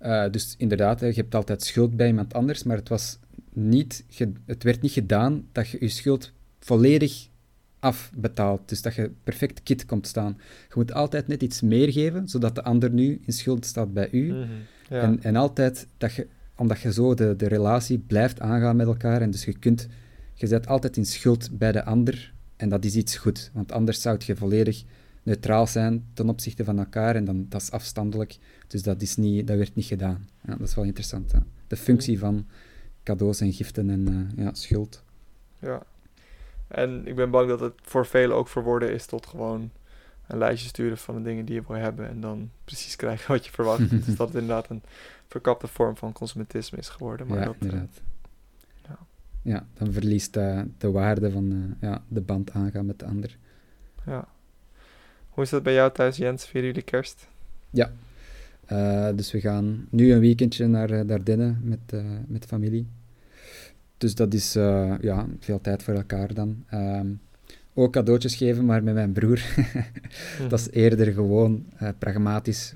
eh, 0.04 0.32
dus 0.32 0.56
inderdaad, 0.58 1.00
je 1.00 1.06
hebt 1.06 1.36
altijd 1.36 1.64
schuld 1.64 1.96
bij 1.96 2.08
iemand 2.08 2.34
anders, 2.34 2.64
maar 2.64 2.78
het, 2.78 2.90
was 2.90 3.20
niet 3.54 4.06
het 4.46 4.64
werd 4.64 4.82
niet 4.82 4.92
gedaan 4.92 5.48
dat 5.52 5.70
je 5.70 5.78
je 5.80 5.90
schuld 5.90 6.32
volledig 6.60 7.28
afbetaalt. 7.80 8.70
Dus 8.70 8.82
dat 8.82 8.96
je 8.96 9.12
perfect 9.24 9.64
kit 9.64 9.86
komt 9.86 10.08
staan. 10.08 10.38
Je 10.68 10.74
moet 10.76 10.94
altijd 10.94 11.28
net 11.28 11.44
iets 11.44 11.62
meer 11.62 11.92
geven, 11.92 12.28
zodat 12.28 12.56
de 12.56 12.64
ander 12.64 12.90
nu 12.90 13.22
in 13.26 13.34
schuld 13.34 13.66
staat 13.66 13.94
bij 13.94 14.10
u. 14.12 14.34
Ja. 14.90 15.02
En, 15.02 15.24
en 15.24 15.36
altijd, 15.36 15.88
dat 15.98 16.14
je, 16.14 16.28
omdat 16.56 16.82
je 16.82 16.94
zo 16.94 17.14
de, 17.14 17.36
de 17.36 17.48
relatie 17.48 18.00
blijft 18.00 18.40
aangaan 18.40 18.76
met 18.76 18.88
elkaar. 18.88 19.22
En 19.22 19.32
dus 19.32 19.46
je 19.46 19.60
kunt, 19.60 19.88
je 20.34 20.48
zet 20.48 20.68
altijd 20.68 20.98
in 20.98 21.06
schuld 21.06 21.58
bij 21.58 21.72
de 21.72 21.84
ander. 21.84 22.34
En 22.56 22.70
dat 22.70 22.86
is 22.86 22.96
iets 22.96 23.16
goed. 23.16 23.52
Want 23.54 23.72
anders 23.72 24.02
zou 24.02 24.18
je 24.26 24.36
volledig 24.36 24.84
neutraal 25.24 25.68
zijn 25.68 26.06
ten 26.14 26.30
opzichte 26.30 26.64
van 26.64 26.80
elkaar. 26.80 27.16
En 27.16 27.26
dan, 27.26 27.46
dat 27.50 27.62
is 27.62 27.72
afstandelijk. 27.72 28.38
Dus 28.68 28.84
dat, 28.84 29.02
is 29.02 29.16
niet, 29.16 29.48
dat 29.48 29.58
werd 29.58 29.76
niet 29.76 29.86
gedaan. 29.86 30.28
Ja, 30.42 30.56
dat 30.56 30.68
is 30.68 30.76
wel 30.76 30.86
interessant. 30.86 31.32
Hè? 31.32 31.40
De 31.68 31.78
functie 31.78 32.20
van 32.20 32.46
cadeaus 33.04 33.42
en 33.42 33.54
giften 33.54 33.90
en 33.90 34.08
eh, 34.08 34.46
ja, 34.46 34.54
schuld. 34.54 35.04
Ja. 35.60 35.84
En 36.68 37.08
ik 37.08 37.16
ben 37.16 37.32
bang 37.32 37.50
dat 37.50 37.60
het 37.60 37.74
voor 37.82 38.06
velen 38.06 38.36
ook 38.36 38.48
verworden 38.48 38.94
is 38.94 39.06
tot 39.06 39.26
gewoon 39.26 39.72
een 40.28 40.38
lijstje 40.38 40.68
sturen 40.68 40.98
van 40.98 41.16
de 41.16 41.22
dingen 41.22 41.46
die 41.46 41.56
je 41.56 41.64
wil 41.68 41.76
hebben 41.76 42.10
en 42.10 42.20
dan 42.20 42.50
precies 42.64 42.96
krijgen 42.96 43.32
wat 43.36 43.46
je 43.46 43.52
verwacht. 43.52 43.90
dus 44.06 44.16
dat 44.16 44.28
het 44.28 44.42
inderdaad 44.42 44.70
een 44.70 44.84
verkapte 45.28 45.68
vorm 45.68 45.98
van 45.98 46.14
consumentisme 46.14 46.78
is 46.78 46.90
geworden. 46.90 47.28
Maar 47.28 47.40
ja, 47.40 47.46
dat, 47.46 47.56
eh, 47.56 47.62
inderdaad. 47.62 48.02
ja. 48.88 48.98
Ja, 49.42 49.66
dan 49.74 49.92
verliest 49.92 50.36
eh, 50.36 50.62
de 50.78 50.92
waarde 50.92 51.32
van 51.32 51.76
ja, 51.82 52.04
de 52.08 52.22
band 52.22 52.52
aangaan 52.52 52.86
met 52.86 53.00
de 53.00 53.06
ander. 53.06 53.38
ja. 54.06 54.28
Hoe 55.34 55.44
is 55.44 55.50
dat 55.50 55.64
bij 55.64 55.74
jou 55.74 55.92
thuis, 55.92 56.18
Jens? 56.18 56.46
Vieren 56.46 56.70
jullie 56.70 56.84
kerst? 56.84 57.28
Eh, 58.66 59.10
dus 59.16 59.32
we 59.32 59.40
gaan 59.40 59.88
nu 59.90 60.14
een 60.14 60.20
weekendje 60.20 60.68
naar 60.68 61.06
Dardenne 61.06 61.56
met, 61.62 61.80
uh, 61.94 62.02
met 62.28 62.46
familie. 62.46 62.88
Dus 63.98 64.16
dat 64.16 64.34
is 64.34 64.56
uh, 64.56 64.94
ja, 65.02 65.26
veel 65.40 65.62
tijd 65.62 65.84
voor 65.84 65.94
elkaar 65.94 66.34
dan. 66.34 66.66
Um, 66.74 67.22
ook 67.74 67.92
cadeautjes 67.92 68.36
geven, 68.36 68.66
maar 68.66 68.84
met 68.84 68.94
mijn 68.94 69.12
broer. 69.12 69.42
dat 70.50 70.60
is 70.60 70.70
eerder 70.72 71.14
gewoon 71.14 71.66
pragmatisch. 71.98 72.74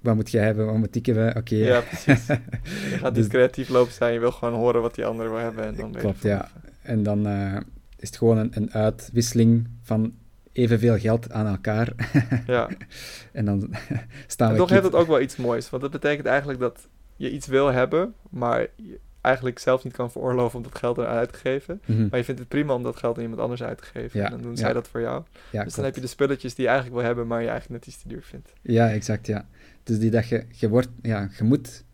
Wat 0.00 0.14
moet 0.14 0.30
jij 0.30 0.44
hebben? 0.44 0.66
Wat 0.66 0.76
moet 0.76 0.94
ik 0.94 1.06
hebben? 1.06 1.28
Oké. 1.28 1.38
Okay. 1.38 1.58
Ja, 1.58 1.80
precies. 1.80 2.26
Je 2.90 2.96
gaat 2.98 3.14
dus, 3.14 3.22
niet 3.22 3.32
creatief 3.32 3.68
lopen 3.68 3.92
zijn. 3.92 4.12
Je 4.12 4.18
wil 4.18 4.32
gewoon 4.32 4.54
horen 4.54 4.82
wat 4.82 4.94
die 4.94 5.04
ander 5.06 5.30
wil 5.30 5.38
hebben. 5.38 5.64
En 5.64 5.74
dan 5.74 5.92
klopt, 5.92 6.22
ja. 6.22 6.50
En 6.82 7.02
dan 7.02 7.26
is 7.96 8.08
het 8.08 8.16
gewoon 8.16 8.38
een, 8.38 8.50
een 8.54 8.72
uitwisseling 8.72 9.68
van 9.82 10.12
evenveel 10.58 10.98
geld 10.98 11.32
aan 11.32 11.46
elkaar. 11.46 11.92
ja. 12.46 12.68
En 13.32 13.44
dan 13.44 13.74
staan 14.26 14.48
en 14.48 14.54
we... 14.54 14.60
toch 14.60 14.70
heeft 14.70 14.84
het 14.84 14.94
ook 14.94 15.06
wel 15.06 15.20
iets 15.20 15.36
moois. 15.36 15.70
Want 15.70 15.82
dat 15.82 15.90
betekent 15.90 16.26
eigenlijk 16.26 16.60
dat 16.60 16.88
je 17.16 17.30
iets 17.30 17.46
wil 17.46 17.66
hebben, 17.66 18.14
maar 18.30 18.66
je 18.76 18.98
eigenlijk 19.20 19.58
zelf 19.58 19.84
niet 19.84 19.92
kan 19.92 20.10
veroorloven 20.10 20.56
om 20.56 20.62
dat 20.62 20.78
geld 20.78 20.98
eruit 20.98 21.32
te 21.32 21.38
geven. 21.38 21.80
Mhm. 21.86 22.08
Maar 22.08 22.18
je 22.18 22.24
vindt 22.24 22.40
het 22.40 22.48
prima 22.48 22.74
om 22.74 22.82
dat 22.82 22.96
geld 22.96 23.16
aan 23.16 23.22
iemand 23.22 23.40
anders 23.40 23.62
uit 23.62 23.78
te 23.78 23.84
geven. 23.84 24.20
Ja, 24.20 24.24
En 24.24 24.30
dan 24.30 24.42
doen 24.42 24.50
ja. 24.50 24.56
zij 24.56 24.72
dat 24.72 24.88
voor 24.88 25.00
jou. 25.00 25.22
Ja, 25.50 25.64
dus 25.64 25.74
dan 25.74 25.84
heb 25.84 25.94
je 25.94 26.00
de 26.00 26.06
spulletjes 26.06 26.54
die 26.54 26.64
je 26.64 26.70
eigenlijk 26.70 26.98
wil 26.98 27.06
hebben, 27.06 27.26
maar 27.26 27.42
je 27.42 27.48
eigenlijk 27.48 27.84
net 27.84 27.94
iets 27.94 28.02
te 28.02 28.08
duur 28.08 28.22
vindt. 28.22 28.52
Ja, 28.62 28.90
exact, 28.90 29.26
ja. 29.26 29.46
Dus 29.82 29.98
die 29.98 30.10
dat 30.10 30.28
je, 30.28 30.44
je 30.50 30.68
wordt, 30.68 30.88
ja, 31.02 31.28
je 31.38 31.44
moet, 31.44 31.84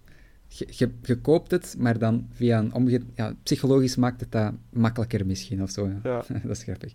je, 0.47 0.67
je, 0.71 0.91
je 1.03 1.21
koopt 1.21 1.51
het, 1.51 1.75
maar 1.79 1.99
dan 1.99 2.29
via 2.33 2.59
een 2.59 2.75
omge... 2.75 3.03
Ja, 3.15 3.35
psychologisch 3.43 3.97
maakt 3.97 4.21
het 4.21 4.33
dat 4.33 4.53
makkelijker 4.71 5.27
misschien, 5.27 5.63
of 5.63 5.71
zo. 5.71 5.91
Ja. 6.03 6.23
dat 6.43 6.57
is 6.57 6.63
grappig. 6.63 6.95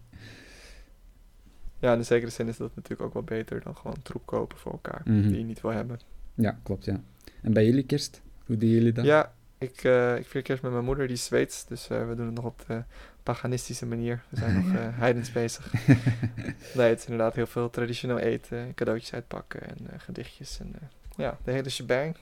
Ja, 1.80 1.92
in 1.94 1.98
de 1.98 2.04
zekere 2.04 2.32
zin 2.32 2.48
is 2.48 2.58
dat 2.58 2.72
natuurlijk 2.76 3.02
ook 3.02 3.14
wel 3.14 3.24
beter 3.38 3.62
dan 3.64 3.76
gewoon 3.76 4.02
troep 4.04 4.26
kopen 4.26 4.58
voor 4.58 4.72
elkaar, 4.72 5.02
Mhm. 5.06 5.28
die 5.28 5.38
je 5.38 5.44
niet 5.44 5.62
wil 5.62 5.72
hebben. 5.72 6.00
Ja, 6.36 6.60
klopt, 6.64 6.86
ja. 6.86 7.02
En 7.42 7.54
bij 7.54 7.66
jullie 7.66 7.84
kerst? 7.86 8.22
Hoe 8.46 8.58
doen 8.58 8.70
jullie 8.70 8.92
dat? 8.92 9.06
Ja, 9.06 9.34
ik, 9.58 9.84
eh, 9.84 10.18
ik 10.18 10.26
vier 10.26 10.42
kerst 10.42 10.64
met 10.64 10.72
mijn 10.72 10.84
moeder, 10.86 11.08
die 11.08 11.16
is 11.16 11.26
Zweeds, 11.26 11.66
dus 11.66 11.90
eh, 11.90 12.08
we 12.08 12.16
doen 12.16 12.26
het 12.26 12.36
nog 12.36 12.46
op 12.46 12.64
de 12.68 12.84
paganistische 13.24 13.86
manier. 13.86 14.24
We 14.30 14.38
zijn 14.38 14.56
nog 14.56 14.74
eh, 14.76 14.88
heidens 14.98 15.32
bezig. 15.32 15.74
Nee, 16.76 16.90
het 16.90 17.00
is 17.00 17.06
inderdaad 17.06 17.36
heel 17.36 17.48
veel 17.48 17.70
traditioneel 17.70 18.18
eten, 18.20 18.74
cadeautjes 18.76 19.14
uitpakken 19.14 19.62
en 19.68 19.78
gedichtjes 20.00 20.60
en 20.60 20.74
ja, 21.18 21.38
de 21.44 21.52
hele 21.52 21.70
shebang. 21.70 22.16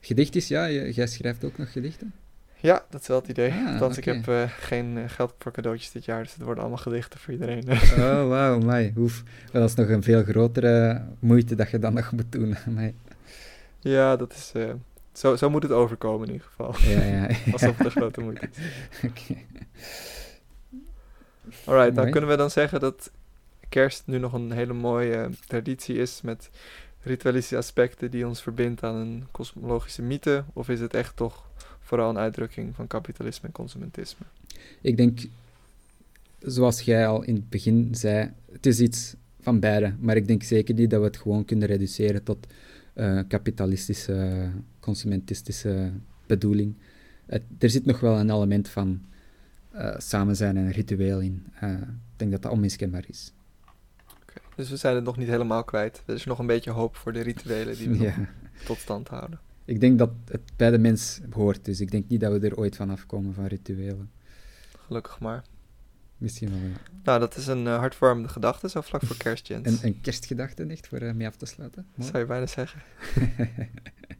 Gedicht 0.00 0.36
is, 0.36 0.48
ja, 0.48 0.70
jij 0.70 1.06
schrijft 1.06 1.44
ook 1.44 1.58
nog 1.58 1.72
gedichten? 1.72 2.12
Ja, 2.60 2.84
dat 2.90 3.00
is 3.00 3.06
wel 3.06 3.18
het 3.18 3.28
idee. 3.28 3.52
Ah, 3.52 3.82
oké. 3.82 3.96
ik 3.96 4.04
heb 4.04 4.28
eh, 4.28 4.42
geen 4.48 4.98
eh, 4.98 5.04
geld 5.06 5.34
voor 5.38 5.52
cadeautjes 5.52 5.90
dit 5.92 6.04
jaar, 6.04 6.22
dus 6.22 6.32
het 6.32 6.42
worden 6.42 6.62
allemaal 6.62 6.82
gedichten 6.82 7.20
voor 7.20 7.32
iedereen. 7.32 7.64
Oh, 7.70 8.28
wauw, 8.28 8.58
mij. 8.58 8.94
Dat 9.52 9.68
is 9.68 9.74
nog 9.74 9.88
een 9.88 10.02
veel 10.02 10.22
grotere 10.24 11.02
moeite 11.18 11.54
dat 11.54 11.70
je 11.70 11.78
dan 11.78 11.94
nog 11.94 12.12
moet 12.12 12.32
doen. 12.32 12.56
Amai. 12.66 12.94
ja, 13.78 14.16
dat 14.16 14.32
is... 14.32 14.50
eh, 14.54 14.70
zo, 15.12 15.36
zo 15.36 15.50
moet 15.50 15.62
het 15.62 15.72
overkomen 15.72 16.26
in 16.26 16.32
ieder 16.32 16.46
geval. 16.46 16.74
Ja, 16.78 17.02
ja. 17.04 17.26
Alsof 17.52 17.76
het 17.76 17.86
een 17.86 17.90
grote 17.90 18.20
moeite 18.20 18.48
is. 18.50 18.58
Oké. 19.10 19.40
Alright, 21.64 21.88
nou 21.88 21.94
Mooi. 21.94 22.10
kunnen 22.10 22.30
we 22.30 22.36
dan 22.36 22.50
zeggen 22.50 22.80
dat 22.80 23.10
kerst 23.68 24.02
nu 24.06 24.18
nog 24.18 24.32
een 24.32 24.52
hele 24.52 24.72
mooie 24.72 25.30
traditie 25.46 25.96
is 25.96 26.20
met 26.22 26.50
ritualistische 27.02 27.56
aspecten 27.56 28.10
die 28.10 28.26
ons 28.26 28.42
verbindt 28.42 28.82
aan 28.82 28.94
een 28.94 29.26
kosmologische 29.30 30.02
mythe? 30.02 30.44
Of 30.52 30.68
is 30.68 30.80
het 30.80 30.94
echt 30.94 31.16
toch 31.16 31.47
vooral 31.88 32.10
een 32.10 32.18
uitdrukking 32.18 32.74
van 32.74 32.86
kapitalisme 32.86 33.46
en 33.46 33.52
consumentisme? 33.54 34.26
Ik 34.80 34.96
denk, 34.96 35.18
zoals 36.38 36.80
jij 36.80 37.06
al 37.08 37.22
in 37.22 37.34
het 37.34 37.48
begin 37.48 37.88
zei, 37.94 38.30
het 38.52 38.66
is 38.66 38.80
iets 38.80 39.14
van 39.40 39.60
beide. 39.60 39.94
Maar 40.00 40.16
ik 40.16 40.26
denk 40.26 40.42
zeker 40.42 40.74
niet 40.74 40.90
dat 40.90 41.00
we 41.00 41.06
het 41.06 41.16
gewoon 41.16 41.44
kunnen 41.44 41.68
reduceren 41.68 42.22
tot 42.22 42.46
eh, 42.94 43.20
kapitalistische, 43.28 44.48
consumentistische 44.80 45.90
bedoeling. 46.26 46.74
Het- 47.26 47.42
er 47.58 47.70
zit 47.70 47.84
nog 47.84 48.00
wel 48.00 48.18
een 48.18 48.30
element 48.30 48.68
van 48.68 49.00
eh, 49.70 49.94
samen 49.98 50.36
zijn 50.36 50.56
en 50.56 50.70
ritueel 50.70 51.20
in. 51.20 51.46
Eh, 51.60 51.72
ik 51.72 52.16
denk 52.16 52.30
dat 52.30 52.42
dat 52.42 52.52
onmiskenbaar 52.52 53.04
is. 53.06 53.32
Dus 54.56 54.70
we 54.70 54.76
zijn 54.76 54.94
het 54.94 55.04
nog 55.04 55.16
niet 55.16 55.28
helemaal 55.28 55.64
kwijt. 55.64 56.02
Er 56.06 56.14
is 56.14 56.24
nog 56.24 56.38
een 56.38 56.46
beetje 56.46 56.70
hoop 56.70 56.96
voor 56.96 57.12
de 57.12 57.20
rituelen 57.20 57.76
die 57.76 57.88
we 57.88 57.98
Ja. 58.04 58.14
tot 58.64 58.78
stand 58.78 59.08
houden. 59.08 59.38
Ik 59.68 59.80
denk 59.80 59.98
dat 59.98 60.10
het 60.30 60.40
bij 60.56 60.70
de 60.70 60.78
mens 60.78 61.20
hoort, 61.30 61.64
dus 61.64 61.80
ik 61.80 61.90
denk 61.90 62.08
niet 62.08 62.20
dat 62.20 62.32
we 62.32 62.48
er 62.48 62.56
ooit 62.56 62.76
van 62.76 62.90
afkomen 62.90 63.34
van 63.34 63.46
rituelen. 63.46 64.10
Gelukkig 64.78 65.20
maar. 65.20 65.42
Misschien 66.18 66.50
wel 66.50 66.58
ja. 66.58 66.76
Nou, 67.02 67.20
dat 67.20 67.36
is 67.36 67.46
een 67.46 67.66
hartwarmende 67.66 68.28
gedachte, 68.28 68.68
zo 68.68 68.80
vlak 68.80 69.02
voor 69.02 69.16
kerst, 69.24 69.46
Jens. 69.46 69.66
een, 69.66 69.78
een 69.88 70.00
kerstgedachte, 70.00 70.64
echt, 70.64 70.86
voor 70.88 70.98
eh, 70.98 71.14
mee 71.14 71.26
af 71.26 71.36
te 71.36 71.46
sluiten. 71.46 71.86
Mooi. 71.94 72.10
Zou 72.10 72.22
je 72.22 72.28
bijna 72.28 72.46
zeggen. 72.46 72.82